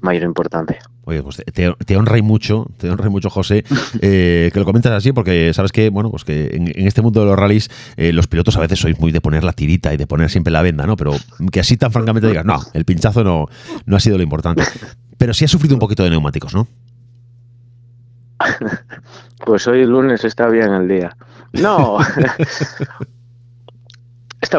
mayor 0.01 0.25
importancia. 0.25 0.79
Oye, 1.05 1.23
pues 1.23 1.37
te, 1.37 1.73
te 1.73 1.97
honra 1.97 2.19
y 2.19 2.23
mucho, 2.23 2.66
te 2.79 2.90
honra 2.90 3.07
y 3.07 3.11
mucho, 3.11 3.31
José, 3.31 3.64
eh, 4.01 4.51
que 4.53 4.59
lo 4.59 4.64
comentas 4.64 4.92
así, 4.92 5.12
porque 5.12 5.53
sabes 5.55 5.71
que, 5.71 5.88
bueno, 5.88 6.11
pues 6.11 6.25
que 6.25 6.51
en, 6.53 6.66
en 6.66 6.87
este 6.87 7.01
mundo 7.01 7.21
de 7.21 7.27
los 7.27 7.38
rallies, 7.38 7.71
eh, 7.97 8.12
los 8.12 8.27
pilotos 8.27 8.57
a 8.57 8.61
veces 8.61 8.81
sois 8.81 8.99
muy 8.99 9.12
de 9.12 9.21
poner 9.21 9.45
la 9.45 9.53
tirita 9.53 9.95
y 9.95 9.97
de 9.97 10.07
poner 10.09 10.31
siempre 10.31 10.53
la 10.53 10.62
venda, 10.62 10.85
¿no? 10.85 10.97
Pero 10.97 11.12
que 11.53 11.61
así 11.61 11.77
tan 11.77 11.92
francamente 11.92 12.27
digas, 12.27 12.45
no, 12.45 12.59
el 12.73 12.85
pinchazo 12.85 13.23
no, 13.23 13.47
no 13.85 13.97
ha 13.97 14.01
sido 14.01 14.16
lo 14.16 14.25
importante. 14.25 14.64
Pero 15.16 15.33
sí 15.33 15.45
has 15.45 15.51
sufrido 15.51 15.77
un 15.77 15.81
poquito 15.81 16.03
de 16.03 16.11
neumáticos, 16.11 16.55
¿no? 16.55 16.66
Pues 19.45 19.69
hoy 19.69 19.85
lunes 19.85 20.25
está 20.25 20.49
bien 20.49 20.73
el 20.73 20.88
día. 20.88 21.14
No, 21.53 21.99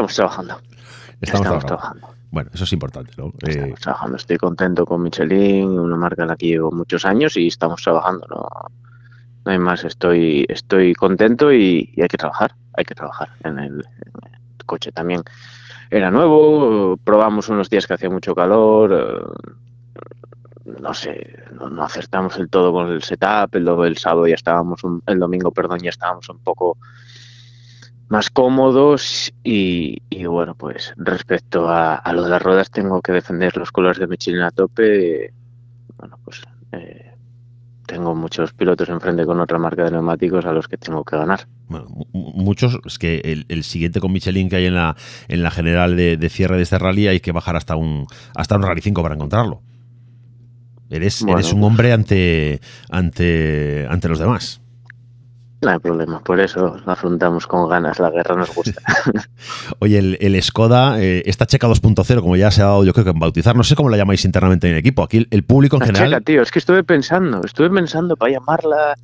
estamos 0.06 0.14
trabajando. 0.14 0.54
Estamos, 0.54 1.20
Estamos 1.20 1.64
trabajando. 1.64 1.66
trabajando. 1.66 2.08
Bueno, 2.30 2.50
eso 2.52 2.64
es 2.64 2.72
importante, 2.72 3.12
¿no? 3.16 3.26
Eh, 3.28 3.32
Estamos 3.48 3.80
trabajando. 3.80 4.16
Estoy 4.16 4.36
contento 4.36 4.84
con 4.86 5.02
Michelin, 5.02 5.78
una 5.78 5.96
marca 5.96 6.22
en 6.22 6.28
la 6.28 6.36
que 6.36 6.46
llevo 6.46 6.70
muchos 6.70 7.04
años 7.04 7.36
y 7.36 7.46
estamos 7.46 7.82
trabajando. 7.82 8.26
No, 8.28 8.46
no 9.44 9.50
hay 9.52 9.58
más. 9.58 9.84
Estoy, 9.84 10.44
estoy 10.48 10.94
contento 10.94 11.52
y, 11.52 11.90
y 11.96 12.02
hay 12.02 12.08
que 12.08 12.18
trabajar. 12.18 12.54
Hay 12.74 12.84
que 12.84 12.94
trabajar 12.94 13.28
en 13.44 13.58
el, 13.58 13.72
en 13.72 14.32
el 14.32 14.64
coche 14.66 14.92
también. 14.92 15.22
Era 15.90 16.10
nuevo, 16.10 16.98
probamos 17.02 17.48
unos 17.48 17.70
días 17.70 17.86
que 17.86 17.94
hacía 17.94 18.10
mucho 18.10 18.34
calor. 18.34 18.92
eh, 18.92 20.72
No 20.80 20.92
sé, 20.92 21.42
no, 21.58 21.70
no 21.70 21.82
acertamos 21.82 22.36
el 22.36 22.50
todo 22.50 22.72
con 22.72 22.88
el 22.88 23.02
setup. 23.02 23.54
El, 23.56 23.66
el 23.66 23.96
sábado 23.96 24.26
ya 24.26 24.34
estábamos, 24.34 24.84
un- 24.84 25.02
el 25.06 25.18
domingo, 25.18 25.50
perdón, 25.50 25.78
ya 25.80 25.88
estábamos 25.90 26.28
un 26.28 26.38
poco 26.40 26.76
más 28.08 28.30
cómodos 28.30 29.32
y, 29.44 29.98
y 30.10 30.24
bueno, 30.26 30.54
pues 30.54 30.94
respecto 30.96 31.68
a, 31.68 31.94
a 31.96 32.12
lo 32.12 32.22
de 32.22 32.30
las 32.30 32.42
ruedas 32.42 32.70
tengo 32.70 33.00
que 33.02 33.12
defender 33.12 33.56
los 33.56 33.70
colores 33.70 33.98
de 33.98 34.06
Michelin 34.06 34.40
a 34.42 34.50
tope. 34.50 35.32
Bueno, 35.96 36.18
pues 36.24 36.42
eh, 36.72 37.12
tengo 37.86 38.14
muchos 38.14 38.52
pilotos 38.52 38.88
enfrente 38.88 39.24
con 39.26 39.40
otra 39.40 39.58
marca 39.58 39.84
de 39.84 39.90
neumáticos 39.90 40.44
a 40.46 40.52
los 40.52 40.68
que 40.68 40.76
tengo 40.76 41.04
que 41.04 41.16
ganar. 41.16 41.46
Bueno, 41.68 41.86
mu- 41.88 42.32
muchos, 42.34 42.78
es 42.86 42.98
que 42.98 43.20
el, 43.24 43.44
el 43.48 43.62
siguiente 43.64 44.00
con 44.00 44.12
Michelin 44.12 44.48
que 44.48 44.56
hay 44.56 44.66
en 44.66 44.74
la, 44.74 44.96
en 45.28 45.42
la 45.42 45.50
general 45.50 45.96
de, 45.96 46.16
de 46.16 46.28
cierre 46.30 46.56
de 46.56 46.62
este 46.62 46.78
rally 46.78 47.08
hay 47.08 47.20
que 47.20 47.32
bajar 47.32 47.56
hasta 47.56 47.76
un, 47.76 48.06
hasta 48.34 48.56
un 48.56 48.62
Rally 48.62 48.80
5 48.80 49.02
para 49.02 49.14
encontrarlo. 49.16 49.60
Eres, 50.90 51.22
Bueno, 51.22 51.38
eres 51.40 51.52
un 51.52 51.62
hombre 51.64 51.92
ante, 51.92 52.60
ante, 52.90 53.86
ante 53.90 54.08
los 54.08 54.18
demás. 54.18 54.62
No 55.60 55.70
hay 55.70 55.78
problema, 55.80 56.20
por 56.20 56.38
eso 56.38 56.80
lo 56.86 56.92
afrontamos 56.92 57.46
con 57.48 57.68
ganas, 57.68 57.98
la 57.98 58.10
guerra 58.10 58.36
nos 58.36 58.54
gusta. 58.54 58.80
Oye, 59.80 59.98
el, 59.98 60.18
el 60.20 60.40
Skoda, 60.40 61.00
eh, 61.02 61.24
esta 61.26 61.46
checa 61.46 61.66
2.0, 61.66 62.20
como 62.20 62.36
ya 62.36 62.52
se 62.52 62.62
ha 62.62 62.66
dado 62.66 62.84
yo 62.84 62.92
creo 62.92 63.04
que 63.04 63.10
en 63.10 63.18
bautizar, 63.18 63.56
no 63.56 63.64
sé 63.64 63.74
cómo 63.74 63.88
la 63.88 63.96
llamáis 63.96 64.24
internamente 64.24 64.68
en 64.68 64.74
el 64.74 64.78
equipo. 64.78 65.02
Aquí 65.02 65.16
el, 65.16 65.28
el 65.32 65.42
público 65.42 65.76
en 65.76 65.80
La 65.80 65.86
general... 65.86 66.10
checa, 66.10 66.20
tío, 66.20 66.42
es 66.42 66.52
que 66.52 66.60
estuve 66.60 66.84
pensando, 66.84 67.40
estuve 67.44 67.70
pensando 67.70 68.16
para 68.16 68.32
llamarla 68.32 68.94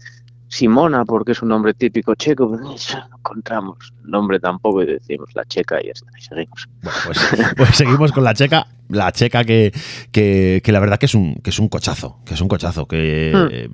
Simona 0.55 1.05
porque 1.05 1.33
es 1.33 1.43
un 1.43 1.49
nombre 1.49 1.75
típico 1.75 2.15
checo, 2.15 2.49
pero 2.49 2.63
no 2.63 2.77
encontramos 3.19 3.93
nombre 4.05 4.39
tampoco 4.39 4.83
y 4.83 4.87
decimos 4.87 5.31
la 5.35 5.45
checa 5.45 5.81
y 5.83 5.87
ya 5.87 5.93
está, 5.93 6.07
y 6.17 6.23
seguimos. 6.23 6.69
Pues, 7.05 7.19
pues 7.57 7.71
seguimos 7.71 8.13
con 8.13 8.23
la 8.23 8.35
checa, 8.35 8.67
la 8.89 9.11
checa 9.11 9.43
que, 9.45 9.73
que, 10.13 10.61
que 10.63 10.73
la 10.73 10.79
verdad 10.79 10.99
que 10.99 11.07
es 11.07 11.15
un 11.15 11.35
que 11.43 11.51
es 11.51 11.59
un 11.59 11.69
cochazo, 11.69 12.19
que 12.25 12.35
es 12.35 12.41
un 12.41 12.49
cochazo, 12.49 12.87
que 12.87 13.33
Hmm. 13.35 13.49
eh, 13.51 13.69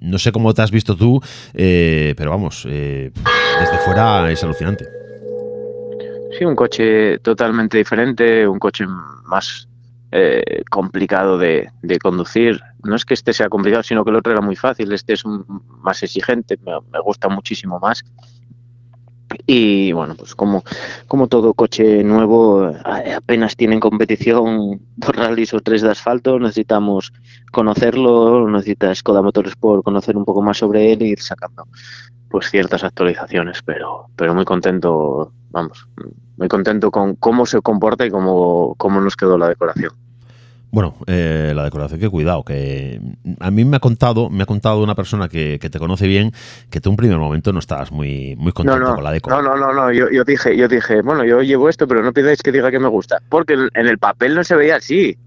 no 0.00 0.18
sé 0.18 0.32
cómo 0.32 0.54
te 0.54 0.62
has 0.62 0.70
visto 0.70 0.96
tú, 0.96 1.20
eh, 1.54 2.14
pero 2.16 2.30
vamos, 2.30 2.64
eh, 2.68 3.10
desde 3.60 3.78
fuera 3.84 4.30
es 4.30 4.42
alucinante. 4.42 4.86
Sí, 6.38 6.44
un 6.46 6.56
coche 6.56 7.18
totalmente 7.18 7.76
diferente, 7.76 8.46
un 8.48 8.58
coche 8.58 8.86
más 9.26 9.68
eh, 10.12 10.62
complicado 10.70 11.38
de, 11.38 11.70
de 11.82 11.98
conducir. 11.98 12.60
No 12.84 12.94
es 12.94 13.04
que 13.04 13.14
este 13.14 13.32
sea 13.32 13.48
complicado, 13.48 13.82
sino 13.82 14.04
que 14.04 14.10
el 14.10 14.16
otro 14.16 14.32
era 14.32 14.40
muy 14.40 14.56
fácil. 14.56 14.92
Este 14.92 15.14
es 15.14 15.24
un, 15.24 15.44
más 15.80 16.02
exigente, 16.02 16.58
me, 16.58 16.72
me 16.92 17.00
gusta 17.00 17.28
muchísimo 17.28 17.80
más. 17.80 18.04
Y 19.46 19.92
bueno, 19.92 20.14
pues 20.14 20.34
como, 20.34 20.62
como 21.08 21.26
todo 21.26 21.54
coche 21.54 22.04
nuevo, 22.04 22.68
eh, 22.68 23.14
apenas 23.16 23.56
tiene 23.56 23.74
en 23.74 23.80
competición 23.80 24.80
dos 24.96 25.16
rallies 25.16 25.54
o 25.54 25.60
tres 25.60 25.82
de 25.82 25.90
asfalto, 25.90 26.38
necesitamos 26.38 27.12
conocerlo, 27.50 28.48
necesita 28.48 28.94
Skoda 28.94 29.22
Motorsport 29.22 29.84
conocer 29.84 30.16
un 30.16 30.24
poco 30.24 30.42
más 30.42 30.58
sobre 30.58 30.92
él 30.92 31.02
e 31.02 31.06
ir 31.08 31.20
sacando 31.20 31.66
pues 32.28 32.50
ciertas 32.50 32.84
actualizaciones, 32.84 33.62
pero, 33.62 34.06
pero 34.16 34.34
muy 34.34 34.44
contento, 34.44 35.32
vamos, 35.50 35.86
muy 36.36 36.48
contento 36.48 36.90
con 36.90 37.14
cómo 37.16 37.44
se 37.44 37.60
comporta 37.60 38.06
y 38.06 38.10
cómo, 38.10 38.74
cómo 38.76 39.00
nos 39.00 39.16
quedó 39.16 39.36
la 39.36 39.48
decoración. 39.48 39.92
Bueno, 40.72 40.94
eh, 41.06 41.52
la 41.54 41.64
decoración, 41.64 42.00
que 42.00 42.08
cuidado, 42.08 42.44
que 42.44 42.98
a 43.40 43.50
mí 43.50 43.62
me 43.66 43.76
ha 43.76 43.80
contado, 43.80 44.30
me 44.30 44.44
ha 44.44 44.46
contado 44.46 44.82
una 44.82 44.94
persona 44.94 45.28
que, 45.28 45.58
que 45.60 45.68
te 45.68 45.78
conoce 45.78 46.06
bien, 46.06 46.32
que 46.70 46.80
tú 46.80 46.88
en 46.88 46.92
un 46.92 46.96
primer 46.96 47.18
momento 47.18 47.52
no 47.52 47.58
estabas 47.58 47.92
muy, 47.92 48.34
muy 48.38 48.52
contento 48.52 48.80
no, 48.80 48.88
no, 48.88 48.94
con 48.94 49.04
la 49.04 49.12
deco. 49.12 49.28
no, 49.28 49.42
no, 49.42 49.54
no, 49.54 49.74
no, 49.74 49.92
yo, 49.92 50.10
yo 50.10 50.24
dije, 50.24 50.56
yo 50.56 50.68
dije, 50.68 51.02
bueno, 51.02 51.26
yo 51.26 51.42
llevo 51.42 51.68
esto, 51.68 51.86
pero 51.86 52.02
no 52.02 52.14
pidáis 52.14 52.40
que 52.40 52.52
diga 52.52 52.70
que 52.70 52.78
me 52.78 52.88
gusta, 52.88 53.18
porque 53.28 53.52
en 53.52 53.86
el 53.86 53.98
papel 53.98 54.34
no 54.34 54.44
se 54.44 54.56
veía 54.56 54.76
así. 54.76 55.18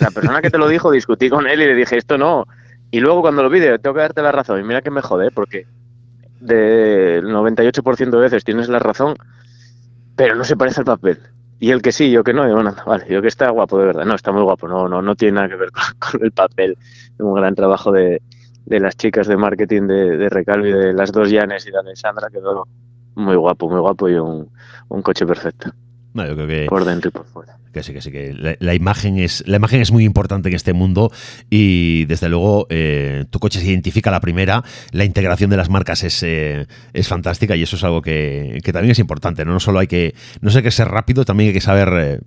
La 0.00 0.10
persona 0.10 0.40
que 0.40 0.48
te 0.48 0.56
lo 0.56 0.68
dijo, 0.68 0.90
discutí 0.90 1.28
con 1.28 1.46
él 1.46 1.60
y 1.60 1.66
le 1.66 1.74
dije, 1.74 1.98
esto 1.98 2.16
no. 2.16 2.46
Y 2.90 3.00
luego 3.00 3.20
cuando 3.20 3.42
lo 3.42 3.50
vi, 3.50 3.60
tengo 3.60 3.92
que 3.92 4.00
darte 4.00 4.22
la 4.22 4.32
razón. 4.32 4.58
Y 4.58 4.62
mira 4.64 4.80
que 4.80 4.90
me 4.90 5.02
jode, 5.02 5.30
porque 5.30 5.66
del 6.40 7.26
98% 7.26 8.08
de 8.08 8.16
veces 8.16 8.42
tienes 8.42 8.70
la 8.70 8.78
razón, 8.78 9.16
pero 10.16 10.34
no 10.34 10.44
se 10.44 10.56
parece 10.56 10.80
al 10.80 10.86
papel. 10.86 11.18
Y 11.60 11.70
el 11.70 11.82
que 11.82 11.92
sí, 11.92 12.10
yo 12.10 12.24
que 12.24 12.32
no, 12.34 12.48
y 12.48 12.52
bueno, 12.52 12.74
vale, 12.86 13.06
yo 13.08 13.22
que 13.22 13.28
está 13.28 13.50
guapo 13.50 13.78
de 13.78 13.86
verdad. 13.86 14.04
No, 14.04 14.14
está 14.14 14.32
muy 14.32 14.42
guapo, 14.42 14.68
no, 14.68 14.88
no, 14.88 15.00
no 15.00 15.14
tiene 15.14 15.36
nada 15.36 15.48
que 15.48 15.56
ver 15.56 15.70
con, 15.98 16.22
el 16.22 16.32
papel. 16.32 16.76
Un 17.18 17.34
gran 17.34 17.54
trabajo 17.54 17.92
de, 17.92 18.22
de 18.66 18.80
las 18.80 18.96
chicas 18.96 19.26
de 19.26 19.36
marketing 19.36 19.82
de, 19.82 20.16
de 20.16 20.28
Recalvi, 20.28 20.72
de 20.72 20.92
las 20.92 21.12
dos 21.12 21.30
Janes 21.30 21.66
y 21.66 21.70
de 21.70 21.78
Alessandra, 21.78 22.28
quedó 22.30 22.66
muy 23.14 23.36
guapo, 23.36 23.68
muy 23.68 23.80
guapo 23.80 24.08
y 24.08 24.14
un, 24.14 24.50
un 24.88 25.02
coche 25.02 25.26
perfecto. 25.26 25.70
No, 26.14 26.24
yo 26.24 26.36
creo 26.36 26.46
que, 26.46 26.66
Por 26.68 26.84
dentro 26.84 27.08
y 27.08 27.12
por 27.12 27.26
fuera. 27.26 27.58
que 27.72 27.82
sí, 27.82 27.92
que 27.92 28.00
sí, 28.00 28.12
que 28.12 28.32
la, 28.32 28.56
la 28.60 28.74
imagen 28.74 29.18
es, 29.18 29.42
la 29.48 29.56
imagen 29.56 29.80
es 29.80 29.90
muy 29.90 30.04
importante 30.04 30.48
en 30.48 30.54
este 30.54 30.72
mundo 30.72 31.10
y 31.50 32.04
desde 32.04 32.28
luego 32.28 32.68
eh, 32.70 33.24
tu 33.30 33.40
coche 33.40 33.58
se 33.58 33.66
identifica 33.66 34.10
a 34.10 34.12
la 34.12 34.20
primera, 34.20 34.62
la 34.92 35.04
integración 35.04 35.50
de 35.50 35.56
las 35.56 35.70
marcas 35.70 36.04
es, 36.04 36.22
eh, 36.22 36.68
es 36.92 37.08
fantástica 37.08 37.56
y 37.56 37.64
eso 37.64 37.74
es 37.74 37.82
algo 37.82 38.00
que, 38.00 38.60
que 38.62 38.72
también 38.72 38.92
es 38.92 39.00
importante, 39.00 39.44
¿no? 39.44 39.52
No 39.52 39.60
solo 39.60 39.80
hay 39.80 39.88
que, 39.88 40.14
no 40.40 40.50
sé 40.50 40.62
que 40.62 40.70
ser 40.70 40.86
rápido, 40.86 41.24
también 41.24 41.48
hay 41.48 41.54
que 41.54 41.60
saber 41.60 41.88
eh, 41.94 42.20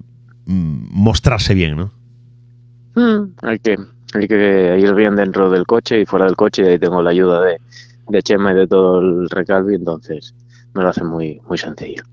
mm, 0.47 0.89
mostrarse 0.91 1.54
bien, 1.54 1.78
¿no? 1.78 1.93
Mm, 2.95 3.36
hay 3.43 3.60
que 3.60 3.78
hay 4.15 4.28
que 4.28 4.80
ir 4.80 4.93
bien 4.95 5.15
dentro 5.15 5.50
del 5.50 5.65
coche 5.65 6.02
y 6.02 6.06
fuera 6.06 6.26
del 6.26 6.36
coche 6.36 6.63
y 6.63 6.67
ahí 6.67 6.80
tengo 6.80 7.02
la 7.02 7.12
ayuda 7.12 7.41
de, 7.41 7.58
de 8.10 8.21
Chema 8.21 8.52
y 8.52 8.56
de 8.56 8.67
todo 8.67 9.00
el 9.00 9.30
Recalvi, 9.30 9.76
entonces 9.76 10.36
me 10.73 10.84
lo 10.84 10.89
hace 10.89 11.06
muy, 11.06 11.39
muy 11.47 11.58
sencillo. 11.58 12.04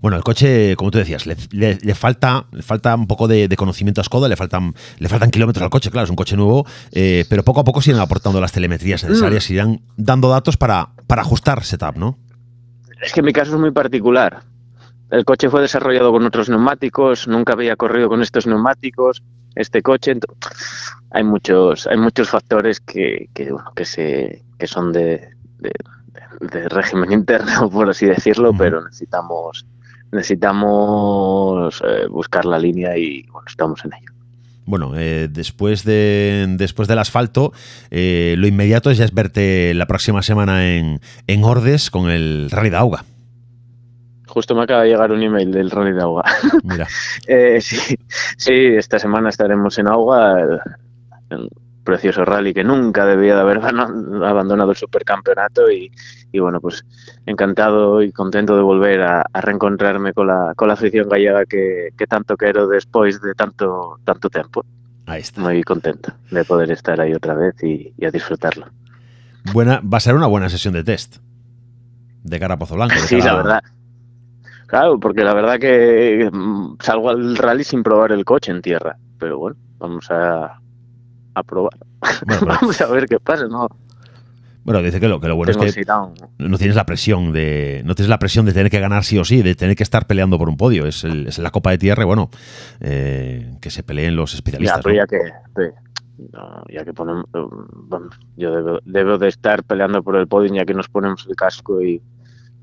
Bueno, 0.00 0.16
el 0.16 0.24
coche, 0.24 0.76
como 0.76 0.90
tú 0.90 0.98
decías, 0.98 1.26
le, 1.26 1.36
le- 1.50 1.78
le 1.82 1.94
falta, 1.94 2.46
le 2.52 2.62
falta 2.62 2.94
un 2.94 3.06
poco 3.06 3.28
de, 3.28 3.48
de 3.48 3.56
conocimiento 3.56 4.00
a 4.00 4.04
Skoda, 4.04 4.28
le 4.28 4.36
faltan, 4.36 4.74
le 4.98 5.08
faltan 5.08 5.30
kilómetros 5.30 5.62
al 5.62 5.70
coche, 5.70 5.90
claro, 5.90 6.04
es 6.04 6.10
un 6.10 6.16
coche 6.16 6.36
nuevo, 6.36 6.64
eh, 6.92 7.24
pero 7.28 7.42
poco 7.44 7.60
a 7.60 7.64
poco 7.64 7.82
siguen 7.82 8.00
aportando 8.00 8.40
las 8.40 8.52
telemetrías 8.52 9.04
necesarias, 9.04 9.50
irán 9.50 9.82
dando 9.96 10.30
datos 10.30 10.56
para, 10.56 10.88
para 11.06 11.20
ajustar 11.22 11.62
setup, 11.64 11.96
¿no? 11.96 12.18
Es 13.02 13.12
que 13.12 13.22
mi 13.22 13.32
caso 13.32 13.52
es 13.54 13.60
muy 13.60 13.70
particular. 13.72 14.42
El 15.10 15.24
coche 15.24 15.50
fue 15.50 15.60
desarrollado 15.60 16.12
con 16.12 16.24
otros 16.24 16.48
neumáticos, 16.48 17.26
nunca 17.28 17.52
había 17.52 17.76
corrido 17.76 18.08
con 18.08 18.22
estos 18.22 18.46
neumáticos, 18.46 19.22
este 19.54 19.82
coche. 19.82 20.14
Hay 21.10 21.24
muchos, 21.24 21.86
hay 21.86 21.96
muchos 21.98 22.28
factores 22.30 22.80
que, 22.80 23.28
que, 23.34 23.50
bueno, 23.52 23.72
que 23.74 23.84
se, 23.84 24.44
que 24.58 24.66
son 24.66 24.92
de, 24.92 25.30
de, 25.58 25.72
de 26.40 26.68
régimen 26.68 27.10
interno, 27.20 27.68
por 27.68 27.90
así 27.90 28.06
decirlo, 28.06 28.52
pero 28.56 28.84
necesitamos, 28.84 29.66
necesitamos 30.12 31.82
eh, 31.86 32.06
buscar 32.08 32.44
la 32.44 32.58
línea 32.58 32.96
y 32.96 33.22
bueno, 33.30 33.46
estamos 33.48 33.84
en 33.84 33.92
ello. 33.94 34.12
Bueno, 34.66 34.92
eh, 34.96 35.28
después, 35.30 35.84
de, 35.84 36.46
después 36.56 36.86
del 36.86 36.98
asfalto, 37.00 37.52
eh, 37.90 38.34
lo 38.38 38.46
inmediato 38.46 38.90
es 38.90 38.98
ya 38.98 39.04
es 39.04 39.12
verte 39.12 39.74
la 39.74 39.86
próxima 39.86 40.22
semana 40.22 40.74
en, 40.76 41.00
en 41.26 41.44
Ordes 41.44 41.90
con 41.90 42.08
el 42.08 42.48
Rally 42.50 42.70
de 42.70 42.76
Auga. 42.76 43.04
Justo 44.28 44.54
me 44.54 44.62
acaba 44.62 44.82
de 44.84 44.90
llegar 44.90 45.10
un 45.10 45.22
email 45.22 45.50
del 45.50 45.70
Rally 45.72 45.92
de 45.92 46.02
Auga. 46.02 46.22
Mira. 46.62 46.86
Eh, 47.26 47.58
sí, 47.60 47.96
sí, 48.36 48.52
esta 48.54 49.00
semana 49.00 49.28
estaremos 49.30 49.76
en 49.78 49.88
Auga, 49.88 50.40
el- 50.40 50.60
un 51.36 51.48
precioso 51.84 52.24
rally 52.24 52.52
que 52.54 52.62
nunca 52.62 53.06
debía 53.06 53.34
de 53.34 53.40
haber 53.40 53.58
abandonado 54.24 54.70
el 54.70 54.76
supercampeonato 54.76 55.68
y, 55.70 55.90
y 56.32 56.38
bueno, 56.38 56.60
pues 56.60 56.84
encantado 57.26 58.02
y 58.02 58.12
contento 58.12 58.56
de 58.56 58.62
volver 58.62 59.02
a, 59.02 59.24
a 59.32 59.40
reencontrarme 59.40 60.12
con 60.12 60.26
la, 60.28 60.52
con 60.56 60.68
la 60.68 60.74
afición 60.74 61.08
gallega 61.08 61.44
que, 61.46 61.90
que 61.96 62.06
tanto 62.06 62.36
quiero 62.36 62.68
después 62.68 63.20
de 63.20 63.34
tanto, 63.34 63.98
tanto 64.04 64.28
tiempo. 64.30 64.64
Ahí 65.06 65.20
está. 65.22 65.40
Muy 65.40 65.62
contento 65.62 66.12
de 66.30 66.44
poder 66.44 66.70
estar 66.70 67.00
ahí 67.00 67.12
otra 67.14 67.34
vez 67.34 67.54
y, 67.62 67.92
y 67.96 68.04
a 68.04 68.10
disfrutarlo. 68.10 68.66
Buena, 69.52 69.80
va 69.80 69.98
a 69.98 70.00
ser 70.00 70.14
una 70.14 70.26
buena 70.26 70.48
sesión 70.48 70.74
de 70.74 70.84
test. 70.84 71.16
De 72.22 72.38
cara 72.38 72.54
a 72.54 72.58
Pozo 72.58 72.74
Blanco. 72.76 72.94
de 72.94 73.00
Sí, 73.00 73.18
cara 73.18 73.32
la 73.32 73.36
verdad. 73.42 73.62
Claro, 74.66 75.00
porque 75.00 75.24
la 75.24 75.34
verdad 75.34 75.58
que 75.58 76.30
mm, 76.32 76.76
salgo 76.80 77.10
al 77.10 77.36
rally 77.36 77.64
sin 77.64 77.82
probar 77.82 78.12
el 78.12 78.24
coche 78.24 78.52
en 78.52 78.62
tierra. 78.62 78.96
Pero 79.18 79.38
bueno, 79.38 79.56
vamos 79.78 80.08
a, 80.10 80.60
a 81.34 81.42
probar. 81.42 81.76
Bueno, 82.26 82.46
vamos 82.60 82.80
a 82.80 82.86
ver 82.86 83.06
qué 83.06 83.18
pasa, 83.18 83.48
¿no? 83.48 83.66
Bueno, 84.62 84.82
dice 84.82 85.00
que 85.00 85.08
lo, 85.08 85.20
que 85.20 85.28
lo 85.28 85.36
bueno 85.36 85.52
Tengo 85.52 85.64
es 85.64 85.74
que 85.74 85.84
no 86.38 86.58
tienes 86.58 86.76
la 86.76 86.84
presión 86.84 87.32
de 87.32 87.82
no 87.84 87.94
tienes 87.94 88.10
la 88.10 88.18
presión 88.18 88.44
de 88.44 88.52
tener 88.52 88.70
que 88.70 88.78
ganar 88.78 89.04
sí 89.04 89.18
o 89.18 89.24
sí, 89.24 89.42
de 89.42 89.54
tener 89.54 89.74
que 89.74 89.82
estar 89.82 90.06
peleando 90.06 90.38
por 90.38 90.48
un 90.48 90.56
podio. 90.56 90.86
Es, 90.86 91.02
el- 91.04 91.26
es 91.28 91.38
la 91.38 91.50
Copa 91.50 91.70
de 91.70 91.78
Tierra 91.78 92.04
bueno, 92.04 92.30
eh, 92.80 93.54
que 93.60 93.70
se 93.70 93.82
peleen 93.82 94.16
los 94.16 94.32
Ya, 94.32 94.36
especialistas. 94.36 94.80
pero 94.84 94.94
¿no? 94.94 95.00
ya 95.00 95.06
que, 95.06 95.18
sí, 95.56 96.26
no, 96.32 96.64
ya 96.68 96.84
que 96.84 96.92
ponemos, 96.92 97.24
vamos, 97.32 98.14
yo 98.36 98.54
debo, 98.54 98.78
debo 98.84 99.16
de 99.18 99.28
estar 99.28 99.64
peleando 99.64 100.02
por 100.02 100.16
el 100.16 100.28
podio 100.28 100.54
ya 100.54 100.64
que 100.66 100.74
nos 100.74 100.88
ponemos 100.88 101.26
el 101.26 101.34
casco 101.36 101.80
y, 101.82 102.02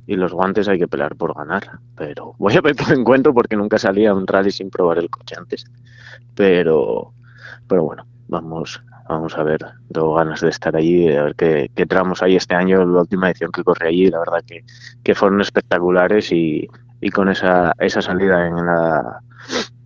y 0.06 0.16
los 0.16 0.32
guantes 0.34 0.68
hay 0.68 0.78
que 0.78 0.88
pelear 0.88 1.16
por 1.16 1.34
ganar. 1.36 1.80
Pero 1.96 2.36
voy 2.38 2.56
a 2.56 2.62
ver 2.62 2.76
por 2.76 2.94
encuentro 2.94 3.34
porque 3.34 3.56
nunca 3.58 3.80
salía 3.80 4.12
a 4.12 4.14
un 4.14 4.28
rally 4.28 4.52
sin 4.52 4.70
probar 4.70 5.00
el 5.00 5.10
coche 5.10 5.36
antes. 5.38 5.66
Pero, 6.36 7.14
pero 7.68 7.84
bueno, 7.84 8.06
vamos, 8.28 8.82
vamos 9.10 9.38
a 9.38 9.44
ver. 9.44 9.66
Tengo 9.92 10.16
ganas 10.16 10.42
de 10.42 10.50
estar 10.50 10.76
allí, 10.76 11.12
a 11.14 11.24
ver 11.24 11.36
qué, 11.36 11.72
qué 11.76 11.86
tramos 11.86 12.22
hay 12.22 12.36
este 12.36 12.56
año, 12.56 12.86
la 12.86 13.02
última 13.02 13.30
edición 13.30 13.52
que 13.52 13.64
corrí 13.64 13.88
allí, 13.88 14.10
la 14.10 14.20
verdad 14.20 14.44
que, 14.46 14.64
que 15.04 15.16
fueron 15.16 15.42
espectaculares 15.42 16.32
y, 16.32 16.68
y 17.02 17.10
con 17.10 17.30
esa, 17.30 17.74
esa 17.80 18.02
salida 18.02 18.48
en 18.48 18.56
la, 18.56 19.20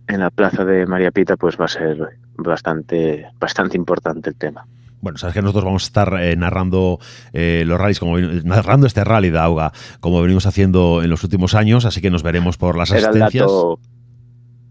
en 0.08 0.20
la 0.20 0.30
plaza 0.30 0.64
de 0.64 0.86
María 0.86 1.10
Pita, 1.10 1.36
pues 1.36 1.58
va 1.60 1.66
a 1.66 1.68
ser 1.68 1.98
bastante, 2.36 3.26
bastante 3.38 3.76
importante 3.76 4.30
el 4.30 4.36
tema. 4.36 4.66
Bueno, 5.00 5.18
sabes 5.18 5.34
que 5.34 5.42
nosotros 5.42 5.64
vamos 5.64 5.82
a 5.82 5.86
estar 5.86 6.14
eh, 6.20 6.36
narrando 6.36 7.00
eh, 7.32 7.64
los 7.66 7.76
rallies, 7.76 7.98
como 7.98 8.18
narrando 8.18 8.86
este 8.86 9.02
rally 9.02 9.30
de 9.30 9.38
Auga, 9.40 9.72
como 9.98 10.22
venimos 10.22 10.46
haciendo 10.46 11.02
en 11.02 11.10
los 11.10 11.24
últimos 11.24 11.54
años, 11.56 11.84
así 11.84 12.00
que 12.00 12.08
nos 12.08 12.22
veremos 12.22 12.56
por 12.56 12.78
las 12.78 12.90
Era 12.92 13.00
el 13.00 13.04
asistencias. 13.06 13.46
dato, 13.46 13.80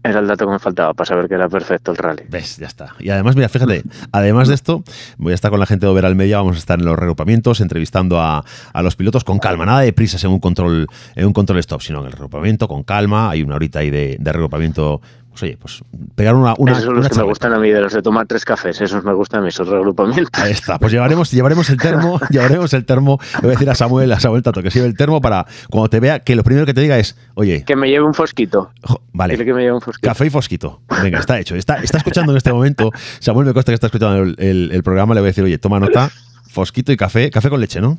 era 0.04 0.20
el 0.20 0.26
dato 0.26 0.46
que 0.46 0.52
me 0.52 0.58
faltaba 0.58 0.94
para 0.94 1.06
saber 1.06 1.28
que 1.28 1.34
era 1.34 1.48
perfecto 1.48 1.92
el 1.92 1.96
rally. 1.96 2.24
¿Ves? 2.28 2.56
Ya 2.56 2.66
está. 2.66 2.94
Y 2.98 3.10
además, 3.10 3.36
mira, 3.36 3.48
fíjate, 3.48 3.82
además 4.10 4.48
de 4.48 4.54
esto, 4.54 4.82
voy 5.16 5.32
a 5.32 5.34
estar 5.34 5.50
con 5.50 5.60
la 5.60 5.66
gente 5.66 5.86
de 5.86 5.92
Over 5.92 6.06
al 6.06 6.16
Media, 6.16 6.38
vamos 6.38 6.56
a 6.56 6.58
estar 6.58 6.78
en 6.78 6.84
los 6.84 6.98
regrupamientos, 6.98 7.60
entrevistando 7.60 8.20
a, 8.20 8.44
a 8.72 8.82
los 8.82 8.96
pilotos 8.96 9.24
con 9.24 9.38
calma, 9.38 9.64
nada 9.64 9.80
de 9.80 9.92
prisas 9.92 10.22
en 10.24 10.30
un 10.30 10.40
control, 10.40 10.88
en 11.14 11.26
un 11.26 11.32
control 11.32 11.58
stop, 11.60 11.82
sino 11.82 12.00
en 12.00 12.06
el 12.06 12.12
regrupamiento, 12.12 12.68
con 12.68 12.82
calma, 12.82 13.30
hay 13.30 13.42
una 13.42 13.56
horita 13.56 13.80
ahí 13.80 13.90
de, 13.90 14.16
de 14.18 14.32
regrupamiento. 14.32 15.00
Pues 15.32 15.42
oye, 15.44 15.56
pues 15.58 15.82
pegar 16.14 16.34
una, 16.34 16.54
una, 16.58 16.72
esos 16.72 16.84
son 16.84 16.94
los 16.96 17.08
que 17.08 17.16
me 17.16 17.22
gustan 17.22 17.52
a 17.54 17.58
mí, 17.58 17.70
de 17.70 17.80
los 17.80 17.92
de 17.92 18.02
tomar 18.02 18.26
tres 18.26 18.44
cafés, 18.44 18.78
esos 18.80 19.02
me 19.02 19.14
gustan 19.14 19.40
a 19.40 19.42
mí, 19.42 19.48
esos 19.48 19.66
regrupamientos. 19.66 20.28
Ahí 20.34 20.52
está, 20.52 20.78
pues 20.78 20.92
llevaremos, 20.92 21.30
llevaremos 21.30 21.70
el 21.70 21.78
termo, 21.78 22.20
llevaremos 22.30 22.72
el 22.74 22.84
termo, 22.84 23.18
le 23.36 23.40
voy 23.40 23.48
a 23.50 23.52
decir 23.52 23.70
a 23.70 23.74
Samuel, 23.74 24.12
a 24.12 24.20
Samuel 24.20 24.42
Tato 24.42 24.62
que 24.62 24.70
se 24.70 24.78
lleve 24.80 24.88
el 24.90 24.96
termo 24.96 25.20
para 25.22 25.46
cuando 25.70 25.88
te 25.88 26.00
vea, 26.00 26.20
que 26.20 26.36
lo 26.36 26.44
primero 26.44 26.66
que 26.66 26.74
te 26.74 26.82
diga 26.82 26.98
es, 26.98 27.16
oye, 27.34 27.64
Que 27.64 27.76
me 27.76 27.88
lleve 27.88 28.04
un 28.04 28.12
fosquito. 28.14 28.70
vale, 29.12 29.32
Dile 29.34 29.46
que 29.46 29.54
me 29.54 29.62
lleve 29.62 29.72
un 29.74 29.80
fosquito. 29.80 30.06
Café 30.08 30.26
y 30.26 30.30
Fosquito. 30.30 30.80
Venga, 31.02 31.18
está 31.18 31.38
hecho. 31.40 31.56
Está, 31.56 31.76
está 31.82 31.96
escuchando 31.98 32.32
en 32.32 32.36
este 32.36 32.52
momento. 32.52 32.90
Samuel 33.18 33.46
me 33.46 33.54
consta 33.54 33.72
que 33.72 33.74
está 33.74 33.86
escuchando 33.86 34.22
el, 34.22 34.34
el- 34.38 34.70
el 34.72 34.82
programa. 34.82 35.14
Le 35.14 35.20
voy 35.20 35.28
a 35.28 35.30
decir, 35.30 35.44
oye, 35.44 35.56
toma 35.58 35.80
nota. 35.80 36.10
Fosquito 36.50 36.92
y 36.92 36.96
café. 36.98 37.30
Café 37.30 37.48
con 37.48 37.60
leche, 37.60 37.80
¿no? 37.80 37.98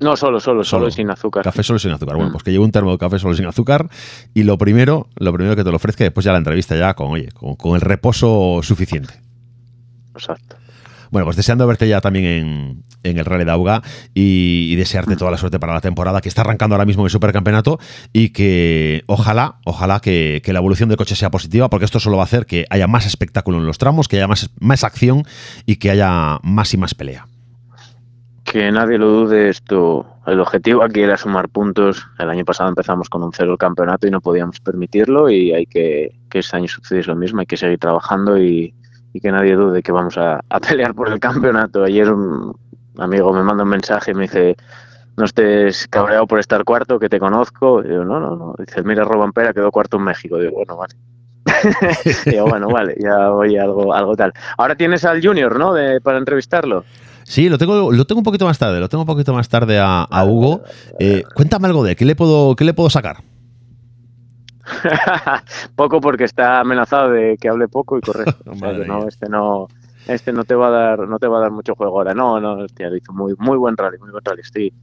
No, 0.00 0.16
solo, 0.16 0.40
solo, 0.40 0.64
solo, 0.64 0.88
y 0.88 0.92
sin 0.92 1.10
azúcar. 1.10 1.44
Café 1.44 1.62
solo 1.62 1.76
y 1.76 1.80
sin 1.80 1.90
azúcar. 1.90 2.16
Bueno, 2.16 2.30
Mm. 2.30 2.32
pues 2.32 2.44
que 2.44 2.50
lleve 2.52 2.64
un 2.64 2.72
termo 2.72 2.90
de 2.92 2.98
café 2.98 3.18
solo 3.18 3.34
y 3.34 3.36
sin 3.36 3.46
azúcar. 3.46 3.88
Y 4.34 4.44
lo 4.44 4.56
primero, 4.58 5.08
lo 5.16 5.32
primero 5.32 5.54
que 5.56 5.62
te 5.64 5.70
lo 5.70 5.76
ofrezca, 5.76 6.04
después 6.04 6.24
ya 6.24 6.32
la 6.32 6.38
entrevista 6.38 6.74
ya 6.76 6.94
con, 6.94 7.08
oye, 7.10 7.28
con, 7.32 7.54
con 7.56 7.74
el 7.74 7.80
reposo 7.82 8.60
suficiente. 8.62 9.12
Exacto. 10.14 10.56
Bueno, 11.10 11.24
pues 11.24 11.36
deseando 11.36 11.66
verte 11.66 11.88
ya 11.88 12.00
también 12.00 12.24
en, 12.24 12.84
en 13.02 13.18
el 13.18 13.24
Rally 13.24 13.44
de 13.44 13.50
Auga 13.50 13.82
y, 14.14 14.68
y 14.70 14.76
desearte 14.76 15.16
toda 15.16 15.32
la 15.32 15.38
suerte 15.38 15.58
para 15.58 15.72
la 15.74 15.80
temporada 15.80 16.20
que 16.20 16.28
está 16.28 16.42
arrancando 16.42 16.76
ahora 16.76 16.84
mismo 16.86 17.02
en 17.02 17.06
el 17.06 17.10
Supercampeonato 17.10 17.80
y 18.12 18.28
que 18.28 19.02
ojalá, 19.06 19.56
ojalá 19.64 19.98
que, 19.98 20.40
que 20.44 20.52
la 20.52 20.60
evolución 20.60 20.88
del 20.88 20.96
coche 20.98 21.16
sea 21.16 21.30
positiva 21.32 21.68
porque 21.68 21.84
esto 21.84 21.98
solo 21.98 22.16
va 22.16 22.22
a 22.22 22.26
hacer 22.26 22.46
que 22.46 22.64
haya 22.70 22.86
más 22.86 23.06
espectáculo 23.06 23.58
en 23.58 23.66
los 23.66 23.78
tramos, 23.78 24.06
que 24.06 24.16
haya 24.18 24.28
más, 24.28 24.50
más 24.60 24.84
acción 24.84 25.24
y 25.66 25.76
que 25.76 25.90
haya 25.90 26.38
más 26.44 26.72
y 26.74 26.76
más 26.76 26.94
pelea. 26.94 27.26
Que 28.50 28.72
nadie 28.72 28.98
lo 28.98 29.06
dude, 29.06 29.48
esto, 29.48 30.04
el 30.26 30.40
objetivo 30.40 30.82
aquí 30.82 31.02
era 31.02 31.16
sumar 31.16 31.48
puntos. 31.48 32.04
El 32.18 32.30
año 32.30 32.44
pasado 32.44 32.68
empezamos 32.68 33.08
con 33.08 33.22
un 33.22 33.32
cero 33.32 33.52
el 33.52 33.58
campeonato 33.58 34.08
y 34.08 34.10
no 34.10 34.20
podíamos 34.20 34.58
permitirlo 34.58 35.30
y 35.30 35.52
hay 35.52 35.66
que 35.66 36.18
que 36.28 36.40
este 36.40 36.56
año 36.56 36.66
sucediese 36.66 37.10
lo 37.10 37.14
mismo, 37.14 37.38
hay 37.38 37.46
que 37.46 37.56
seguir 37.56 37.78
trabajando 37.78 38.36
y, 38.38 38.74
y 39.12 39.20
que 39.20 39.30
nadie 39.30 39.54
dude 39.54 39.84
que 39.84 39.92
vamos 39.92 40.18
a, 40.18 40.40
a 40.48 40.58
pelear 40.58 40.96
por 40.96 41.12
el 41.12 41.20
campeonato. 41.20 41.84
Ayer 41.84 42.12
un 42.12 42.52
amigo 42.98 43.32
me 43.32 43.44
manda 43.44 43.62
un 43.62 43.70
mensaje 43.70 44.10
y 44.10 44.14
me 44.14 44.22
dice, 44.22 44.56
no 45.16 45.26
estés 45.26 45.86
cabreado 45.86 46.26
por 46.26 46.40
estar 46.40 46.64
cuarto, 46.64 46.98
que 46.98 47.08
te 47.08 47.20
conozco. 47.20 47.84
Y 47.84 47.88
digo, 47.88 48.04
no, 48.04 48.18
no, 48.18 48.34
no. 48.34 48.54
Dice, 48.58 48.82
mira, 48.82 49.04
Robampera 49.04 49.52
quedó 49.52 49.70
cuarto 49.70 49.96
en 49.98 50.02
México. 50.02 50.38
Digo, 50.38 50.56
bueno, 50.56 50.76
vale. 50.76 50.94
Bueno, 52.48 52.68
vale, 52.68 52.96
ya 52.98 53.28
voy 53.28 53.56
a 53.56 53.62
algo, 53.62 53.94
algo 53.94 54.16
tal. 54.16 54.32
Ahora 54.58 54.74
tienes 54.74 55.04
al 55.04 55.24
Junior, 55.24 55.56
¿no? 55.56 55.72
De, 55.72 56.00
para 56.00 56.18
entrevistarlo. 56.18 56.84
Sí, 57.30 57.48
lo 57.48 57.58
tengo, 57.58 57.92
lo 57.92 58.04
tengo 58.06 58.18
un 58.18 58.24
poquito 58.24 58.44
más 58.44 58.58
tarde, 58.58 58.80
lo 58.80 58.88
tengo 58.88 59.02
un 59.02 59.06
poquito 59.06 59.32
más 59.32 59.48
tarde 59.48 59.78
a, 59.78 60.02
a 60.02 60.24
Hugo. 60.24 60.62
Eh, 60.98 61.22
cuéntame 61.32 61.68
algo 61.68 61.84
de 61.84 61.90
él, 61.90 61.96
¿qué 61.96 62.04
le 62.04 62.16
puedo, 62.16 62.56
qué 62.56 62.64
le 62.64 62.74
puedo 62.74 62.90
sacar? 62.90 63.18
poco 65.76 66.00
porque 66.00 66.24
está 66.24 66.58
amenazado 66.58 67.10
de 67.10 67.36
que 67.40 67.48
hable 67.48 67.68
poco 67.68 67.96
y 67.98 68.00
corre. 68.00 68.24
O 68.46 68.56
sea 68.56 68.72
que 68.72 68.84
no, 68.84 69.06
este 69.06 69.28
no, 69.28 69.68
este 70.08 70.32
no 70.32 70.42
te 70.42 70.56
va 70.56 70.66
a 70.66 70.70
dar, 70.70 71.08
no 71.08 71.20
te 71.20 71.28
va 71.28 71.38
a 71.38 71.42
dar 71.42 71.52
mucho 71.52 71.76
juego 71.76 71.98
ahora. 71.98 72.14
No, 72.14 72.40
no, 72.40 72.64
hostia, 72.64 72.88
hizo 72.96 73.12
muy, 73.12 73.36
muy 73.38 73.56
buen 73.56 73.76
rally, 73.76 73.98
muy 73.98 74.10
buen 74.10 74.24
rally. 74.24 74.40
Estoy 74.40 74.74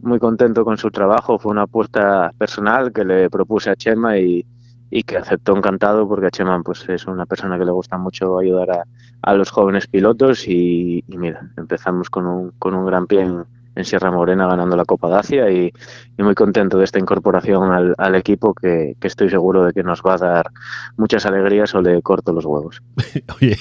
muy 0.00 0.20
contento 0.20 0.64
con 0.64 0.78
su 0.78 0.92
trabajo. 0.92 1.40
Fue 1.40 1.50
una 1.50 1.62
apuesta 1.62 2.30
personal 2.38 2.92
que 2.92 3.04
le 3.04 3.28
propuse 3.28 3.70
a 3.70 3.74
Chema 3.74 4.18
y, 4.18 4.46
y 4.90 5.02
que 5.02 5.16
aceptó 5.16 5.56
encantado 5.56 6.08
porque 6.08 6.26
a 6.26 6.30
Chema 6.30 6.60
pues 6.62 6.88
es 6.88 7.06
una 7.06 7.26
persona 7.26 7.58
que 7.58 7.64
le 7.64 7.72
gusta 7.72 7.98
mucho 7.98 8.38
ayudar 8.38 8.70
a, 8.70 8.84
a 9.22 9.34
los 9.34 9.50
jóvenes 9.50 9.86
pilotos 9.86 10.48
y, 10.48 11.04
y 11.06 11.18
mira, 11.18 11.50
empezamos 11.56 12.10
con 12.10 12.26
un, 12.26 12.52
con 12.58 12.74
un 12.74 12.86
gran 12.86 13.06
pie 13.06 13.22
en, 13.22 13.44
en 13.74 13.84
Sierra 13.84 14.10
Morena 14.10 14.46
ganando 14.46 14.76
la 14.76 14.84
Copa 14.84 15.08
Dacia 15.08 15.50
y, 15.50 15.72
y 16.16 16.22
muy 16.22 16.34
contento 16.34 16.78
de 16.78 16.84
esta 16.84 16.98
incorporación 16.98 17.70
al, 17.72 17.94
al 17.98 18.14
equipo 18.14 18.54
que, 18.54 18.96
que 19.00 19.06
estoy 19.06 19.30
seguro 19.30 19.64
de 19.64 19.72
que 19.72 19.82
nos 19.82 20.02
va 20.02 20.14
a 20.14 20.18
dar 20.18 20.50
muchas 20.96 21.26
alegrías 21.26 21.74
o 21.74 21.82
le 21.82 22.00
corto 22.02 22.32
los 22.32 22.44
huevos. 22.44 22.82
Oye, 23.40 23.56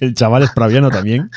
el 0.00 0.14
chaval 0.14 0.42
es 0.42 0.50
praviano 0.50 0.90
también. 0.90 1.30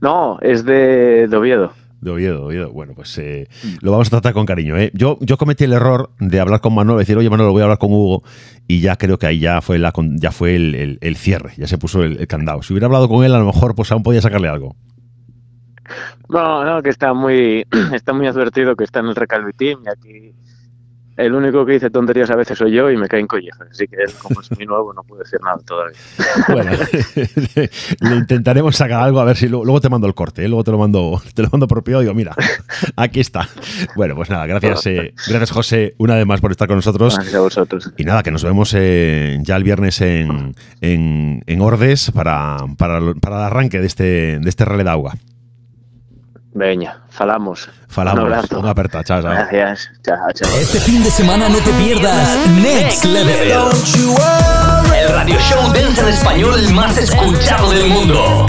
No, 0.00 0.38
es 0.40 0.64
de, 0.64 1.28
de 1.28 1.36
Oviedo. 1.36 1.72
De 2.04 2.10
Oviedo, 2.10 2.38
de 2.40 2.44
Oviedo. 2.44 2.72
Bueno, 2.72 2.92
pues 2.94 3.16
eh, 3.18 3.48
lo 3.80 3.90
vamos 3.90 4.06
a 4.08 4.10
tratar 4.10 4.32
con 4.34 4.46
cariño. 4.46 4.76
¿eh? 4.78 4.90
Yo, 4.94 5.18
yo 5.20 5.36
cometí 5.38 5.64
el 5.64 5.72
error 5.72 6.10
de 6.20 6.38
hablar 6.38 6.60
con 6.60 6.74
Manuel, 6.74 6.98
decir, 6.98 7.16
oye, 7.16 7.30
Manuel, 7.30 7.50
voy 7.50 7.60
a 7.62 7.64
hablar 7.64 7.78
con 7.78 7.90
Hugo, 7.92 8.22
y 8.68 8.80
ya 8.80 8.96
creo 8.96 9.18
que 9.18 9.26
ahí 9.26 9.38
ya 9.40 9.60
fue, 9.62 9.78
la, 9.78 9.92
ya 10.16 10.30
fue 10.30 10.54
el, 10.56 10.74
el- 10.74 10.98
el 11.00 11.16
cierre, 11.16 11.52
ya 11.56 11.66
se 11.66 11.78
puso 11.78 12.02
el, 12.02 12.18
el 12.18 12.26
candado. 12.26 12.62
Si 12.62 12.72
hubiera 12.72 12.86
hablado 12.86 13.08
con 13.08 13.24
él, 13.24 13.34
a 13.34 13.38
lo 13.38 13.46
mejor 13.46 13.74
pues 13.74 13.90
aún 13.90 14.02
podía 14.02 14.20
sacarle 14.20 14.48
algo. 14.48 14.76
No, 16.28 16.64
no, 16.64 16.82
que 16.82 16.90
está 16.90 17.12
muy, 17.12 17.66
está 17.92 18.12
muy 18.12 18.26
advertido 18.26 18.76
que 18.76 18.84
está 18.84 19.00
en 19.00 19.06
el 19.06 19.14
Recalvi 19.16 19.52
Team 19.52 19.80
y 19.84 19.88
aquí 19.88 20.34
el 21.16 21.34
único 21.34 21.64
que 21.64 21.72
dice 21.72 21.90
tonterías 21.90 22.30
a 22.30 22.36
veces 22.36 22.58
soy 22.58 22.72
yo 22.72 22.90
y 22.90 22.96
me 22.96 23.08
caen 23.08 23.26
collejas. 23.26 23.68
Así 23.70 23.86
que 23.86 23.96
él, 23.96 24.12
como 24.20 24.40
es 24.40 24.50
muy 24.52 24.66
nuevo, 24.66 24.92
no 24.92 25.02
puede 25.02 25.22
decir 25.24 25.40
nada 25.42 25.58
todavía. 25.64 25.98
Bueno, 26.48 26.72
le 28.00 28.16
intentaremos 28.16 28.76
sacar 28.76 29.02
algo 29.02 29.20
a 29.20 29.24
ver 29.24 29.36
si 29.36 29.48
luego, 29.48 29.64
luego 29.64 29.80
te 29.80 29.88
mando 29.88 30.06
el 30.06 30.14
corte, 30.14 30.44
¿eh? 30.44 30.48
luego 30.48 30.64
te 30.64 30.70
lo 30.70 30.78
mando, 30.78 31.22
te 31.34 31.42
lo 31.42 31.48
mando 31.50 31.66
y 31.86 31.90
digo, 32.00 32.14
mira, 32.14 32.34
aquí 32.96 33.20
está. 33.20 33.48
Bueno, 33.96 34.14
pues 34.14 34.30
nada, 34.30 34.46
gracias, 34.46 34.86
eh, 34.86 35.14
gracias 35.28 35.50
José, 35.50 35.94
una 35.98 36.16
vez 36.16 36.26
más 36.26 36.40
por 36.40 36.50
estar 36.50 36.68
con 36.68 36.76
nosotros. 36.76 37.14
Gracias 37.14 37.34
a 37.34 37.40
vosotros. 37.40 37.92
Y 37.96 38.04
nada, 38.04 38.22
que 38.22 38.30
nos 38.30 38.44
vemos 38.44 38.74
eh, 38.76 39.38
ya 39.42 39.56
el 39.56 39.64
viernes 39.64 40.00
en, 40.00 40.54
en, 40.80 41.42
en 41.46 41.60
Ordes 41.60 42.10
para, 42.10 42.58
para, 42.76 43.14
para 43.14 43.36
el 43.36 43.42
arranque 43.44 43.80
de 43.80 43.86
este, 43.86 44.38
de 44.38 44.48
este 44.48 44.64
Rally 44.64 44.84
de 44.84 44.90
Agua. 44.90 45.14
Veña, 46.54 47.00
falamos. 47.10 47.68
Falamos. 47.88 48.20
Un 48.20 48.32
abrazo. 48.32 48.60
Una 48.60 48.70
aperta, 48.70 49.02
chao, 49.02 49.20
chao. 49.20 49.32
Gracias. 49.32 49.90
Chao, 50.04 50.16
chao. 50.32 50.48
Este 50.56 50.78
fin 50.78 51.02
de 51.02 51.10
semana 51.10 51.48
no 51.48 51.58
te 51.58 51.72
pierdas 51.72 52.46
Next 52.62 53.04
Level. 53.04 53.52
El 54.96 55.08
radio 55.08 55.36
show 55.40 55.72
dance 55.72 56.00
en 56.00 56.08
español 56.08 56.70
más 56.72 56.96
escuchado 56.96 57.70
del 57.70 57.88
mundo. 57.88 58.46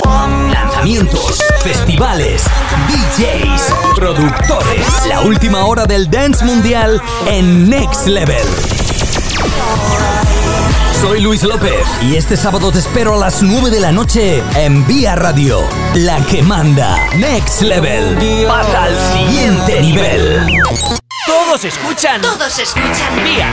Lanzamientos, 0.51 1.43
festivales, 1.63 2.43
DJs, 2.87 3.73
productores. 3.95 5.05
La 5.07 5.21
última 5.21 5.65
hora 5.65 5.87
del 5.87 6.09
dance 6.09 6.45
mundial 6.45 7.01
en 7.27 7.67
Next 7.71 8.05
Level. 8.05 8.84
Soy 11.05 11.21
Luis 11.21 11.43
López 11.43 11.85
y 12.01 12.15
este 12.15 12.35
sábado 12.35 12.71
te 12.71 12.79
espero 12.79 13.13
a 13.13 13.17
las 13.17 13.43
9 13.43 13.69
de 13.69 13.79
la 13.79 13.91
noche 13.91 14.41
en 14.55 14.87
Vía 14.87 15.15
Radio, 15.15 15.59
la 15.93 16.17
que 16.25 16.41
manda 16.41 16.97
Next 17.15 17.61
Level. 17.61 18.17
Pasa 18.47 18.85
al 18.85 18.97
siguiente 19.13 19.81
nivel. 19.81 20.47
Todos 21.27 21.63
escuchan. 21.63 22.21
Todos 22.21 22.57
escuchan. 22.57 23.23
Vía. 23.23 23.51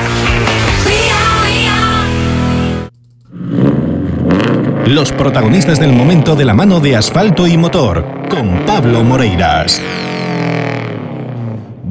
Los 4.87 5.13
protagonistas 5.13 5.79
del 5.79 5.93
momento 5.93 6.35
de 6.35 6.47
la 6.47 6.55
mano 6.55 6.81
de 6.81 6.97
asfalto 6.97 7.47
y 7.47 7.59
motor, 7.59 8.29
con 8.31 8.65
Pablo 8.65 9.05
Moreiras. 9.05 9.79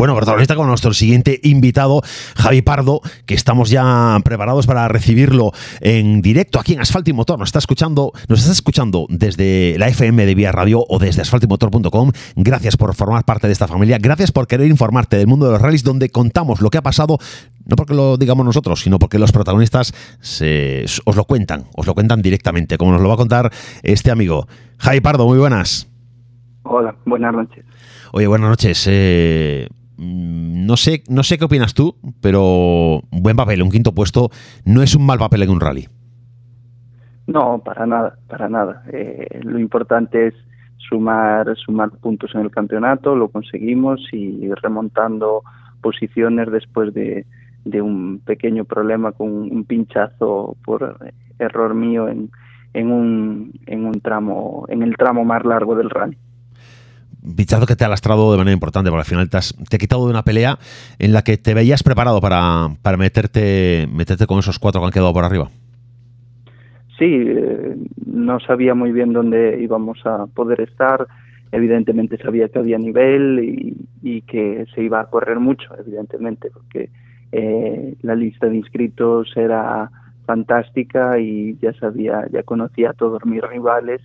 Bueno, 0.02 0.16
protagonista 0.16 0.56
con 0.56 0.66
nuestro 0.66 0.96
siguiente 0.96 1.40
invitado, 1.44 2.02
Javi 2.36 2.64
Pardo, 2.64 3.02
que 3.28 3.36
estamos 3.36 3.70
ya 3.70 4.18
preparados 4.24 4.66
para 4.66 4.88
recibirlo 4.88 5.52
en 5.80 6.24
directo 6.24 6.60
aquí 6.60 6.74
en 6.74 6.80
Asfalto 6.80 7.12
y 7.12 7.14
Motor. 7.14 7.38
Nos 7.38 7.50
está 7.50 7.60
escuchando, 7.60 8.12
nos 8.28 8.40
está 8.40 8.52
escuchando 8.52 9.06
desde 9.10 9.76
la 9.78 9.90
FM 9.90 10.26
de 10.26 10.34
Vía 10.34 10.52
Radio 10.52 10.84
o 10.90 10.98
desde 10.98 11.22
asfaltoymotor.com. 11.22 12.12
Gracias 12.36 12.78
por 12.78 12.96
formar 12.96 13.26
parte 13.26 13.46
de 13.46 13.54
esta 13.54 13.68
familia. 13.68 14.00
Gracias 14.02 14.32
por 14.32 14.48
querer 14.48 14.66
informarte 14.72 15.18
del 15.18 15.28
mundo 15.28 15.46
de 15.46 15.52
los 15.52 15.62
rallies 15.62 15.84
donde 15.84 16.10
contamos 16.10 16.62
lo 16.62 16.72
que 16.72 16.80
ha 16.80 16.82
pasado, 16.82 17.20
no 17.68 17.76
porque 17.76 17.94
lo 17.94 18.18
digamos 18.18 18.44
nosotros, 18.44 18.82
sino 18.82 18.98
porque 18.98 19.20
los 19.20 19.32
protagonistas 19.32 19.94
se- 20.20 20.84
os 21.06 21.16
lo 21.16 21.26
cuentan, 21.26 21.66
os 21.76 21.86
lo 21.86 21.94
cuentan 21.94 22.24
directamente, 22.24 22.80
como 22.80 22.92
nos 22.92 23.02
lo 23.02 23.08
va 23.08 23.14
a 23.14 23.18
contar 23.18 23.52
este 23.84 24.10
amigo. 24.10 24.48
Javi 24.80 25.00
Pardo, 25.00 25.28
muy 25.28 25.38
buenas. 25.38 25.88
Hola, 26.64 26.96
buenas 27.06 27.34
noches. 27.36 27.64
Oye, 28.14 28.26
buenas 28.26 28.50
noches. 28.50 28.84
Eh, 28.90 29.68
no, 30.02 30.78
sé, 30.78 31.04
no 31.10 31.24
sé 31.24 31.38
qué 31.38 31.46
opinas 31.46 31.74
tú, 31.74 31.96
pero 32.22 33.02
buen 33.12 33.36
papel, 33.36 33.62
un 33.62 33.70
quinto 33.70 33.94
puesto 33.94 34.30
no 34.66 34.82
es 34.82 34.96
un 34.96 35.06
mal 35.06 35.20
papel 35.20 35.44
en 35.44 35.52
un 35.52 35.60
rally. 35.60 35.88
No, 37.28 37.62
para 37.64 37.86
nada, 37.86 38.18
para 38.28 38.50
nada. 38.50 38.84
Eh, 38.92 39.42
lo 39.44 39.60
importante 39.60 40.28
es 40.28 40.34
sumar, 40.78 41.56
sumar 41.56 41.92
puntos 41.92 42.34
en 42.34 42.42
el 42.42 42.52
campeonato, 42.52 43.16
lo 43.16 43.30
conseguimos 43.30 44.02
y 44.12 44.52
remontando 44.56 45.44
posiciones 45.82 46.52
después 46.52 46.94
de, 46.94 47.26
de 47.64 47.82
un 47.82 48.22
pequeño 48.26 48.66
problema 48.66 49.12
con 49.12 49.30
un 49.30 49.64
pinchazo 49.66 50.58
por 50.66 50.98
error 51.38 51.76
mío 51.76 52.10
en, 52.10 52.32
en 52.74 52.92
un, 52.92 53.54
en 53.68 53.86
un 53.86 54.02
tramo, 54.02 54.66
en 54.68 54.82
el 54.82 54.96
tramo 54.98 55.24
más 55.24 55.46
largo 55.46 55.76
del 55.76 55.92
rally. 55.92 56.18
Pichazo 57.36 57.66
que 57.66 57.76
te 57.76 57.86
ha 57.86 57.90
lastrado 57.90 58.32
de 58.32 58.38
manera 58.38 58.54
importante, 58.54 58.90
porque 58.90 59.02
al 59.02 59.06
final 59.06 59.30
te, 59.30 59.38
has- 59.38 59.56
te 59.70 59.76
he 59.76 59.80
quitado 59.80 60.06
de 60.06 60.12
una 60.12 60.24
pelea 60.24 60.58
en 61.00 61.14
la 61.14 61.22
que 61.24 61.38
te 61.38 61.54
veías 61.54 61.84
preparado 61.84 62.20
para, 62.22 62.70
para 62.82 62.98
meterte, 62.98 63.88
meterte 63.94 64.26
con 64.28 64.40
esos 64.40 64.60
cuatro 64.60 64.82
que 64.82 64.86
han 64.88 64.92
quedado 64.94 65.14
por 65.14 65.24
arriba. 65.24 65.50
Sí, 66.98 67.06
eh, 67.10 67.76
no 68.06 68.40
sabía 68.40 68.76
muy 68.76 68.92
bien 68.92 69.14
dónde 69.14 69.60
íbamos 69.62 70.06
a 70.06 70.28
poder 70.28 70.62
estar. 70.62 71.08
Evidentemente 71.52 72.18
sabía 72.18 72.48
que 72.50 72.60
había 72.60 72.78
nivel 72.78 73.40
y, 73.44 73.76
y 74.02 74.22
que 74.22 74.66
se 74.74 74.84
iba 74.84 75.02
a 75.02 75.06
correr 75.10 75.40
mucho, 75.40 75.70
evidentemente, 75.80 76.50
porque 76.52 76.90
eh, 77.32 77.96
la 78.02 78.16
lista 78.16 78.48
de 78.48 78.58
inscritos 78.58 79.32
era 79.36 79.90
fantástica 80.26 81.20
y 81.20 81.58
ya 81.62 81.74
sabía, 81.74 82.26
ya 82.32 82.44
conocía 82.44 82.92
a 82.92 82.94
todos 82.94 83.26
mis 83.26 83.42
rivales 83.42 84.02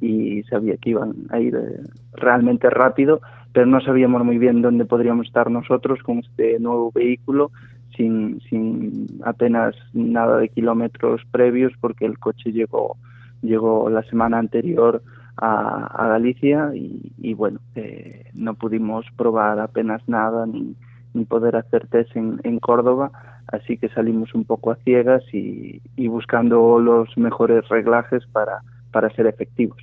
y 0.00 0.42
sabía 0.44 0.76
que 0.76 0.90
iban 0.90 1.14
a 1.30 1.40
ir 1.40 1.54
eh, 1.54 1.80
realmente 2.14 2.70
rápido, 2.70 3.20
pero 3.52 3.66
no 3.66 3.80
sabíamos 3.80 4.24
muy 4.24 4.38
bien 4.38 4.62
dónde 4.62 4.84
podríamos 4.84 5.26
estar 5.26 5.50
nosotros 5.50 6.02
con 6.02 6.18
este 6.18 6.58
nuevo 6.58 6.90
vehículo 6.92 7.50
sin, 7.96 8.40
sin 8.48 9.20
apenas 9.24 9.74
nada 9.92 10.38
de 10.38 10.48
kilómetros 10.48 11.22
previos 11.30 11.72
porque 11.80 12.06
el 12.06 12.18
coche 12.18 12.52
llegó 12.52 12.96
llegó 13.42 13.88
la 13.90 14.02
semana 14.04 14.38
anterior 14.38 15.02
a, 15.36 15.86
a 15.86 16.08
Galicia 16.08 16.70
y, 16.74 17.12
y 17.18 17.34
bueno 17.34 17.58
eh, 17.74 18.26
no 18.34 18.54
pudimos 18.54 19.06
probar 19.16 19.58
apenas 19.58 20.06
nada 20.08 20.46
ni, 20.46 20.76
ni 21.14 21.24
poder 21.24 21.56
hacer 21.56 21.88
test 21.88 22.14
en, 22.16 22.40
en 22.44 22.58
Córdoba 22.60 23.10
así 23.48 23.76
que 23.76 23.88
salimos 23.88 24.34
un 24.34 24.44
poco 24.44 24.70
a 24.70 24.76
ciegas 24.76 25.22
y, 25.32 25.82
y 25.96 26.08
buscando 26.08 26.78
los 26.78 27.16
mejores 27.18 27.68
reglajes 27.68 28.24
para, 28.26 28.60
para 28.92 29.10
ser 29.10 29.26
efectivos. 29.26 29.78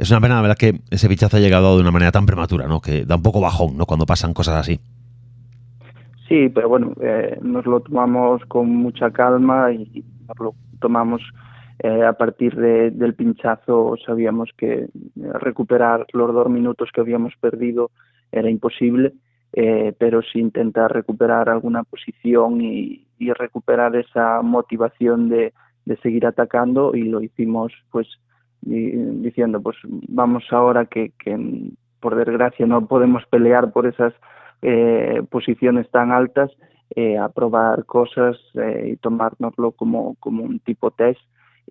Es 0.00 0.10
una 0.10 0.22
pena, 0.22 0.36
la 0.36 0.40
verdad, 0.40 0.56
que 0.56 0.80
ese 0.90 1.10
pichazo 1.10 1.36
ha 1.36 1.40
llegado 1.40 1.76
de 1.76 1.82
una 1.82 1.90
manera 1.90 2.10
tan 2.10 2.24
prematura, 2.24 2.66
¿no? 2.66 2.80
Que 2.80 3.04
da 3.04 3.16
un 3.16 3.22
poco 3.22 3.38
bajón, 3.42 3.76
¿no? 3.76 3.84
Cuando 3.84 4.06
pasan 4.06 4.32
cosas 4.32 4.56
así. 4.56 4.80
Sí, 6.26 6.48
pero 6.48 6.70
bueno, 6.70 6.94
eh, 7.02 7.38
nos 7.42 7.66
lo 7.66 7.80
tomamos 7.80 8.42
con 8.46 8.70
mucha 8.70 9.10
calma 9.10 9.70
y 9.72 10.02
lo 10.38 10.54
tomamos 10.80 11.20
eh, 11.80 12.02
a 12.02 12.14
partir 12.14 12.56
de- 12.56 12.90
del 12.92 13.12
pinchazo. 13.12 13.94
Sabíamos 14.06 14.48
que 14.56 14.88
recuperar 15.16 16.06
los 16.14 16.32
dos 16.32 16.48
minutos 16.48 16.88
que 16.94 17.02
habíamos 17.02 17.34
perdido 17.38 17.90
era 18.32 18.48
imposible, 18.48 19.12
eh, 19.52 19.92
pero 19.98 20.22
sí 20.22 20.38
intentar 20.38 20.94
recuperar 20.94 21.50
alguna 21.50 21.84
posición 21.84 22.62
y, 22.62 23.06
recuperar 23.38 23.94
esa 23.96 24.40
motivación 24.40 25.28
de 25.28 25.52
seguir 26.02 26.24
atacando 26.24 26.94
y 26.94 27.02
lo 27.02 27.20
hicimos 27.20 27.70
pues 27.90 28.08
di- 28.60 28.92
diciendo 29.22 29.60
pues 29.60 29.76
vamos 30.08 30.44
ahora 30.50 30.86
que, 30.86 31.12
que 31.18 31.70
por 32.00 32.14
desgracia 32.16 32.66
no 32.66 32.86
podemos 32.86 33.24
pelear 33.26 33.72
por 33.72 33.86
esas 33.86 34.14
eh, 34.62 35.22
posiciones 35.30 35.90
tan 35.90 36.12
altas 36.12 36.50
eh, 36.96 37.18
a 37.18 37.28
probar 37.28 37.84
cosas 37.84 38.36
eh, 38.54 38.90
y 38.92 38.96
tomárnoslo 38.96 39.72
como, 39.72 40.16
como 40.16 40.42
un 40.42 40.58
tipo 40.60 40.90
test. 40.90 41.20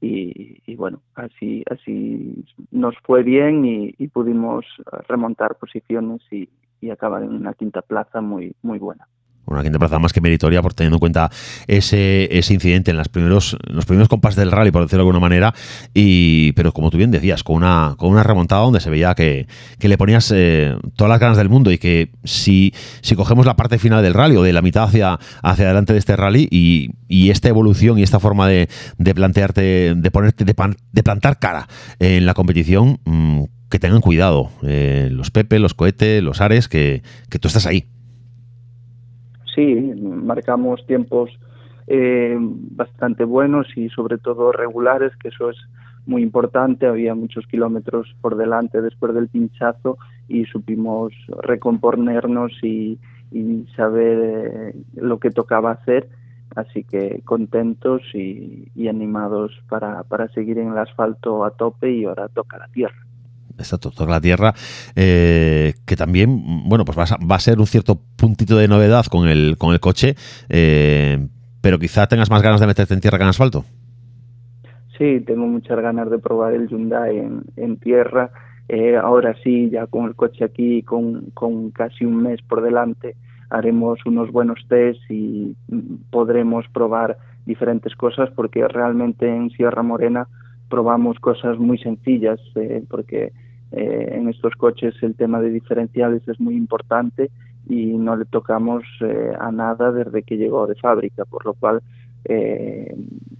Y, 0.02 0.76
bueno 0.76 1.02
así 1.16 1.62
así 1.70 2.46
nos 2.72 2.96
fue 3.04 3.22
bien 3.22 3.66
y, 3.66 3.94
y 3.98 4.08
pudimos 4.08 4.66
remontar 5.10 5.56
posiciones 5.56 6.22
y, 6.32 6.48
y 6.80 6.90
acabar 6.90 7.22
en 7.24 7.34
una 7.34 7.54
quinta 7.54 7.82
plaza 7.82 8.22
muy 8.22 8.56
muy 8.62 8.80
buena 8.80 9.10
Una 9.46 9.64
quinta 9.64 9.80
plaza 9.80 9.98
más 9.98 10.14
que 10.14 10.22
meritoria 10.22 10.62
por 10.62 10.76
teniendo 10.76 10.98
en 10.98 11.00
cuenta 11.00 11.32
ese, 11.66 12.30
ese 12.38 12.54
incidente 12.54 12.92
en 12.92 12.98
las 12.98 13.10
primeros, 13.10 13.58
los 13.68 13.86
primeros 13.86 14.08
compases 14.08 14.36
del 14.38 14.52
rally, 14.52 14.70
por 14.70 14.84
decirlo 14.84 15.04
de 15.04 15.10
alguna 15.10 15.20
manera. 15.20 15.56
Y, 15.94 16.52
pero 16.52 16.72
como 16.72 16.92
tú 16.92 16.98
bien 16.98 17.10
decías, 17.10 17.44
con 17.44 17.56
una, 17.56 17.96
con 17.98 18.12
una 18.12 18.22
remontada 18.22 18.62
donde 18.62 18.80
se 18.80 18.92
veía 18.92 19.16
que, 19.16 19.48
que 19.80 19.88
le 19.90 19.98
ponías 19.98 20.32
eh, 20.36 20.76
todas 20.96 21.10
las 21.10 21.20
ganas 21.20 21.38
del 21.38 21.50
mundo 21.50 21.72
y 21.72 21.80
que 21.80 22.12
si, 22.24 22.74
si 23.02 23.16
cogemos 23.16 23.48
la 23.48 23.56
parte 23.56 23.80
final 23.80 24.04
del 24.04 24.14
rally 24.14 24.36
o 24.36 24.44
de 24.44 24.54
la 24.54 24.62
mitad 24.62 24.84
hacia, 24.84 25.20
hacia 25.42 25.66
adelante 25.66 25.94
de 25.94 26.00
este 26.00 26.16
rally 26.16 26.48
y, 26.52 26.92
y 27.08 27.32
esta 27.32 27.50
evolución 27.50 27.98
y 27.98 28.04
esta 28.04 28.20
forma 28.20 28.48
de, 28.48 28.70
de 29.00 29.16
plantearte, 29.16 29.96
de 29.96 30.12
ponerte, 30.12 30.46
de, 30.46 30.54
pan- 30.54 30.78
de 30.92 31.02
plantar 31.02 31.40
cara 31.40 31.68
en 31.98 32.28
la 32.28 32.36
competición, 32.36 33.00
mm, 33.06 33.44
que 33.72 33.80
tengan 33.80 34.02
cuidado. 34.02 34.52
eh, 34.64 35.10
los 35.12 35.32
Pepe, 35.32 35.58
los 35.58 35.74
Cohete, 35.74 36.22
los 36.22 36.40
Ares, 36.42 36.68
que, 36.68 37.02
que 37.30 37.40
tú 37.40 37.48
estás 37.48 37.66
ahí. 37.66 37.86
Sí 39.60 39.94
marcamos 40.02 40.86
tiempos 40.86 41.30
eh, 41.88 42.38
bastante 42.40 43.24
buenos 43.24 43.68
y 43.76 43.90
sobre 43.90 44.18
todo 44.18 44.52
regulares 44.52 45.12
que 45.18 45.30
eso 45.30 45.50
es 45.50 45.58
muy 46.06 46.22
importante. 46.22 46.88
Había 46.88 47.14
muchos 47.16 47.46
kilómetros 47.48 48.16
por 48.22 48.38
delante 48.38 48.82
después 48.82 49.14
del 49.14 49.28
pinchazo 49.28 49.98
y 50.28 50.46
supimos 50.46 51.14
recomponernos 51.42 52.52
y, 52.64 52.98
saber 53.76 54.18
eh, 54.24 54.76
lo 54.96 55.20
que 55.20 55.30
tocaba 55.30 55.72
hacer. 55.72 56.10
Así 56.56 56.84
que 56.84 57.22
contentos 57.26 58.02
y, 58.16 58.88
animados 58.88 59.52
para 59.70 60.28
seguir 60.30 60.58
en 60.58 60.70
el 60.70 60.78
asfalto 60.78 61.46
a 61.46 61.52
tope 61.52 61.92
y 61.92 62.06
ahora 62.06 62.28
toca 62.28 62.58
la 62.58 62.68
tierra 62.70 63.09
está 63.64 63.78
to- 63.78 63.92
toda 63.92 64.10
la 64.10 64.22
tierra, 64.22 64.54
eh, 64.96 65.74
que 65.86 65.96
también, 65.96 66.64
bueno, 66.68 66.86
pues 66.86 66.98
va 66.98 67.04
a, 67.04 67.26
va 67.26 67.36
a 67.36 67.40
ser 67.40 67.60
un 67.60 67.68
cierto 67.68 68.00
puntito 68.16 68.58
de 68.58 68.68
novedad 68.68 69.06
con 69.06 69.28
el, 69.28 69.56
con 69.58 69.74
el 69.74 69.80
coche, 69.80 70.16
eh, 70.50 71.28
pero 71.62 71.80
quizá 71.80 72.08
tengas 72.08 72.30
más 72.30 72.42
ganas 72.42 72.60
de 72.60 72.68
meterte 72.68 72.94
en 72.94 73.02
tierra 73.02 73.18
que 73.18 73.24
en 73.24 73.30
asfalto. 73.30 73.66
Sí, 74.98 75.22
tengo 75.26 75.48
muchas 75.48 75.80
ganas 75.80 76.10
de 76.10 76.20
probar 76.20 76.54
el 76.54 76.68
Hyundai 76.68 77.18
en, 77.18 77.44
en 77.56 77.78
tierra. 77.78 78.32
Eh, 78.68 78.98
ahora 78.98 79.36
sí, 79.44 79.70
ya 79.70 79.88
con 79.88 80.06
el 80.06 80.16
coche 80.16 80.44
aquí, 80.44 80.84
con, 80.84 81.32
con 81.34 81.72
casi 81.72 82.06
un 82.06 82.22
mes 82.22 82.42
por 82.42 82.62
delante, 82.62 83.16
haremos 83.50 84.00
unos 84.06 84.32
buenos 84.32 84.60
test 84.68 85.00
y 85.10 85.56
mm, 85.70 85.96
podremos 86.12 86.66
probar 86.74 87.18
diferentes 87.46 87.96
cosas 87.96 88.30
porque 88.36 88.68
realmente 88.68 89.28
en 89.28 89.50
Sierra 89.52 89.82
Morena 89.82 90.28
probamos 90.70 91.18
cosas 91.20 91.58
muy 91.58 91.80
sencillas 91.80 92.40
eh, 92.56 92.84
porque 92.90 93.32
eh, 93.72 94.14
en 94.14 94.30
estos 94.30 94.54
coches 94.56 94.96
el 95.02 95.16
tema 95.16 95.40
de 95.42 95.52
diferenciales 95.52 96.28
es 96.28 96.40
muy 96.40 96.56
importante 96.56 97.30
y 97.68 97.98
no 97.98 98.16
le 98.16 98.26
tocamos 98.26 98.84
eh, 99.02 99.34
a 99.40 99.52
nada 99.52 99.92
desde 99.92 100.24
que 100.24 100.38
llegó 100.38 100.66
de 100.68 100.76
fábrica, 100.76 101.26
por 101.26 101.46
lo 101.46 101.54
cual 101.54 101.82
eh, 102.26 102.96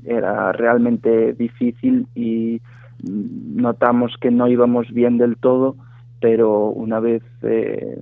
era 0.06 0.52
realmente 0.52 1.34
difícil 1.34 2.08
y 2.16 2.62
notamos 3.04 4.16
que 4.22 4.30
no 4.30 4.48
íbamos 4.48 4.92
bien 4.92 5.18
del 5.18 5.38
todo, 5.38 5.76
pero 6.22 6.70
una 6.70 7.00
vez 7.00 7.24
eh, 7.42 7.98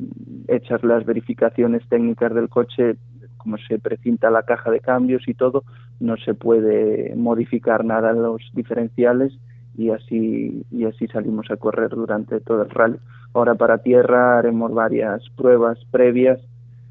hechas 0.47 0.83
las 0.83 1.05
verificaciones 1.05 1.87
técnicas 1.87 2.33
del 2.33 2.49
coche, 2.49 2.97
como 3.37 3.57
se 3.57 3.79
precinta 3.79 4.29
la 4.29 4.43
caja 4.43 4.71
de 4.71 4.79
cambios 4.79 5.27
y 5.27 5.33
todo, 5.33 5.63
no 5.99 6.17
se 6.17 6.33
puede 6.33 7.15
modificar 7.15 7.85
nada 7.85 8.11
en 8.11 8.21
los 8.21 8.41
diferenciales 8.53 9.33
y 9.77 9.91
así 9.91 10.65
y 10.71 10.85
así 10.85 11.07
salimos 11.07 11.49
a 11.51 11.57
correr 11.57 11.89
durante 11.89 12.39
todo 12.39 12.63
el 12.63 12.69
rally. 12.69 12.97
Ahora 13.33 13.55
para 13.55 13.77
tierra 13.77 14.39
haremos 14.39 14.73
varias 14.73 15.23
pruebas 15.35 15.77
previas 15.91 16.39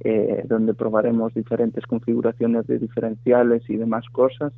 eh, 0.01 0.45
donde 0.47 0.74
probaremos 0.74 1.34
diferentes 1.34 1.84
configuraciones 1.87 2.66
de 2.66 2.78
diferenciales 2.78 3.68
y 3.68 3.76
demás 3.76 4.05
cosas 4.12 4.53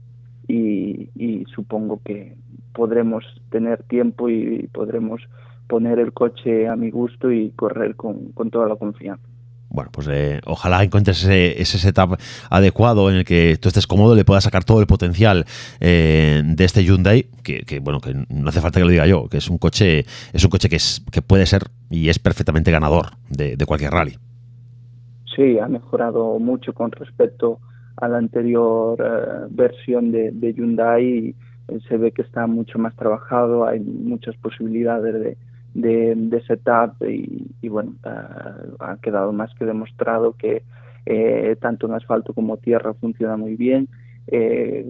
y, 0.46 1.10
y 1.14 1.44
supongo 1.54 2.00
que 2.04 2.36
podremos 2.72 3.24
tener 3.50 3.82
tiempo 3.84 4.28
y 4.28 4.68
podremos 4.72 5.22
poner 5.68 5.98
el 5.98 6.12
coche 6.12 6.66
a 6.66 6.76
mi 6.76 6.90
gusto 6.90 7.30
y 7.30 7.50
correr 7.50 7.94
con, 7.94 8.32
con 8.32 8.50
toda 8.50 8.68
la 8.68 8.76
confianza. 8.76 9.27
Bueno, 9.70 9.90
pues 9.92 10.08
eh, 10.10 10.40
ojalá 10.46 10.82
encuentres 10.82 11.22
ese, 11.22 11.60
ese, 11.60 11.78
setup 11.78 12.18
adecuado 12.50 13.10
en 13.10 13.16
el 13.16 13.24
que 13.24 13.58
tú 13.60 13.68
estés 13.68 13.86
cómodo, 13.86 14.14
le 14.14 14.24
puedas 14.24 14.44
sacar 14.44 14.64
todo 14.64 14.80
el 14.80 14.86
potencial 14.86 15.44
eh, 15.80 16.42
de 16.44 16.64
este 16.64 16.84
Hyundai, 16.84 17.26
que, 17.42 17.80
bueno, 17.80 18.00
que 18.00 18.14
no 18.28 18.48
hace 18.48 18.60
falta 18.60 18.80
que 18.80 18.84
lo 18.84 18.90
diga 18.90 19.06
yo, 19.06 19.28
que 19.28 19.36
es 19.36 19.48
un 19.50 19.58
coche, 19.58 20.06
es 20.32 20.44
un 20.44 20.50
coche 20.50 20.70
que 20.70 20.76
es, 20.76 21.04
que 21.12 21.20
puede 21.20 21.44
ser 21.44 21.64
y 21.90 22.08
es 22.08 22.18
perfectamente 22.18 22.70
ganador 22.70 23.08
de, 23.28 23.56
cualquier 23.66 23.92
rally. 23.92 24.16
Sí, 25.36 25.58
ha 25.58 25.68
mejorado 25.68 26.38
mucho 26.38 26.72
con 26.72 26.90
respecto 26.90 27.58
a 27.96 28.08
la 28.08 28.18
anterior 28.18 29.00
uh, 29.00 29.54
versión 29.54 30.10
de, 30.12 30.30
de 30.32 30.54
Hyundai. 30.54 31.34
Se 31.88 31.98
ve 31.98 32.12
que 32.12 32.22
está 32.22 32.46
mucho 32.46 32.78
más 32.78 32.96
trabajado, 32.96 33.66
hay 33.66 33.80
muchas 33.80 34.34
posibilidades 34.36 35.12
de, 35.14 35.36
de, 35.74 36.14
de 36.16 36.42
setup 36.42 37.02
y, 37.06 37.46
y 37.60 37.68
bueno, 37.68 37.94
uh, 38.04 38.82
ha 38.82 38.96
quedado 39.00 39.32
más 39.32 39.54
que 39.54 39.64
demostrado 39.64 40.32
que 40.32 40.62
eh, 41.06 41.56
tanto 41.60 41.86
en 41.86 41.94
asfalto 41.94 42.34
como 42.34 42.58
tierra 42.58 42.94
funciona 42.94 43.36
muy 43.36 43.56
bien. 43.56 43.88
Eh, 44.26 44.84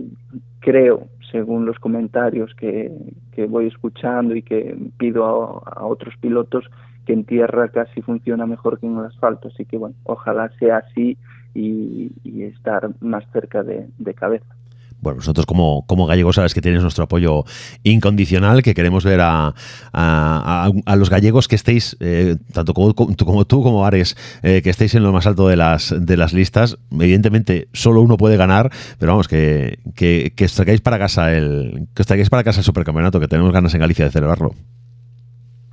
creo, 0.61 1.07
según 1.31 1.65
los 1.65 1.79
comentarios 1.79 2.55
que, 2.55 2.91
que, 3.33 3.47
voy 3.47 3.67
escuchando 3.69 4.35
y 4.35 4.43
que 4.43 4.77
pido 4.99 5.25
a, 5.25 5.87
otros 5.87 6.15
pilotos, 6.21 6.65
que 7.07 7.13
en 7.13 7.25
tierra 7.25 7.69
casi 7.69 8.03
funciona 8.03 8.47
mejor 8.47 8.81
que 8.81 8.87
en 8.87 8.99
el 8.99 9.05
asfalto. 9.05 9.49
Así 9.49 9.65
que 9.65 9.77
bueno, 9.77 9.95
ojalá 10.05 10.51
sea 10.59 10.79
así 10.79 11.17
y, 11.55 12.11
estar 12.43 12.91
más 13.01 13.25
cerca 13.33 13.63
de 13.63 14.15
cabeza 14.15 14.58
bueno, 15.01 15.19
nosotros 15.19 15.47
como, 15.47 15.85
como 15.87 16.07
gallegos 16.07 16.37
sabes 16.37 16.55
que 16.55 16.61
tienes 16.61 16.83
nuestro 16.83 17.05
apoyo 17.05 17.45
incondicional, 17.83 18.63
que 18.63 18.75
queremos 18.75 19.05
ver 19.05 19.21
a, 19.21 19.55
a, 19.93 20.71
a 20.85 20.97
los 20.97 21.11
gallegos 21.11 21.49
que 21.49 21.57
estéis, 21.57 21.97
eh, 22.01 22.37
tanto 22.53 22.75
como, 22.75 22.95
como, 22.95 23.45
tú 23.45 23.63
como 23.63 23.85
Ares, 23.85 24.17
eh, 24.43 24.61
que 24.63 24.71
estéis 24.71 24.95
en 24.95 25.03
lo 25.03 25.13
más 25.13 25.27
alto 25.27 25.49
de 25.49 25.57
las, 25.57 25.95
de 25.99 26.17
las 26.17 26.33
listas. 26.33 26.79
Evidentemente, 26.91 27.69
solo 27.73 28.01
uno 28.01 28.17
puede 28.17 28.37
ganar, 28.37 28.71
pero 28.99 29.13
vamos, 29.13 29.29
que, 29.29 29.79
que, 29.95 30.33
que 30.35 30.45
os 30.45 30.55
traigáis 30.55 30.81
para 30.81 30.99
casa 30.99 31.33
el, 31.33 31.89
que 31.95 32.03
os 32.03 32.07
traigáis 32.07 32.31
para 32.31 32.45
casa 32.45 32.61
el 32.61 32.65
supercampeonato, 32.65 33.21
que 33.21 33.29
tenemos 33.29 33.53
ganas 33.53 33.75
en 33.75 33.81
Galicia 33.81 34.05
de 34.05 34.11
celebrarlo. 34.11 34.53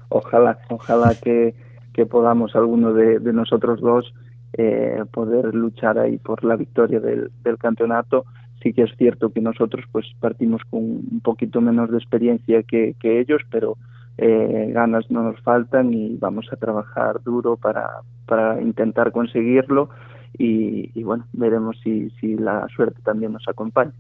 Ojalá, 0.10 0.60
ojalá 0.70 1.16
que, 1.16 1.56
que 1.94 2.06
podamos 2.06 2.56
alguno 2.56 2.94
de, 2.94 3.20
de 3.20 3.34
nosotros 3.34 3.82
dos 3.82 4.14
eh, 4.58 5.04
poder 5.12 5.54
luchar 5.54 6.00
ahí 6.00 6.18
por 6.18 6.46
la 6.46 6.56
victoria 6.56 7.00
del, 7.00 7.32
del 7.44 7.58
campeonato 7.58 8.26
sí 8.66 8.74
que 8.74 8.82
es 8.82 8.92
cierto 8.98 9.32
que 9.32 9.42
nosotros 9.42 9.86
pues 9.92 10.08
partimos 10.20 10.64
con 10.72 10.82
un 10.82 11.22
poquito 11.24 11.62
menos 11.62 11.92
de 11.92 12.00
experiencia 12.00 12.64
que, 12.64 12.96
ellos, 13.04 13.44
pero 13.52 13.78
eh, 14.18 14.72
ganas 14.74 15.12
no 15.12 15.22
nos 15.22 15.40
faltan 15.42 15.94
y 15.94 16.18
vamos 16.18 16.48
a 16.52 16.56
trabajar 16.56 17.22
duro 17.24 17.58
para, 17.58 17.88
para 18.26 18.60
intentar 18.60 19.12
conseguirlo 19.12 19.90
y, 20.36 20.90
y 21.00 21.04
bueno, 21.04 21.28
veremos 21.32 21.80
si, 21.84 22.10
si 22.20 22.38
la 22.38 22.68
suerte 22.76 23.00
también 23.04 23.34
nos 23.34 23.48
acompaña 23.48 23.94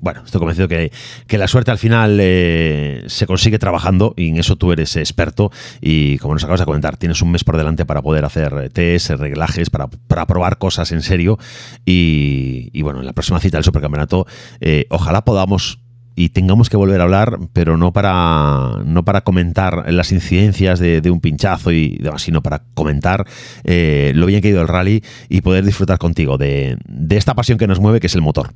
bueno, 0.00 0.22
estoy 0.24 0.38
convencido 0.38 0.68
que, 0.68 0.92
que 1.26 1.38
la 1.38 1.48
suerte 1.48 1.70
al 1.70 1.78
final 1.78 2.18
eh, 2.20 3.02
se 3.06 3.26
consigue 3.26 3.58
trabajando 3.58 4.14
y 4.16 4.28
en 4.28 4.36
eso 4.36 4.56
tú 4.56 4.72
eres 4.72 4.96
experto. 4.96 5.50
Y 5.80 6.18
como 6.18 6.34
nos 6.34 6.44
acabas 6.44 6.60
de 6.60 6.66
comentar, 6.66 6.96
tienes 6.96 7.20
un 7.22 7.32
mes 7.32 7.44
por 7.44 7.56
delante 7.56 7.84
para 7.84 8.02
poder 8.02 8.24
hacer 8.24 8.70
test, 8.70 9.10
reglajes, 9.10 9.70
para, 9.70 9.88
para 9.88 10.26
probar 10.26 10.58
cosas 10.58 10.92
en 10.92 11.02
serio. 11.02 11.38
Y, 11.84 12.80
bueno, 12.82 13.00
en 13.00 13.06
la 13.06 13.12
próxima 13.12 13.40
cita 13.40 13.56
del 13.56 13.64
Supercampeonato 13.64 14.26
eh, 14.60 14.86
ojalá 14.90 15.24
podamos 15.24 15.80
y 16.14 16.30
tengamos 16.30 16.68
que 16.68 16.76
volver 16.76 17.00
a 17.00 17.04
hablar, 17.04 17.38
pero 17.52 17.76
no 17.76 17.92
para 17.92 18.82
no 18.84 19.04
para 19.04 19.20
comentar 19.20 19.92
las 19.92 20.10
incidencias 20.10 20.80
de, 20.80 21.00
de 21.00 21.10
un 21.12 21.20
pinchazo 21.20 21.70
y 21.70 21.96
demás, 21.98 22.22
sino 22.22 22.42
para 22.42 22.64
comentar 22.74 23.24
eh, 23.62 24.10
lo 24.16 24.26
bien 24.26 24.40
que 24.42 24.48
ha 24.48 24.50
ido 24.50 24.60
el 24.60 24.66
rally 24.66 25.04
y 25.28 25.42
poder 25.42 25.64
disfrutar 25.64 25.98
contigo 25.98 26.36
de, 26.36 26.76
de 26.88 27.16
esta 27.16 27.34
pasión 27.34 27.56
que 27.56 27.68
nos 27.68 27.78
mueve, 27.78 28.00
que 28.00 28.08
es 28.08 28.16
el 28.16 28.22
motor 28.22 28.50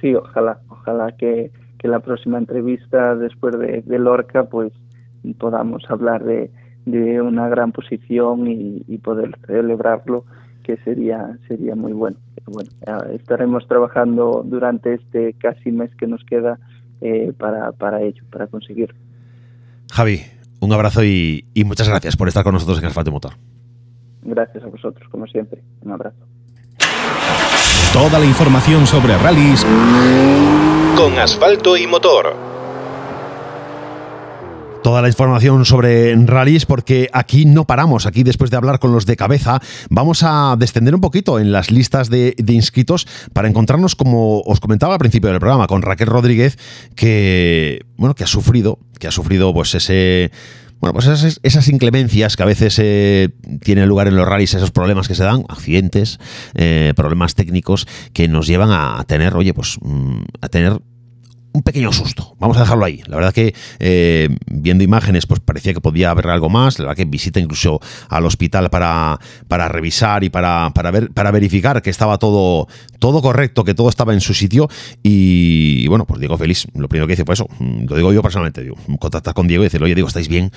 sí, 0.00 0.14
ojalá, 0.14 0.60
ojalá 0.68 1.12
que, 1.12 1.50
que 1.78 1.88
la 1.88 2.00
próxima 2.00 2.38
entrevista 2.38 3.14
después 3.16 3.58
de, 3.58 3.82
de, 3.82 3.98
Lorca 3.98 4.44
pues 4.44 4.72
podamos 5.38 5.82
hablar 5.88 6.24
de, 6.24 6.50
de 6.86 7.20
una 7.20 7.48
gran 7.48 7.72
posición 7.72 8.46
y, 8.46 8.84
y, 8.88 8.98
poder 8.98 9.36
celebrarlo 9.46 10.24
que 10.62 10.76
sería 10.78 11.38
sería 11.48 11.74
muy 11.74 11.92
bueno. 11.92 12.16
bueno 12.46 12.70
estaremos 13.12 13.66
trabajando 13.66 14.42
durante 14.44 14.94
este 14.94 15.34
casi 15.34 15.72
mes 15.72 15.90
que 15.96 16.06
nos 16.06 16.24
queda 16.24 16.58
eh, 17.00 17.32
para, 17.38 17.72
para 17.72 18.02
ello, 18.02 18.22
para 18.30 18.46
conseguirlo. 18.46 18.98
Javi, 19.92 20.20
un 20.60 20.72
abrazo 20.72 21.02
y, 21.02 21.46
y 21.54 21.64
muchas 21.64 21.88
gracias 21.88 22.16
por 22.16 22.28
estar 22.28 22.44
con 22.44 22.54
nosotros 22.54 22.78
en 22.78 22.86
Asfalto 22.86 23.10
Motor. 23.10 23.32
Gracias 24.22 24.62
a 24.62 24.66
vosotros, 24.66 25.08
como 25.08 25.26
siempre. 25.26 25.62
Un 25.82 25.92
abrazo. 25.92 26.26
Toda 28.00 28.18
la 28.18 28.24
información 28.24 28.86
sobre 28.86 29.18
rallies 29.18 29.62
con 30.96 31.18
asfalto 31.18 31.76
y 31.76 31.86
motor. 31.86 32.34
Toda 34.82 35.02
la 35.02 35.08
información 35.08 35.66
sobre 35.66 36.16
rallies 36.16 36.64
porque 36.64 37.10
aquí 37.12 37.44
no 37.44 37.66
paramos, 37.66 38.06
aquí 38.06 38.22
después 38.22 38.50
de 38.50 38.56
hablar 38.56 38.78
con 38.78 38.92
los 38.92 39.04
de 39.04 39.16
cabeza 39.16 39.60
vamos 39.90 40.22
a 40.22 40.56
descender 40.58 40.94
un 40.94 41.02
poquito 41.02 41.38
en 41.38 41.52
las 41.52 41.70
listas 41.70 42.08
de, 42.08 42.34
de, 42.38 42.54
inscritos 42.54 43.06
para 43.34 43.48
encontrarnos, 43.48 43.96
como 43.96 44.40
os 44.46 44.60
comentaba 44.60 44.94
al 44.94 44.98
principio 44.98 45.28
del 45.28 45.38
programa, 45.38 45.66
con 45.66 45.82
Raquel 45.82 46.08
Rodríguez 46.08 46.56
que, 46.96 47.84
bueno, 47.98 48.14
que 48.14 48.24
ha 48.24 48.28
sufrido, 48.28 48.78
que 48.98 49.08
ha 49.08 49.12
sufrido 49.12 49.52
pues 49.52 49.74
ese 49.74 50.30
bueno, 50.80 50.94
pues 50.94 51.06
esas, 51.06 51.40
esas, 51.42 51.68
inclemencias 51.68 52.36
que 52.36 52.42
a 52.42 52.46
veces 52.46 52.78
eh, 52.78 53.28
tienen 53.62 53.88
lugar 53.88 54.08
en 54.08 54.16
los 54.16 54.26
rallies, 54.26 54.54
esos 54.54 54.70
problemas 54.70 55.08
que 55.08 55.14
se 55.14 55.24
dan, 55.24 55.44
accidentes, 55.48 56.18
eh, 56.54 56.94
problemas 56.96 57.34
técnicos 57.34 57.86
que 58.12 58.28
nos 58.28 58.46
llevan 58.46 58.70
a 58.72 59.04
tener, 59.06 59.36
oye, 59.36 59.52
pues 59.52 59.78
mm, 59.82 60.22
a 60.40 60.48
tener 60.48 60.80
un 61.52 61.62
pequeño 61.62 61.92
susto. 61.92 62.36
Vamos 62.38 62.56
a 62.56 62.60
dejarlo 62.60 62.84
ahí. 62.84 63.02
La 63.06 63.16
verdad 63.16 63.32
que 63.32 63.54
eh, 63.78 64.28
viendo 64.46 64.84
imágenes, 64.84 65.26
pues 65.26 65.40
parecía 65.40 65.74
que 65.74 65.80
podía 65.80 66.10
haber 66.10 66.28
algo 66.28 66.48
más. 66.48 66.78
La 66.78 66.86
verdad 66.86 66.96
que 66.96 67.04
visita 67.04 67.40
incluso 67.40 67.80
al 68.08 68.24
hospital 68.24 68.70
para, 68.70 69.18
para 69.48 69.68
revisar 69.68 70.22
y 70.24 70.30
para, 70.30 70.70
para, 70.74 70.90
ver, 70.90 71.10
para 71.10 71.30
verificar 71.30 71.82
que 71.82 71.90
estaba 71.90 72.18
todo, 72.18 72.68
todo 72.98 73.22
correcto, 73.22 73.64
que 73.64 73.74
todo 73.74 73.88
estaba 73.88 74.14
en 74.14 74.20
su 74.20 74.34
sitio. 74.34 74.68
Y, 75.02 75.86
bueno, 75.88 76.06
pues 76.06 76.20
Diego 76.20 76.38
Feliz, 76.38 76.66
lo 76.74 76.88
primero 76.88 77.06
que 77.06 77.14
hice 77.14 77.24
fue 77.24 77.34
eso. 77.34 77.46
Lo 77.58 77.96
digo 77.96 78.12
yo 78.12 78.22
personalmente. 78.22 78.62
Digo, 78.62 78.76
contactar 78.98 79.34
con 79.34 79.48
Diego 79.48 79.64
y 79.64 79.66
decirle, 79.66 79.86
oye, 79.86 79.94
Diego, 79.94 80.08
¿estáis 80.08 80.28
bien? 80.28 80.52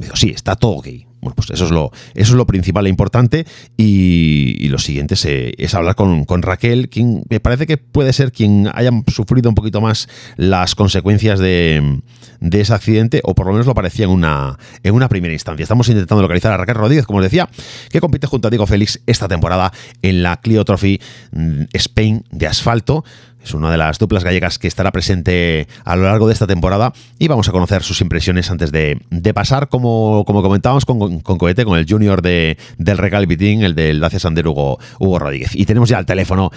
Dijo, 0.00 0.16
sí, 0.16 0.30
está 0.30 0.56
todo 0.56 0.72
ok. 0.72 0.88
Bueno, 1.20 1.34
pues 1.34 1.50
eso 1.50 1.66
es 1.66 1.70
lo, 1.70 1.90
eso 2.14 2.32
es 2.32 2.36
lo 2.36 2.46
principal 2.46 2.86
e 2.86 2.88
importante. 2.88 3.46
Y, 3.76 4.56
y 4.58 4.68
lo 4.68 4.78
siguiente 4.78 5.12
es, 5.12 5.26
eh, 5.26 5.52
es 5.58 5.74
hablar 5.74 5.94
con, 5.94 6.24
con, 6.24 6.40
Raquel, 6.40 6.88
quien 6.88 7.22
me 7.28 7.40
parece 7.40 7.66
que 7.66 7.76
puede 7.76 8.14
ser 8.14 8.32
quien 8.32 8.70
haya 8.72 8.90
sufrido 9.08 9.50
un 9.50 9.54
poquito 9.54 9.82
más 9.82 10.08
las 10.36 10.74
consecuencias 10.74 11.38
de, 11.38 12.00
de, 12.40 12.60
ese 12.60 12.72
accidente, 12.72 13.20
o 13.24 13.34
por 13.34 13.46
lo 13.46 13.52
menos 13.52 13.66
lo 13.66 13.74
parecía 13.74 14.06
en 14.06 14.10
una, 14.12 14.58
en 14.82 14.94
una 14.94 15.10
primera 15.10 15.34
instancia. 15.34 15.62
Estamos 15.62 15.86
intentando 15.90 16.22
localizar 16.22 16.52
a 16.52 16.56
Raquel 16.56 16.76
Rodríguez, 16.76 17.04
como 17.04 17.18
os 17.18 17.24
decía, 17.24 17.50
que 17.90 18.00
compite 18.00 18.26
junto 18.26 18.48
a 18.48 18.50
Diego 18.50 18.66
Félix 18.66 19.00
esta 19.06 19.28
temporada 19.28 19.70
en 20.00 20.22
la 20.22 20.40
Clio 20.40 20.64
Trophy 20.64 20.98
mm, 21.32 21.64
Spain 21.74 22.24
de 22.30 22.46
asfalto. 22.46 23.04
Es 23.42 23.54
una 23.54 23.70
de 23.70 23.78
las 23.78 23.98
duplas 23.98 24.22
gallegas 24.22 24.58
que 24.58 24.68
estará 24.68 24.92
presente 24.92 25.66
a 25.84 25.96
lo 25.96 26.02
largo 26.04 26.26
de 26.26 26.34
esta 26.34 26.46
temporada 26.46 26.92
y 27.18 27.28
vamos 27.28 27.48
a 27.48 27.52
conocer 27.52 27.82
sus 27.82 28.00
impresiones 28.00 28.50
antes 28.50 28.70
de, 28.70 29.00
de 29.10 29.34
pasar, 29.34 29.68
como, 29.68 30.24
como 30.26 30.42
comentábamos, 30.42 30.84
con, 30.84 31.20
con, 31.20 31.38
Cohete, 31.38 31.64
con 31.64 31.78
el 31.78 31.86
junior 31.88 32.20
de, 32.20 32.58
del 32.76 32.98
Regal 32.98 33.26
Bitín, 33.26 33.62
el 33.62 33.74
del 33.74 34.00
Dacia 34.00 34.18
Sander 34.18 34.46
Hugo, 34.46 34.78
Hugo 34.98 35.18
Rodríguez. 35.18 35.54
Y 35.54 35.64
tenemos 35.64 35.88
ya 35.88 35.98
al 35.98 36.06
teléfono 36.06 36.50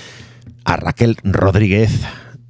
a 0.65 0.75
Raquel 0.75 1.17
Rodríguez. 1.23 2.05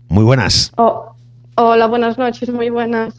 Muy 0.10 0.24
buenas. 0.24 0.72
Oh, 0.78 1.16
hola, 1.56 1.88
buenas 1.88 2.18
noches, 2.18 2.50
muy 2.50 2.70
buenas. 2.70 3.14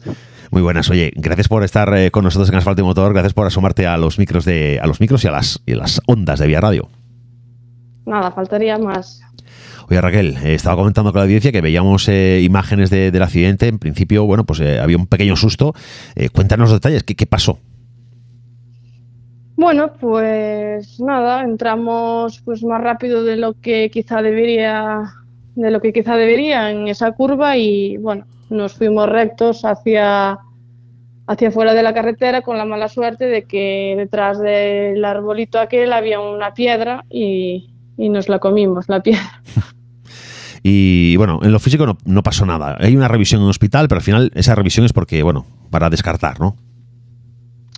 Muy 0.51 0.61
buenas, 0.61 0.89
oye, 0.89 1.11
gracias 1.15 1.47
por 1.47 1.63
estar 1.63 1.93
eh, 1.97 2.11
con 2.11 2.23
nosotros 2.23 2.49
en 2.49 2.55
Asfalto 2.55 2.81
y 2.81 2.85
Motor, 2.85 3.13
gracias 3.13 3.33
por 3.33 3.47
asomarte 3.47 3.87
a 3.87 3.97
los 3.97 4.19
micros 4.19 4.45
de 4.45 4.79
a 4.81 4.87
los 4.87 5.01
micros 5.01 5.23
y 5.23 5.27
a 5.27 5.31
las 5.31 5.59
y 5.65 5.73
a 5.73 5.77
las 5.77 6.01
ondas 6.05 6.39
de 6.39 6.47
Vía 6.47 6.61
Radio. 6.61 6.87
Nada, 8.05 8.31
faltaría 8.31 8.77
más. 8.77 9.21
Oye, 9.87 10.01
Raquel, 10.01 10.35
eh, 10.43 10.55
estaba 10.55 10.75
comentando 10.77 11.11
con 11.11 11.19
la 11.19 11.23
audiencia 11.25 11.51
que 11.51 11.61
veíamos 11.61 12.07
eh, 12.09 12.41
imágenes 12.43 12.89
de- 12.89 13.11
del 13.11 13.21
accidente. 13.21 13.67
En 13.67 13.77
principio, 13.79 14.25
bueno, 14.25 14.43
pues 14.45 14.59
eh, 14.59 14.79
había 14.79 14.97
un 14.97 15.05
pequeño 15.07 15.35
susto. 15.35 15.73
Eh, 16.15 16.29
cuéntanos 16.29 16.69
los 16.71 16.79
detalles, 16.81 17.03
¿qué, 17.03 17.15
qué 17.15 17.27
pasó? 17.27 17.59
Bueno, 19.57 19.93
pues 19.93 20.99
nada, 20.99 21.41
entramos 21.43 22.41
pues 22.43 22.63
más 22.63 22.81
rápido 22.81 23.23
de 23.23 23.37
lo 23.37 23.53
que 23.53 23.89
quizá 23.89 24.21
debería, 24.21 25.01
de 25.55 25.71
lo 25.71 25.79
que 25.81 25.93
quizá 25.93 26.15
debería 26.17 26.71
en 26.71 26.87
esa 26.89 27.11
curva 27.13 27.55
y 27.55 27.95
bueno, 27.97 28.25
nos 28.49 28.73
fuimos 28.73 29.07
rectos 29.07 29.63
hacia 29.65 30.39
hacia 31.27 31.49
fuera 31.51 31.73
de 31.73 31.81
la 31.81 31.93
carretera 31.93 32.41
con 32.41 32.57
la 32.57 32.65
mala 32.65 32.87
suerte 32.87 33.25
de 33.25 33.43
que 33.45 33.95
detrás 33.97 34.39
del 34.39 35.03
arbolito 35.03 35.59
aquel 35.59 35.91
había 35.93 36.19
una 36.19 36.53
piedra 36.53 37.03
y, 37.09 37.73
y 37.97 38.09
nos 38.09 38.29
la 38.29 38.37
comimos, 38.39 38.87
la 38.89 39.01
piedra. 39.01 39.41
Y 40.67 41.15
bueno, 41.17 41.41
en 41.43 41.51
lo 41.51 41.59
físico 41.59 41.85
no, 41.85 41.95
no 42.05 42.23
pasó 42.23 42.43
nada. 42.43 42.75
Hay 42.79 42.95
una 42.95 43.07
revisión 43.07 43.39
en 43.39 43.43
un 43.43 43.51
hospital, 43.51 43.87
pero 43.87 43.99
al 43.99 44.03
final 44.03 44.31
esa 44.33 44.55
revisión 44.55 44.83
es 44.83 44.93
porque, 44.93 45.21
bueno, 45.21 45.45
para 45.69 45.91
descartar, 45.91 46.39
¿no? 46.39 46.55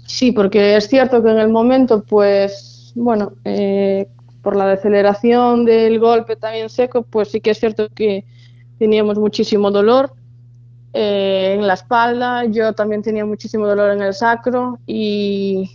Sí, 0.06 0.32
porque 0.32 0.78
es 0.78 0.88
cierto 0.88 1.22
que 1.22 1.30
en 1.32 1.40
el 1.40 1.50
momento, 1.50 2.06
pues, 2.06 2.94
bueno, 2.96 3.34
eh, 3.44 4.08
por 4.42 4.56
la 4.56 4.68
deceleración 4.68 5.66
del 5.66 6.00
golpe 6.00 6.38
también 6.38 6.70
seco, 6.70 7.02
pues 7.02 7.28
sí 7.28 7.42
que 7.42 7.50
es 7.50 7.60
cierto 7.60 7.90
que 7.94 8.24
teníamos 8.80 9.18
muchísimo 9.18 9.70
dolor 9.70 10.14
eh, 10.94 11.58
en 11.60 11.68
la 11.68 11.74
espalda, 11.74 12.46
yo 12.46 12.72
también 12.72 13.02
tenía 13.02 13.26
muchísimo 13.26 13.68
dolor 13.68 13.92
en 13.92 14.02
el 14.02 14.14
sacro 14.14 14.80
y, 14.88 15.72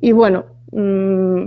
y 0.00 0.10
bueno, 0.10 0.46
mm, 0.72 1.44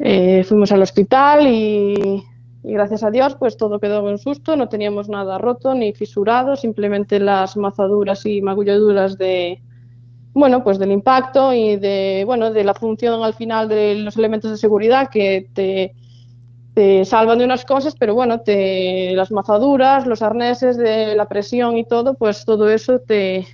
eh, 0.00 0.42
fuimos 0.48 0.72
al 0.72 0.82
hospital 0.82 1.46
y, 1.46 2.24
y 2.64 2.72
gracias 2.72 3.02
a 3.02 3.10
Dios 3.10 3.36
pues 3.38 3.56
todo 3.56 3.80
quedó 3.80 4.08
en 4.08 4.18
susto, 4.18 4.56
no 4.56 4.68
teníamos 4.68 5.08
nada 5.08 5.38
roto 5.38 5.74
ni 5.74 5.92
fisurado, 5.92 6.56
simplemente 6.56 7.18
las 7.18 7.56
mazaduras 7.56 8.24
y 8.26 8.40
magulladuras 8.40 9.18
de, 9.18 9.60
bueno, 10.32 10.62
pues 10.62 10.78
del 10.78 10.92
impacto 10.92 11.52
y 11.52 11.76
de, 11.76 12.22
bueno, 12.26 12.52
de 12.52 12.64
la 12.64 12.74
función 12.74 13.22
al 13.22 13.34
final 13.34 13.68
de 13.68 13.96
los 13.96 14.16
elementos 14.16 14.50
de 14.50 14.56
seguridad 14.56 15.10
que 15.10 15.48
te, 15.52 15.94
te 16.74 17.04
salvan 17.04 17.38
de 17.38 17.44
unas 17.44 17.64
cosas, 17.64 17.94
pero 17.98 18.14
bueno, 18.14 18.40
te, 18.40 19.12
las 19.14 19.30
mazaduras, 19.30 20.06
los 20.06 20.22
arneses 20.22 20.76
de 20.76 21.14
la 21.16 21.26
presión 21.26 21.76
y 21.76 21.84
todo, 21.84 22.14
pues 22.14 22.44
todo 22.44 22.70
eso 22.70 23.00
te, 23.00 23.46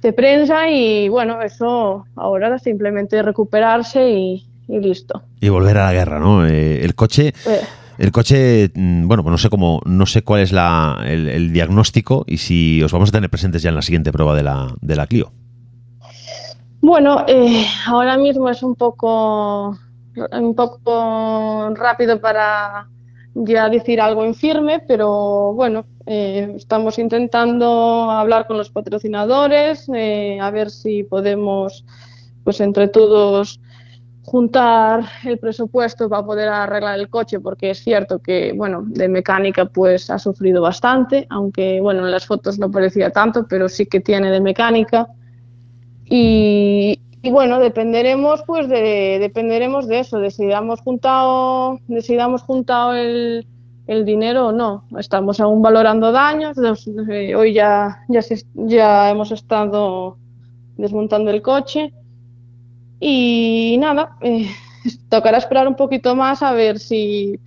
te 0.00 0.12
prensa 0.12 0.68
y 0.68 1.08
bueno, 1.08 1.40
eso 1.42 2.04
ahora 2.14 2.58
simplemente 2.58 3.22
recuperarse 3.22 4.10
y, 4.10 4.46
y 4.68 4.78
listo. 4.78 5.22
Y 5.40 5.48
volver 5.48 5.78
a 5.78 5.86
la 5.86 5.92
guerra, 5.92 6.20
¿no? 6.20 6.46
Eh, 6.46 6.84
el 6.84 6.94
coche. 6.94 7.32
Eh, 7.46 7.60
El 7.98 8.10
coche, 8.10 8.70
mm, 8.74 9.06
bueno, 9.06 9.22
pues 9.22 9.30
no 9.32 9.38
sé 9.38 9.50
cómo, 9.50 9.80
no 9.84 10.06
sé 10.06 10.22
cuál 10.22 10.40
es 10.40 10.52
la, 10.52 11.02
el, 11.04 11.52
diagnóstico 11.52 12.24
y 12.26 12.38
si 12.38 12.82
os 12.82 12.92
vamos 12.92 13.10
a 13.10 13.12
tener 13.12 13.30
presentes 13.30 13.62
ya 13.62 13.68
en 13.68 13.76
la 13.76 13.82
siguiente 13.82 14.12
prueba 14.12 14.34
de 14.34 14.42
la, 14.42 14.74
de 14.80 14.96
la 14.96 15.06
Clio. 15.06 15.32
Bueno, 16.80 17.24
eh, 17.28 17.64
ahora 17.86 18.16
mismo 18.16 18.48
es 18.48 18.62
un 18.62 18.74
poco, 18.74 19.78
un 20.32 20.54
poco 20.54 21.72
rápido 21.74 22.20
para 22.20 22.88
ya 23.34 23.68
decir 23.68 24.00
algo 24.00 24.24
en 24.24 24.34
firme, 24.34 24.80
pero 24.86 25.52
bueno, 25.54 25.86
eh, 26.06 26.54
estamos 26.56 26.98
intentando 26.98 28.10
hablar 28.10 28.46
con 28.46 28.58
los 28.58 28.70
patrocinadores, 28.70 29.88
eh, 29.94 30.38
a 30.40 30.50
ver 30.50 30.70
si 30.70 31.04
podemos, 31.04 31.84
pues 32.44 32.60
entre 32.60 32.88
todos, 32.88 33.60
juntar 34.32 35.04
el 35.24 35.38
presupuesto 35.38 36.08
para 36.08 36.24
poder 36.24 36.48
arreglar 36.48 36.98
el 36.98 37.10
coche, 37.10 37.38
porque 37.38 37.68
es 37.68 37.84
cierto 37.84 38.20
que, 38.20 38.54
bueno, 38.54 38.82
de 38.86 39.06
mecánica 39.06 39.66
pues 39.66 40.08
ha 40.08 40.18
sufrido 40.18 40.62
bastante, 40.62 41.26
aunque, 41.28 41.82
bueno, 41.82 42.06
en 42.06 42.10
las 42.10 42.24
fotos 42.24 42.58
no 42.58 42.70
parecía 42.70 43.10
tanto, 43.10 43.46
pero 43.46 43.68
sí 43.68 43.84
que 43.84 44.00
tiene 44.00 44.30
de 44.30 44.40
mecánica. 44.40 45.06
Y, 46.06 46.98
bueno, 47.30 47.58
dependeremos 47.58 48.42
pues 48.46 48.70
de, 48.70 49.18
dependeremos 49.20 49.86
de 49.86 49.98
eso, 49.98 50.18
de 50.18 50.30
si 50.30 50.48
juntado, 50.82 51.78
de 51.86 52.00
si 52.00 52.16
juntado 52.46 52.94
el, 52.94 53.46
dinero 53.86 54.46
o 54.46 54.52
no. 54.52 54.86
Estamos 54.98 55.40
aún 55.40 55.60
valorando 55.60 56.10
daños. 56.10 56.56
eh, 57.10 57.34
hoy 57.34 57.52
ya, 57.52 57.98
ya 58.54 59.10
hemos 59.10 59.30
estado 59.30 60.16
desmontando 60.78 61.30
el 61.30 61.42
coche. 61.42 61.92
Y 63.04 63.76
nada, 63.80 64.10
eh, 64.20 64.48
tocará 65.10 65.38
esperar 65.38 65.66
un 65.66 65.74
poquito 65.74 66.14
más 66.14 66.40
a 66.42 66.52
ver 66.52 66.78
si 66.78 67.40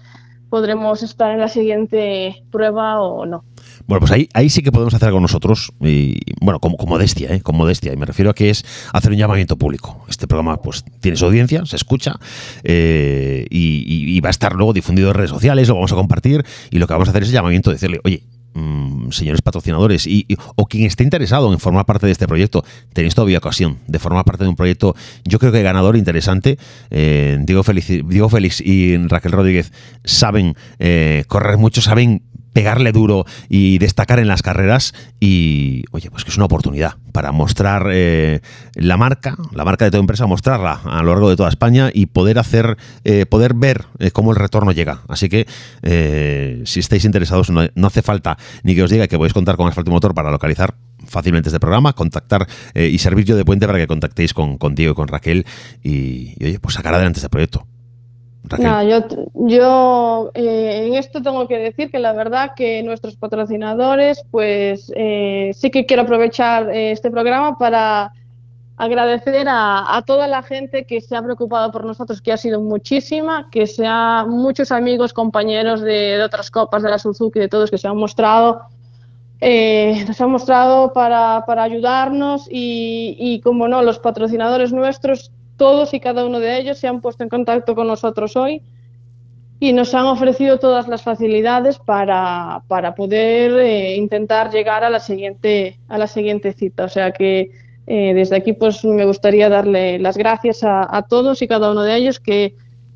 podremos 0.50 1.02
estar 1.02 1.32
en 1.32 1.40
la 1.40 1.48
siguiente 1.48 2.44
prueba 2.52 3.00
o 3.02 3.26
no. 3.26 3.46
Bueno, 3.88 4.00
pues 4.00 4.12
ahí, 4.12 4.28
ahí 4.34 4.50
sí 4.50 4.62
que 4.64 4.72
podemos 4.72 4.94
hacer 4.94 5.08
algo 5.08 5.20
nosotros, 5.20 5.72
y, 5.80 6.18
bueno, 6.42 6.60
con, 6.60 6.76
modestia, 6.88 7.34
¿eh? 7.34 7.42
con 7.42 7.56
modestia, 7.56 7.94
y 7.94 7.98
me 7.98 8.06
refiero 8.06 8.32
a 8.32 8.34
que 8.34 8.50
es 8.50 8.66
hacer 8.94 9.12
un 9.12 9.18
llamamiento 9.18 9.58
público. 9.58 10.04
Este 10.10 10.28
programa 10.28 10.58
pues 10.62 10.84
tiene 11.02 11.18
su 11.18 11.26
audiencia, 11.26 11.66
se 11.66 11.76
escucha, 11.76 12.16
eh, 12.64 13.46
y, 13.50 13.84
y- 13.88 14.18
y 14.18 14.20
va 14.22 14.30
a 14.30 14.32
estar 14.32 14.54
luego 14.54 14.74
difundido 14.74 15.10
en 15.10 15.14
redes 15.16 15.30
sociales, 15.30 15.68
lo 15.68 15.76
vamos 15.76 15.92
a 15.92 15.96
compartir, 15.96 16.44
y 16.72 16.80
lo 16.80 16.88
que 16.88 16.94
vamos 16.94 17.08
a 17.08 17.12
hacer 17.12 17.24
es 17.24 17.30
el 17.30 17.36
llamamiento 17.36 17.70
de 17.70 17.76
decirle, 17.76 18.00
oye, 18.04 18.24
mm, 18.56 18.85
señores 19.12 19.42
patrocinadores, 19.42 20.08
y, 20.08 20.26
o 20.56 20.66
quien 20.66 20.86
esté 20.86 21.04
interesado 21.04 21.52
en 21.52 21.60
formar 21.60 21.86
parte 21.86 22.06
de 22.06 22.12
este 22.12 22.28
proyecto, 22.28 22.64
tenéis 22.94 23.16
todavía 23.16 23.38
ocasión 23.38 23.80
de 23.88 24.00
formar 24.00 24.26
parte 24.26 24.44
de 24.44 24.50
un 24.50 24.56
proyecto, 24.56 24.96
yo 25.24 25.40
creo 25.40 25.52
que 25.52 25.62
ganador, 25.62 25.98
interesante. 25.98 26.58
Eh, 26.90 27.38
Diego, 27.42 27.64
Félix, 27.64 27.88
Diego 27.88 28.30
Félix 28.30 28.62
y 28.62 28.98
Raquel 29.08 29.32
Rodríguez 29.32 29.72
saben 30.04 30.56
eh, 30.80 31.24
correr 31.28 31.58
mucho, 31.58 31.82
saben 31.82 32.24
pegarle 32.56 32.94
duro 32.94 33.26
y 33.50 33.80
destacar 33.80 34.18
en 34.20 34.30
las 34.30 34.42
carreras 34.42 34.94
y 35.20 35.84
oye 35.92 36.10
pues 36.10 36.24
que 36.24 36.32
es 36.32 36.38
una 36.38 36.46
oportunidad 36.46 36.94
para 37.12 37.34
mostrar 37.34 37.90
eh, 37.92 38.40
la 38.76 38.96
marca 38.96 39.36
la 39.52 39.66
marca 39.66 39.84
de 39.84 39.92
tu 39.92 39.98
empresa 39.98 40.26
mostrarla 40.26 40.80
a 40.86 41.04
lo 41.04 41.12
largo 41.12 41.30
de 41.30 41.36
toda 41.36 41.50
España 41.50 41.90
y 41.94 42.06
poder 42.06 42.40
hacer 42.40 42.78
eh, 43.04 43.26
poder 43.26 43.56
ver 43.56 43.84
eh, 44.00 44.12
cómo 44.12 44.32
el 44.32 44.38
retorno 44.38 44.72
llega 44.72 45.02
así 45.10 45.28
que 45.28 45.46
eh, 45.82 46.62
si 46.66 46.80
estáis 46.80 47.04
interesados 47.04 47.50
no, 47.50 47.68
no 47.76 47.88
hace 47.88 48.02
falta 48.02 48.38
ni 48.64 48.74
que 48.74 48.84
os 48.84 48.90
diga 48.90 49.10
que 49.10 49.18
podéis 49.18 49.34
contar 49.34 49.58
con 49.58 49.68
Asfalto 49.68 49.92
Motor 49.92 50.14
para 50.14 50.32
localizar 50.32 50.76
fácilmente 51.08 51.50
este 51.50 51.60
programa, 51.60 51.94
contactar 51.94 52.48
eh, 52.74 52.88
y 52.88 52.98
servir 53.00 53.26
yo 53.26 53.36
de 53.36 53.46
puente 53.46 53.68
para 53.68 53.80
que 53.80 53.88
contactéis 53.88 54.34
con, 54.34 54.58
con 54.58 54.76
Diego 54.76 54.94
y 54.94 54.96
con 54.96 55.08
Raquel 55.08 55.46
y, 55.84 56.34
y, 56.40 56.46
oye, 56.46 56.60
pues 56.60 56.76
sacar 56.76 56.94
adelante 56.94 57.20
este 57.20 57.30
proyecto. 57.30 57.68
Nada, 58.60 58.84
yo, 58.84 59.06
yo 59.34 60.32
eh, 60.34 60.88
en 60.88 60.96
esto 60.96 61.22
tengo 61.22 61.48
que 61.48 61.58
decir 61.58 61.90
que 61.90 62.00
la 62.00 62.14
verdad 62.14 62.52
que 62.56 62.84
nuestros 62.84 63.16
patrocinadores, 63.16 64.24
pues 64.32 64.92
eh, 64.96 65.52
sí 65.54 65.72
que 65.72 65.86
quiero 65.86 66.04
aprovechar 66.04 66.70
eh, 66.70 66.92
este 66.92 67.10
programa 67.12 67.58
para 67.58 68.12
agradecer 68.78 69.48
a, 69.50 70.04
toda 70.06 70.28
la 70.28 70.44
gente 70.44 70.86
que 70.86 71.00
se 71.00 71.16
ha 71.16 71.24
preocupado 71.24 71.72
por 71.72 71.86
nosotros, 71.86 72.22
que 72.22 72.34
ha 72.34 72.38
sido 72.38 72.60
muchísima, 72.60 73.50
que 73.50 73.68
sea 73.68 74.26
muchos 74.28 74.72
amigos, 74.72 75.14
compañeros 75.14 75.82
de, 75.82 76.18
de 76.18 76.24
otras 76.24 76.52
copas 76.52 76.84
de 76.84 76.90
la 76.90 77.00
Suzuki, 77.00 77.40
de 77.40 77.48
todos 77.48 77.72
que 77.72 77.78
se 77.78 77.88
han 77.88 77.98
mostrado 77.98 78.64
nos 80.08 80.22
han 80.22 80.32
mostrado 80.32 80.94
para, 80.94 81.44
para 81.46 81.64
ayudarnos 81.64 82.48
y, 82.50 83.16
y, 83.20 83.42
como 83.42 83.68
no, 83.68 83.84
los 83.84 84.00
patrocinadores 84.00 84.74
nuestros, 84.74 85.32
todos 85.58 85.94
y 85.94 86.00
cada 86.00 86.26
uno 86.26 86.40
de 86.40 86.58
ellos 86.58 86.78
se 86.78 86.88
han 86.88 87.02
puesto 87.02 87.24
en 87.24 87.30
contacto 87.30 87.76
con 87.76 87.88
nosotros 87.88 88.36
hoy 88.36 88.62
y 89.60 89.74
nos 89.74 89.94
han 89.94 90.06
ofrecido 90.06 90.60
todas 90.60 90.88
las 90.88 91.02
facilidades 91.02 91.80
para, 91.80 92.62
para 92.68 92.94
poder 92.94 93.52
eh, 93.60 93.96
intentar 93.96 94.52
llegar 94.52 94.84
a 94.84 94.90
la 94.90 95.00
siguiente 95.00 95.80
a 95.88 95.98
la 95.98 96.08
siguiente 96.08 96.54
cita. 96.54 96.84
O 96.86 96.90
sea 96.90 97.12
que 97.12 97.52
eh, 97.88 98.14
desde 98.14 98.36
aquí 98.36 98.54
pues 98.54 98.84
me 98.84 99.06
gustaría 99.06 99.48
darle 99.48 100.00
las 100.00 100.18
gracias 100.18 100.64
a, 100.64 100.96
a 100.96 101.04
todos 101.04 101.42
y 101.42 101.48
cada 101.48 101.72
uno 101.72 101.84
de 101.84 101.96
ellos 101.96 102.20
que, 102.20 102.56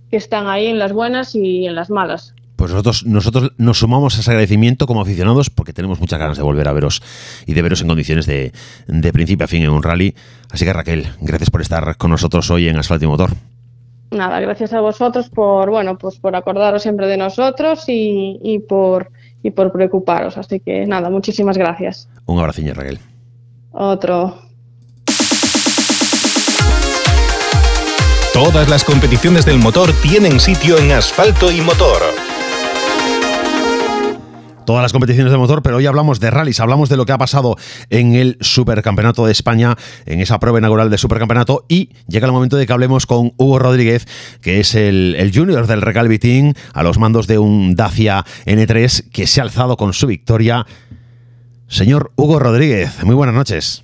que 0.10 0.18
están 0.18 0.48
ahí 0.48 0.68
en 0.68 0.80
las 0.80 0.92
buenas 0.94 1.36
y 1.36 1.66
en 1.66 1.76
las 1.76 1.90
malas. 1.90 2.34
Pues 2.60 2.72
nosotros, 2.74 3.06
nosotros 3.06 3.54
nos 3.56 3.80
sumamos 3.80 4.18
a 4.18 4.20
ese 4.20 4.32
agradecimiento 4.32 4.86
como 4.86 5.00
aficionados 5.00 5.50
porque 5.50 5.72
tenemos 5.72 6.02
muchas 6.02 6.20
ganas 6.20 6.36
de 6.36 6.44
volver 6.44 6.68
a 6.68 6.74
veros 6.74 7.02
y 7.46 7.54
de 7.54 7.62
veros 7.62 7.80
en 7.80 7.88
condiciones 7.88 8.26
de, 8.26 8.52
de 8.86 9.14
principio 9.14 9.46
a 9.46 9.48
fin 9.48 9.64
en 9.64 9.70
un 9.70 9.82
rally. 9.82 10.14
Así 10.52 10.66
que 10.66 10.74
Raquel, 10.74 11.08
gracias 11.22 11.50
por 11.50 11.62
estar 11.62 11.96
con 11.96 12.12
nosotros 12.12 12.52
hoy 12.52 12.68
en 12.68 12.76
Asfalto 12.76 13.06
y 13.06 13.08
Motor. 13.08 13.30
Nada, 14.12 14.42
gracias 14.42 14.74
a 14.74 14.82
vosotros 14.82 15.30
por 15.30 15.70
bueno, 15.70 15.98
pues 15.98 16.18
por 16.18 16.36
acordaros 16.36 16.82
siempre 16.82 17.08
de 17.08 17.16
nosotros 17.16 17.86
y, 17.88 18.38
y 18.44 18.60
por 18.60 19.10
y 19.42 19.52
por 19.52 19.72
preocuparos. 19.72 20.38
Así 20.38 20.60
que 20.60 20.86
nada, 20.86 21.10
muchísimas 21.10 21.58
gracias. 21.58 22.10
Un 22.26 22.40
abraciño, 22.40 22.74
Raquel. 22.74 23.00
Otro. 23.72 24.38
Todas 28.34 28.68
las 28.68 28.84
competiciones 28.84 29.46
del 29.46 29.60
motor 29.60 29.94
tienen 30.02 30.42
sitio 30.42 30.78
en 30.78 30.92
Asfalto 30.92 31.50
y 31.54 31.62
Motor. 31.62 32.02
Todas 34.70 34.84
las 34.84 34.92
competiciones 34.94 35.32
de 35.32 35.38
motor, 35.40 35.64
pero 35.64 35.78
hoy 35.78 35.88
hablamos 35.88 36.20
de 36.20 36.30
rallies, 36.30 36.60
hablamos 36.60 36.90
de 36.90 36.96
lo 36.98 37.04
que 37.08 37.12
ha 37.12 37.18
pasado 37.18 37.56
en 37.90 38.14
el 38.14 38.38
Supercampeonato 38.40 39.26
de 39.26 39.32
España, 39.32 39.76
en 40.06 40.20
esa 40.20 40.40
prueba 40.40 40.60
inaugural 40.60 40.92
del 40.92 41.00
Supercampeonato, 41.00 41.66
y 41.68 41.90
llega 42.08 42.28
el 42.28 42.32
momento 42.32 42.56
de 42.56 42.68
que 42.68 42.74
hablemos 42.74 43.08
con 43.08 43.34
Hugo 43.38 43.58
Rodríguez, 43.58 44.06
que 44.44 44.60
es 44.60 44.76
el, 44.76 45.16
el 45.18 45.32
junior 45.36 45.66
del 45.66 45.82
Recalvi 45.82 46.20
Team, 46.20 46.54
a 46.72 46.84
los 46.84 47.00
mandos 47.00 47.26
de 47.26 47.40
un 47.40 47.74
Dacia 47.76 48.24
N3, 48.46 49.10
que 49.10 49.26
se 49.26 49.40
ha 49.42 49.44
alzado 49.44 49.76
con 49.76 49.92
su 49.94 50.06
victoria. 50.06 50.68
Señor 51.66 52.12
Hugo 52.16 52.38
Rodríguez, 52.38 53.04
muy 53.04 53.16
buenas 53.16 53.34
noches. 53.34 53.84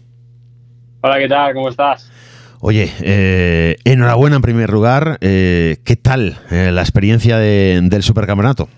Hola, 1.02 1.18
¿qué 1.18 1.28
tal? 1.28 1.56
¿Cómo 1.56 1.70
estás? 1.70 2.12
Oye, 2.60 2.92
eh, 3.02 3.78
enhorabuena 3.86 4.36
en 4.36 4.44
primer 4.44 4.70
lugar. 4.70 5.18
Eh, 5.22 5.78
¿Qué 5.84 5.96
tal 5.96 6.38
eh, 6.52 6.70
la 6.72 6.82
experiencia 6.82 7.40
de- 7.40 7.80
del 7.84 8.04
supercampeonato? 8.04 8.70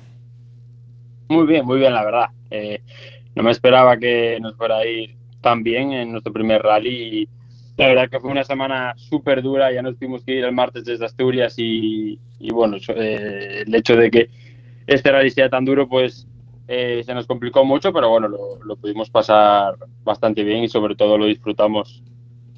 Muy 1.30 1.46
bien, 1.46 1.66
muy 1.66 1.80
bien, 1.80 1.94
la 1.94 2.04
verdad. 2.04 2.28
Eh, 2.52 2.82
no 3.36 3.44
me 3.44 3.52
esperaba 3.52 3.98
que 3.98 4.40
nos 4.40 4.56
fuera 4.56 4.78
a 4.78 4.86
ir 4.86 5.16
tan 5.42 5.64
bien 5.64 5.92
en 5.92 6.12
nuestro 6.12 6.34
primer 6.34 6.62
rally. 6.62 6.90
Y 7.22 7.30
la 7.78 7.88
verdad 7.88 8.10
que 8.10 8.20
fue 8.20 8.32
una 8.32 8.44
semana 8.44 8.94
súper 8.98 9.42
dura. 9.42 9.72
Ya 9.72 9.82
nos 9.82 9.98
tuvimos 9.98 10.24
que 10.24 10.36
ir 10.36 10.44
el 10.44 10.54
martes 10.54 10.86
desde 10.86 11.06
Asturias 11.06 11.56
y, 11.58 12.20
y 12.40 12.52
bueno, 12.52 12.78
eh, 12.96 13.64
el 13.66 13.76
hecho 13.76 13.96
de 13.96 14.10
que 14.10 14.30
este 14.88 15.12
rally 15.12 15.30
sea 15.30 15.50
tan 15.50 15.66
duro, 15.66 15.88
pues 15.88 16.28
eh, 16.68 17.02
se 17.06 17.14
nos 17.14 17.28
complicó 17.28 17.64
mucho, 17.64 17.94
pero 17.94 18.10
bueno, 18.10 18.28
lo, 18.28 18.64
lo 18.64 18.76
pudimos 18.76 19.10
pasar 19.10 19.76
bastante 20.04 20.44
bien 20.44 20.64
y 20.64 20.68
sobre 20.68 20.96
todo 20.96 21.18
lo 21.18 21.26
disfrutamos 21.26 22.04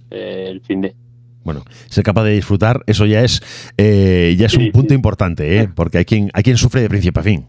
eh, 0.09 0.47
el 0.49 0.61
fin 0.61 0.82
de. 0.82 0.95
Bueno, 1.43 1.63
ser 1.88 2.03
capaz 2.03 2.24
de 2.24 2.32
disfrutar, 2.32 2.82
eso 2.86 3.05
ya 3.05 3.22
es, 3.22 3.41
eh, 3.78 4.36
ya 4.38 4.47
es 4.47 4.55
un 4.55 4.72
punto 4.72 4.93
importante, 4.93 5.59
¿eh? 5.59 5.70
porque 5.74 5.99
hay 5.99 6.05
quien, 6.05 6.30
hay 6.34 6.43
quien 6.43 6.57
sufre 6.57 6.82
de 6.82 6.89
principio 6.89 7.22
a 7.22 7.24
fin. 7.24 7.47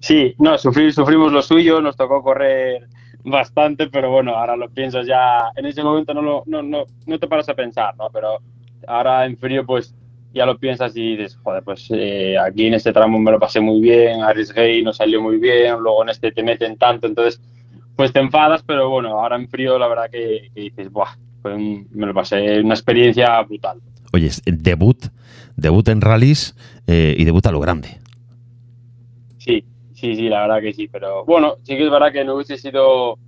Sí, 0.00 0.34
no, 0.38 0.56
sufrimos 0.58 1.32
lo 1.32 1.42
suyo, 1.42 1.80
nos 1.80 1.96
tocó 1.96 2.22
correr 2.22 2.88
bastante, 3.24 3.88
pero 3.88 4.10
bueno, 4.10 4.34
ahora 4.34 4.56
lo 4.56 4.68
piensas 4.70 5.06
ya, 5.06 5.50
en 5.54 5.66
ese 5.66 5.82
momento 5.82 6.14
no, 6.14 7.18
te 7.18 7.28
paras 7.28 7.48
a 7.48 7.54
pensar. 7.54 7.94
Pero 8.12 8.38
ahora 8.86 9.26
en 9.26 9.36
frío 9.36 9.64
pues 9.64 9.94
ya 10.32 10.46
lo 10.46 10.58
piensas 10.58 10.96
y 10.96 11.16
dices, 11.16 11.36
joder, 11.42 11.62
pues 11.62 11.88
eh, 11.90 12.36
aquí 12.38 12.66
en 12.66 12.74
este 12.74 12.92
tramo 12.92 13.18
me 13.18 13.30
lo 13.30 13.38
pasé 13.38 13.60
muy 13.60 13.80
bien, 13.80 14.22
arriesgué 14.22 14.78
y 14.78 14.82
no 14.82 14.92
salió 14.92 15.20
muy 15.20 15.38
bien, 15.38 15.76
luego 15.80 16.02
en 16.02 16.10
este 16.10 16.32
te 16.32 16.42
meten 16.42 16.76
tanto, 16.76 17.06
entonces 17.06 17.40
pues 17.96 18.12
te 18.12 18.20
enfadas, 18.20 18.62
pero 18.62 18.88
bueno, 18.88 19.20
ahora 19.20 19.36
en 19.36 19.48
frío 19.48 19.78
la 19.78 19.88
verdad 19.88 20.08
que, 20.10 20.50
que 20.54 20.60
dices, 20.60 20.90
buah, 20.90 21.16
me 21.44 22.06
lo 22.06 22.14
pasé, 22.14 22.60
una 22.60 22.74
experiencia 22.74 23.40
brutal. 23.42 23.80
Oye, 24.12 24.30
debut, 24.46 25.06
debut 25.56 25.86
en 25.88 26.00
rallies 26.00 26.54
eh, 26.86 27.14
y 27.18 27.24
debut 27.24 27.44
a 27.46 27.52
lo 27.52 27.60
grande. 27.60 27.98
Sí, 30.00 30.14
sí, 30.16 30.28
la 30.30 30.42
verdad 30.42 30.62
que 30.62 30.72
sí, 30.72 30.88
pero 30.88 31.24
bueno, 31.26 31.56
sí 31.62 31.76
que 31.76 31.84
es 31.84 31.90
verdad 31.90 32.10
que 32.12 32.24
no 32.24 32.34
hubiese 32.36 32.56
sido 32.56 33.18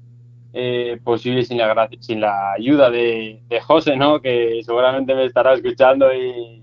eh, 0.55 0.99
posible 1.05 1.45
sin 1.45 1.59
la, 1.59 1.89
sin 2.01 2.21
la 2.21 2.53
ayuda 2.55 2.91
de, 2.91 3.43
José, 3.63 3.97
¿no? 3.97 4.21
Que 4.23 4.63
seguramente 4.65 5.15
me 5.15 5.27
estará 5.27 5.55
escuchando 5.55 6.09
y, 6.15 6.63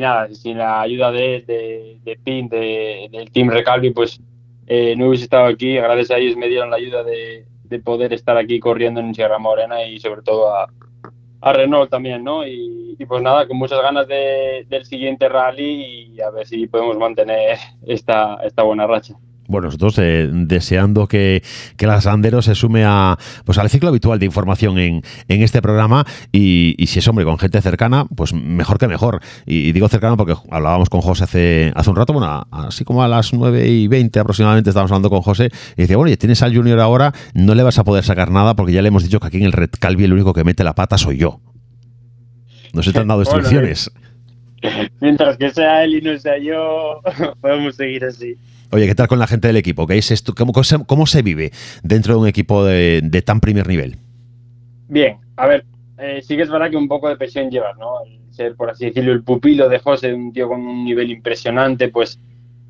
nada, 0.00 0.28
sin 0.34 0.58
la 0.58 0.82
ayuda 0.82 1.10
de, 1.12 1.42
de, 1.46 2.00
de 2.04 2.16
Pin, 2.22 2.48
de- 2.48 3.08
del 3.12 3.30
Team 3.32 3.50
Recalvi, 3.50 3.90
pues 3.92 4.20
eh, 4.66 4.94
no 4.96 5.08
hubiese 5.08 5.24
estado 5.24 5.46
aquí. 5.46 5.74
Gracias 5.76 6.10
a 6.12 6.18
ellos 6.18 6.36
me 6.36 6.48
dieron 6.48 6.70
la 6.70 6.76
ayuda 6.76 7.02
de, 7.04 7.46
de 7.64 7.78
poder 7.80 8.12
estar 8.12 8.36
aquí 8.36 8.60
corriendo 8.60 9.00
en 9.00 9.14
Sierra 9.14 9.38
Morena 9.38 9.84
y 9.84 10.00
sobre 10.00 10.22
todo 10.22 10.54
a, 10.54 10.68
Renault 11.52 11.90
también, 11.90 12.22
¿no? 12.24 12.46
Y, 12.46 12.96
pues 13.08 13.22
nada, 13.22 13.46
con 13.48 13.56
muchas 13.58 13.80
ganas 13.82 14.06
de- 14.08 14.66
del 14.68 14.84
siguiente 14.84 15.28
rally 15.28 16.12
y 16.14 16.20
a 16.20 16.30
ver 16.30 16.46
si 16.46 16.66
podemos 16.66 16.98
mantener 16.98 17.58
esta, 17.86 18.36
esta 18.44 18.62
buena 18.62 18.86
racha. 18.86 19.14
Bueno, 19.50 19.66
nosotros 19.66 19.96
eh, 19.98 20.28
deseando 20.32 21.06
que, 21.08 21.42
que 21.76 21.86
la 21.86 22.00
Sandero 22.00 22.40
se 22.40 22.54
sume 22.54 22.84
a, 22.86 23.18
pues, 23.44 23.58
al 23.58 23.68
ciclo 23.68 23.88
habitual 23.88 24.18
de 24.18 24.26
información 24.26 24.78
en, 24.78 25.02
en 25.28 25.42
este 25.42 25.60
programa 25.60 26.04
y, 26.32 26.74
y 26.78 26.86
si 26.86 27.00
es 27.00 27.08
hombre 27.08 27.24
con 27.24 27.36
gente 27.38 27.60
cercana, 27.60 28.06
pues 28.14 28.32
mejor 28.32 28.78
que 28.78 28.88
mejor. 28.88 29.20
Y, 29.46 29.68
y 29.68 29.72
digo 29.72 29.88
cercano 29.88 30.16
porque 30.16 30.34
hablábamos 30.50 30.88
con 30.88 31.00
José 31.00 31.24
hace, 31.24 31.72
hace 31.74 31.90
un 31.90 31.96
rato, 31.96 32.12
bueno, 32.12 32.28
a- 32.28 32.46
así 32.68 32.84
como 32.84 33.02
a 33.02 33.08
las 33.08 33.32
9 33.32 33.68
y 33.68 33.88
20 33.88 34.20
aproximadamente 34.20 34.70
estábamos 34.70 34.92
hablando 34.92 35.10
con 35.10 35.22
José 35.22 35.50
y 35.76 35.82
decía, 35.82 35.96
bueno, 35.96 36.10
ya 36.10 36.16
tienes 36.16 36.42
al 36.42 36.54
Junior 36.54 36.78
ahora, 36.80 37.12
no 37.34 37.54
le 37.54 37.62
vas 37.62 37.78
a 37.78 37.84
poder 37.84 38.04
sacar 38.04 38.30
nada 38.30 38.54
porque 38.54 38.72
ya 38.72 38.82
le 38.82 38.88
hemos 38.88 39.02
dicho 39.02 39.18
que 39.20 39.26
aquí 39.26 39.36
en 39.38 39.44
el 39.44 39.52
Red 39.52 39.70
Calvi 39.78 40.04
el 40.04 40.12
único 40.12 40.32
que 40.32 40.44
mete 40.44 40.62
la 40.64 40.74
pata 40.74 40.96
soy 40.96 41.16
yo. 41.18 41.40
No 42.72 42.82
se 42.82 42.92
te 42.92 43.00
han 43.00 43.08
dado 43.08 43.22
instrucciones. 43.22 43.90
Mientras 45.00 45.36
que 45.38 45.50
sea 45.50 45.84
él 45.84 45.94
y 45.96 46.00
no 46.02 46.16
sea 46.18 46.38
yo, 46.38 47.00
podemos 47.40 47.74
seguir 47.76 48.04
así. 48.04 48.36
Oye, 48.72 48.86
¿qué 48.86 48.94
tal 48.94 49.08
con 49.08 49.18
la 49.18 49.26
gente 49.26 49.48
del 49.48 49.56
equipo? 49.56 49.86
¿Qué 49.86 49.98
es 49.98 50.10
esto? 50.12 50.32
¿Cómo, 50.34 50.52
cómo 50.86 51.06
se- 51.06 51.22
vive 51.22 51.50
dentro 51.82 52.14
de 52.14 52.20
un 52.20 52.28
equipo 52.28 52.64
de, 52.64 53.00
de 53.02 53.22
tan 53.22 53.40
primer 53.40 53.66
nivel? 53.66 53.96
Bien, 54.88 55.18
a 55.36 55.46
ver, 55.48 55.64
eh, 55.98 56.20
sí 56.22 56.36
que 56.36 56.42
es 56.42 56.50
verdad 56.50 56.70
que 56.70 56.76
un 56.76 56.86
poco 56.88 57.08
de 57.08 57.16
presión 57.16 57.50
llevas, 57.50 57.76
¿no? 57.78 58.04
El 58.04 58.20
ser, 58.32 58.54
por 58.54 58.70
así 58.70 58.86
decirlo, 58.86 59.12
el 59.12 59.24
pupilo 59.24 59.68
de 59.68 59.80
José, 59.80 60.14
un 60.14 60.32
tío 60.32 60.48
con 60.48 60.60
un 60.60 60.84
nivel 60.84 61.10
impresionante, 61.10 61.88
pues 61.88 62.20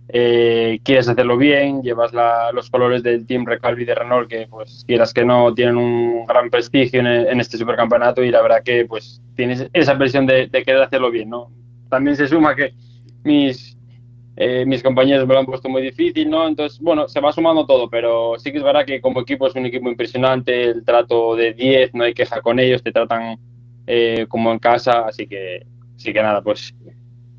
eh, 0.09 0.81
quieres 0.83 1.07
hacerlo 1.09 1.37
bien, 1.37 1.83
llevas 1.83 2.15
la- 2.15 2.51
los 2.53 2.71
colores 2.71 3.03
del 3.03 3.27
Team 3.27 3.45
Recalvi 3.45 3.85
de 3.85 3.95
Renault, 3.95 4.29
que 4.29 4.47
pues 4.49 4.85
quieras 4.87 5.13
que 5.13 5.25
no, 5.25 5.53
tienen 5.55 5.77
un 5.77 6.25
gran 6.27 6.49
prestigio 6.49 7.01
en, 7.01 7.41
este 7.41 7.59
supercampeonato 7.59 8.25
y 8.25 8.31
la 8.31 8.41
verdad 8.43 8.63
que 8.65 8.87
pues 8.87 9.21
tienes 9.37 9.69
esa 9.75 9.97
presión 9.99 10.27
de 10.27 10.49
querer 10.51 10.83
hacerlo 10.83 11.11
bien, 11.11 11.29
¿no? 11.29 11.51
También 11.91 12.17
se 12.17 12.27
suma 12.27 12.57
que 12.57 12.73
mis, 13.23 13.77
eh, 14.43 14.65
mis 14.65 14.83
compañeros 14.83 15.29
me 15.29 15.35
lo 15.35 15.41
han 15.41 15.45
puesto 15.45 15.69
muy 15.69 15.83
difícil, 15.83 16.31
¿no? 16.31 16.49
Entonces, 16.49 16.81
bueno, 16.81 17.07
se 17.07 17.21
va 17.21 17.31
sumando 17.31 17.67
todo, 17.67 17.91
pero 17.91 18.39
sí 18.39 18.51
que 18.51 18.57
es 18.57 18.65
verdad 18.65 18.87
que 18.87 18.99
como 18.99 19.21
equipo 19.21 19.47
es 19.47 19.55
un 19.55 19.67
equipo 19.67 19.91
impresionante, 19.91 20.63
el 20.63 20.83
trato 20.83 21.37
de 21.37 21.53
10, 21.53 21.93
no 21.93 22.05
hay 22.05 22.15
queja 22.15 22.41
con 22.41 22.59
ellos, 22.59 22.83
te 22.83 22.91
tratan 22.91 23.39
eh, 23.87 24.25
como 24.31 24.51
en 24.51 24.59
casa, 24.59 25.07
así 25.07 25.27
que, 25.27 25.67
así 25.95 26.15
que 26.15 26.23
nada, 26.23 26.41
pues 26.41 26.75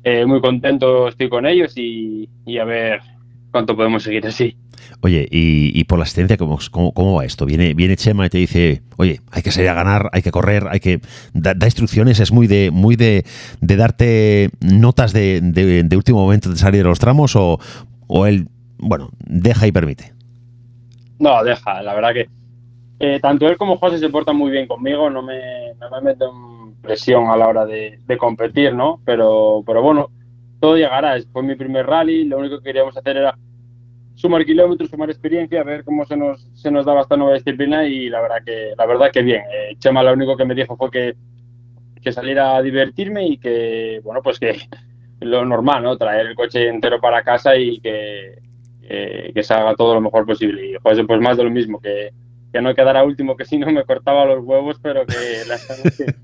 eh, 0.04 0.24
muy 0.24 0.40
contento 0.40 1.08
estoy 1.08 1.28
con 1.28 1.44
ellos 1.44 1.72
y, 1.76 2.28
y 2.46 2.58
a 2.58 2.64
ver 2.64 3.00
cuánto 3.50 3.74
podemos 3.74 4.04
seguir 4.04 4.24
así. 4.24 4.56
Oye, 5.02 5.26
y, 5.30 5.78
y 5.78 5.84
por 5.84 5.98
la 5.98 6.04
asistencia, 6.04 6.36
¿cómo, 6.36 6.58
cómo, 6.70 6.92
cómo 6.94 7.14
va 7.14 7.24
esto? 7.24 7.44
Viene, 7.44 7.74
viene 7.74 7.96
Chema 7.96 8.26
y 8.26 8.30
te 8.30 8.38
dice, 8.38 8.82
oye, 8.96 9.20
hay 9.32 9.42
que 9.42 9.50
salir 9.50 9.68
a 9.70 9.74
ganar, 9.74 10.08
hay 10.12 10.22
que 10.22 10.30
correr, 10.30 10.66
hay 10.70 10.80
que. 10.80 11.00
Da, 11.34 11.54
instrucciones, 11.64 12.20
es 12.20 12.32
muy 12.32 12.46
de 12.46 12.70
muy 12.70 12.96
de, 12.96 13.24
de 13.60 13.76
darte 13.76 14.50
notas 14.60 15.12
de, 15.12 15.40
de- 15.42 15.82
de 15.82 15.96
último 15.96 16.20
momento 16.20 16.50
de 16.50 16.56
salir 16.56 16.82
de 16.84 16.88
los 16.88 17.00
tramos, 17.00 17.34
o, 17.36 17.58
o 18.06 18.26
él, 18.26 18.48
bueno, 18.78 19.10
deja 19.26 19.66
y 19.66 19.72
permite. 19.72 20.12
No, 21.18 21.42
deja, 21.44 21.82
la 21.82 21.94
verdad 21.94 22.12
que 22.14 22.26
eh, 23.00 23.20
tanto 23.20 23.48
él 23.48 23.56
como 23.58 23.78
José 23.78 23.98
se 23.98 24.10
portan 24.10 24.36
muy 24.36 24.50
bien 24.50 24.66
conmigo, 24.68 25.10
no 25.10 25.22
me, 25.22 25.74
no 25.80 25.90
me 25.90 26.00
meten 26.02 26.76
presión 26.82 27.28
a 27.30 27.36
la 27.36 27.48
hora 27.48 27.66
de, 27.66 28.00
de 28.06 28.18
competir, 28.18 28.74
¿no? 28.74 29.00
Pero, 29.04 29.62
pero 29.66 29.82
bueno, 29.82 30.10
todo 30.60 30.76
llegará, 30.76 31.16
fue 31.32 31.42
mi 31.44 31.56
primer 31.56 31.86
rally, 31.86 32.24
lo 32.26 32.38
único 32.38 32.58
que 32.58 32.64
queríamos 32.66 32.96
hacer 32.96 33.16
era 33.18 33.38
sumar 34.22 34.44
kilómetros, 34.44 34.88
sumar 34.88 35.10
experiencia, 35.10 35.64
ver 35.64 35.82
cómo 35.82 36.06
se 36.06 36.16
nos, 36.16 36.48
se 36.54 36.70
nos 36.70 36.86
daba 36.86 37.00
esta 37.00 37.16
nueva 37.16 37.34
disciplina 37.34 37.84
y 37.84 38.08
la 38.08 38.20
verdad 38.20 38.36
que, 38.46 38.72
la 38.78 38.86
verdad 38.86 39.10
que 39.12 39.20
bien. 39.20 39.42
Eh, 39.52 39.74
Chema 39.80 40.00
lo 40.04 40.12
único 40.12 40.36
que 40.36 40.44
me 40.44 40.54
dijo 40.54 40.76
fue 40.76 40.92
que, 40.92 41.16
que 42.00 42.12
saliera 42.12 42.54
a 42.54 42.62
divertirme 42.62 43.26
y 43.26 43.38
que, 43.38 44.00
bueno, 44.04 44.22
pues 44.22 44.38
que 44.38 44.60
lo 45.20 45.44
normal, 45.44 45.82
¿no? 45.82 45.96
Traer 45.96 46.28
el 46.28 46.36
coche 46.36 46.68
entero 46.68 47.00
para 47.00 47.24
casa 47.24 47.56
y 47.56 47.80
que, 47.80 48.38
que, 48.80 49.32
que 49.34 49.42
se 49.42 49.54
haga 49.54 49.74
todo 49.74 49.94
lo 49.94 50.00
mejor 50.00 50.24
posible. 50.24 50.70
Y 50.70 50.78
pues 50.78 51.20
más 51.20 51.36
de 51.36 51.42
lo 51.42 51.50
mismo, 51.50 51.80
que, 51.80 52.12
que 52.52 52.62
no 52.62 52.76
quedara 52.76 53.02
último, 53.02 53.36
que 53.36 53.44
si 53.44 53.58
no 53.58 53.72
me 53.72 53.82
cortaba 53.82 54.24
los 54.24 54.44
huevos, 54.44 54.78
pero 54.80 55.04
que, 55.04 55.42
las 55.48 55.66
que, 55.98 56.14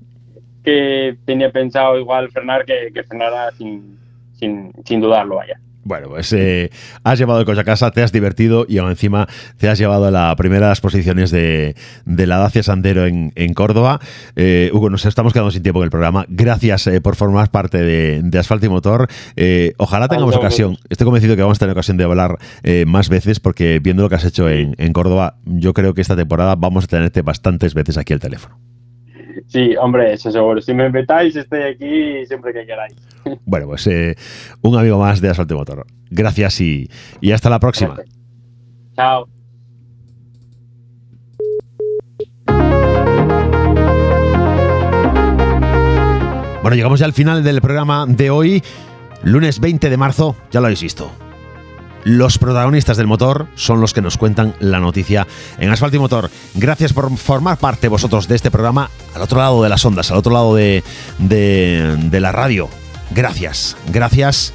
que 0.63 1.17
tenía 1.25 1.51
pensado 1.51 1.99
igual 1.99 2.29
frenar, 2.31 2.63
que, 2.63 2.91
que 2.93 3.03
frenara 3.03 3.51
sin, 3.51 3.99
sin, 4.35 4.71
sin 4.85 5.01
dudarlo, 5.01 5.35
vaya. 5.35 5.59
Bueno, 5.89 6.09
pues 6.09 6.31
eh, 6.33 6.69
has 7.03 7.17
llevado 7.17 7.39
el 7.39 7.47
coche 7.47 7.61
a 7.61 7.63
casa, 7.63 7.89
te 7.89 8.03
has 8.03 8.11
divertido 8.11 8.67
y 8.69 8.77
aún 8.77 8.91
encima 8.91 9.27
te 9.57 9.69
has 9.69 9.79
llevado 9.79 10.05
a 10.05 10.11
las 10.11 10.35
primeras 10.35 10.81
posiciones 10.81 11.31
de, 11.31 11.75
de 12.05 12.27
la 12.27 12.37
Dacia 12.37 12.61
Sandero 12.61 13.07
en, 13.07 13.31
en 13.33 13.55
Córdoba. 13.55 13.99
Eh, 14.35 14.69
Hugo, 14.71 14.91
nos 14.91 15.07
estamos 15.07 15.33
quedando 15.33 15.49
sin 15.49 15.63
tiempo 15.63 15.79
en 15.79 15.85
el 15.85 15.89
programa. 15.89 16.27
Gracias 16.29 16.85
eh, 16.85 17.01
por 17.01 17.15
formar 17.15 17.49
parte 17.49 17.79
de, 17.79 18.21
de 18.23 18.37
Asfalto 18.37 18.67
y 18.67 18.69
Motor. 18.69 19.07
Eh, 19.35 19.73
ojalá 19.77 20.07
tengamos 20.07 20.35
ocasión, 20.35 20.77
estoy 20.89 21.05
convencido 21.05 21.35
que 21.35 21.41
vamos 21.41 21.57
a 21.57 21.61
tener 21.61 21.71
ocasión 21.71 21.97
de 21.97 22.03
hablar 22.03 22.37
eh, 22.61 22.85
más 22.85 23.09
veces 23.09 23.39
porque 23.39 23.79
viendo 23.79 24.03
lo 24.03 24.09
que 24.09 24.15
has 24.15 24.25
hecho 24.25 24.47
en, 24.47 24.75
en 24.77 24.93
Córdoba, 24.93 25.37
yo 25.43 25.73
creo 25.73 25.95
que 25.95 26.01
esta 26.01 26.15
temporada 26.15 26.53
vamos 26.53 26.83
a 26.83 26.87
tenerte 26.87 27.23
bastantes 27.23 27.73
veces 27.73 27.97
aquí 27.97 28.13
al 28.13 28.19
teléfono. 28.19 28.68
Sí, 29.47 29.75
hombre, 29.79 30.13
eso 30.13 30.31
seguro. 30.31 30.61
Si 30.61 30.73
me 30.73 30.87
invitáis, 30.87 31.35
estoy 31.35 31.63
aquí 31.63 32.25
siempre 32.25 32.53
que 32.53 32.65
queráis. 32.65 32.95
Bueno, 33.45 33.67
pues 33.67 33.85
eh, 33.87 34.15
un 34.61 34.77
amigo 34.77 34.97
más 34.99 35.21
de 35.21 35.29
Asfalto 35.29 35.53
y 35.53 35.57
Motor. 35.57 35.85
Gracias 36.09 36.61
y, 36.61 36.89
y 37.21 37.31
hasta 37.31 37.49
la 37.49 37.59
próxima. 37.59 37.95
Chao. 38.95 39.27
Bueno, 46.61 46.75
llegamos 46.75 46.99
ya 46.99 47.05
al 47.05 47.13
final 47.13 47.43
del 47.43 47.61
programa 47.61 48.05
de 48.07 48.29
hoy, 48.29 48.61
lunes 49.23 49.59
20 49.59 49.89
de 49.89 49.97
marzo, 49.97 50.35
ya 50.51 50.59
lo 50.59 50.67
habéis 50.67 50.83
visto. 50.83 51.11
Los 52.03 52.37
protagonistas 52.37 52.97
del 52.97 53.07
motor 53.07 53.47
son 53.55 53.81
los 53.81 53.93
que 53.93 54.01
nos 54.01 54.17
cuentan 54.17 54.55
la 54.59 54.79
noticia 54.79 55.27
en 55.57 55.69
Asfalto 55.69 55.97
y 55.97 55.99
Motor. 55.99 56.29
Gracias 56.55 56.93
por 56.93 57.15
formar 57.17 57.57
parte 57.57 57.87
vosotros 57.87 58.27
de 58.27 58.35
este 58.35 58.51
programa 58.51 58.89
al 59.15 59.21
otro 59.21 59.39
lado 59.39 59.63
de 59.63 59.69
las 59.69 59.83
ondas, 59.85 60.11
al 60.11 60.17
otro 60.17 60.33
lado 60.33 60.55
de, 60.55 60.83
de, 61.17 61.97
de 61.97 62.19
la 62.19 62.31
radio. 62.31 62.69
Gracias, 63.11 63.75
gracias. 63.91 64.53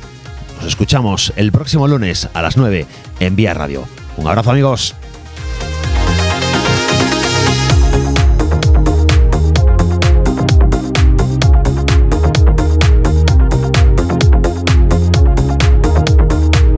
Nos 0.57 0.67
escuchamos 0.67 1.33
el 1.37 1.53
próximo 1.53 1.89
lunes 1.89 2.29
a 2.33 2.43
las 2.43 2.57
9 2.57 2.87
en 3.21 3.37
Vía 3.37 3.55
Radio. 3.55 3.85
Un 4.17 4.29
abrazo 4.29 4.51
amigos. 4.51 4.95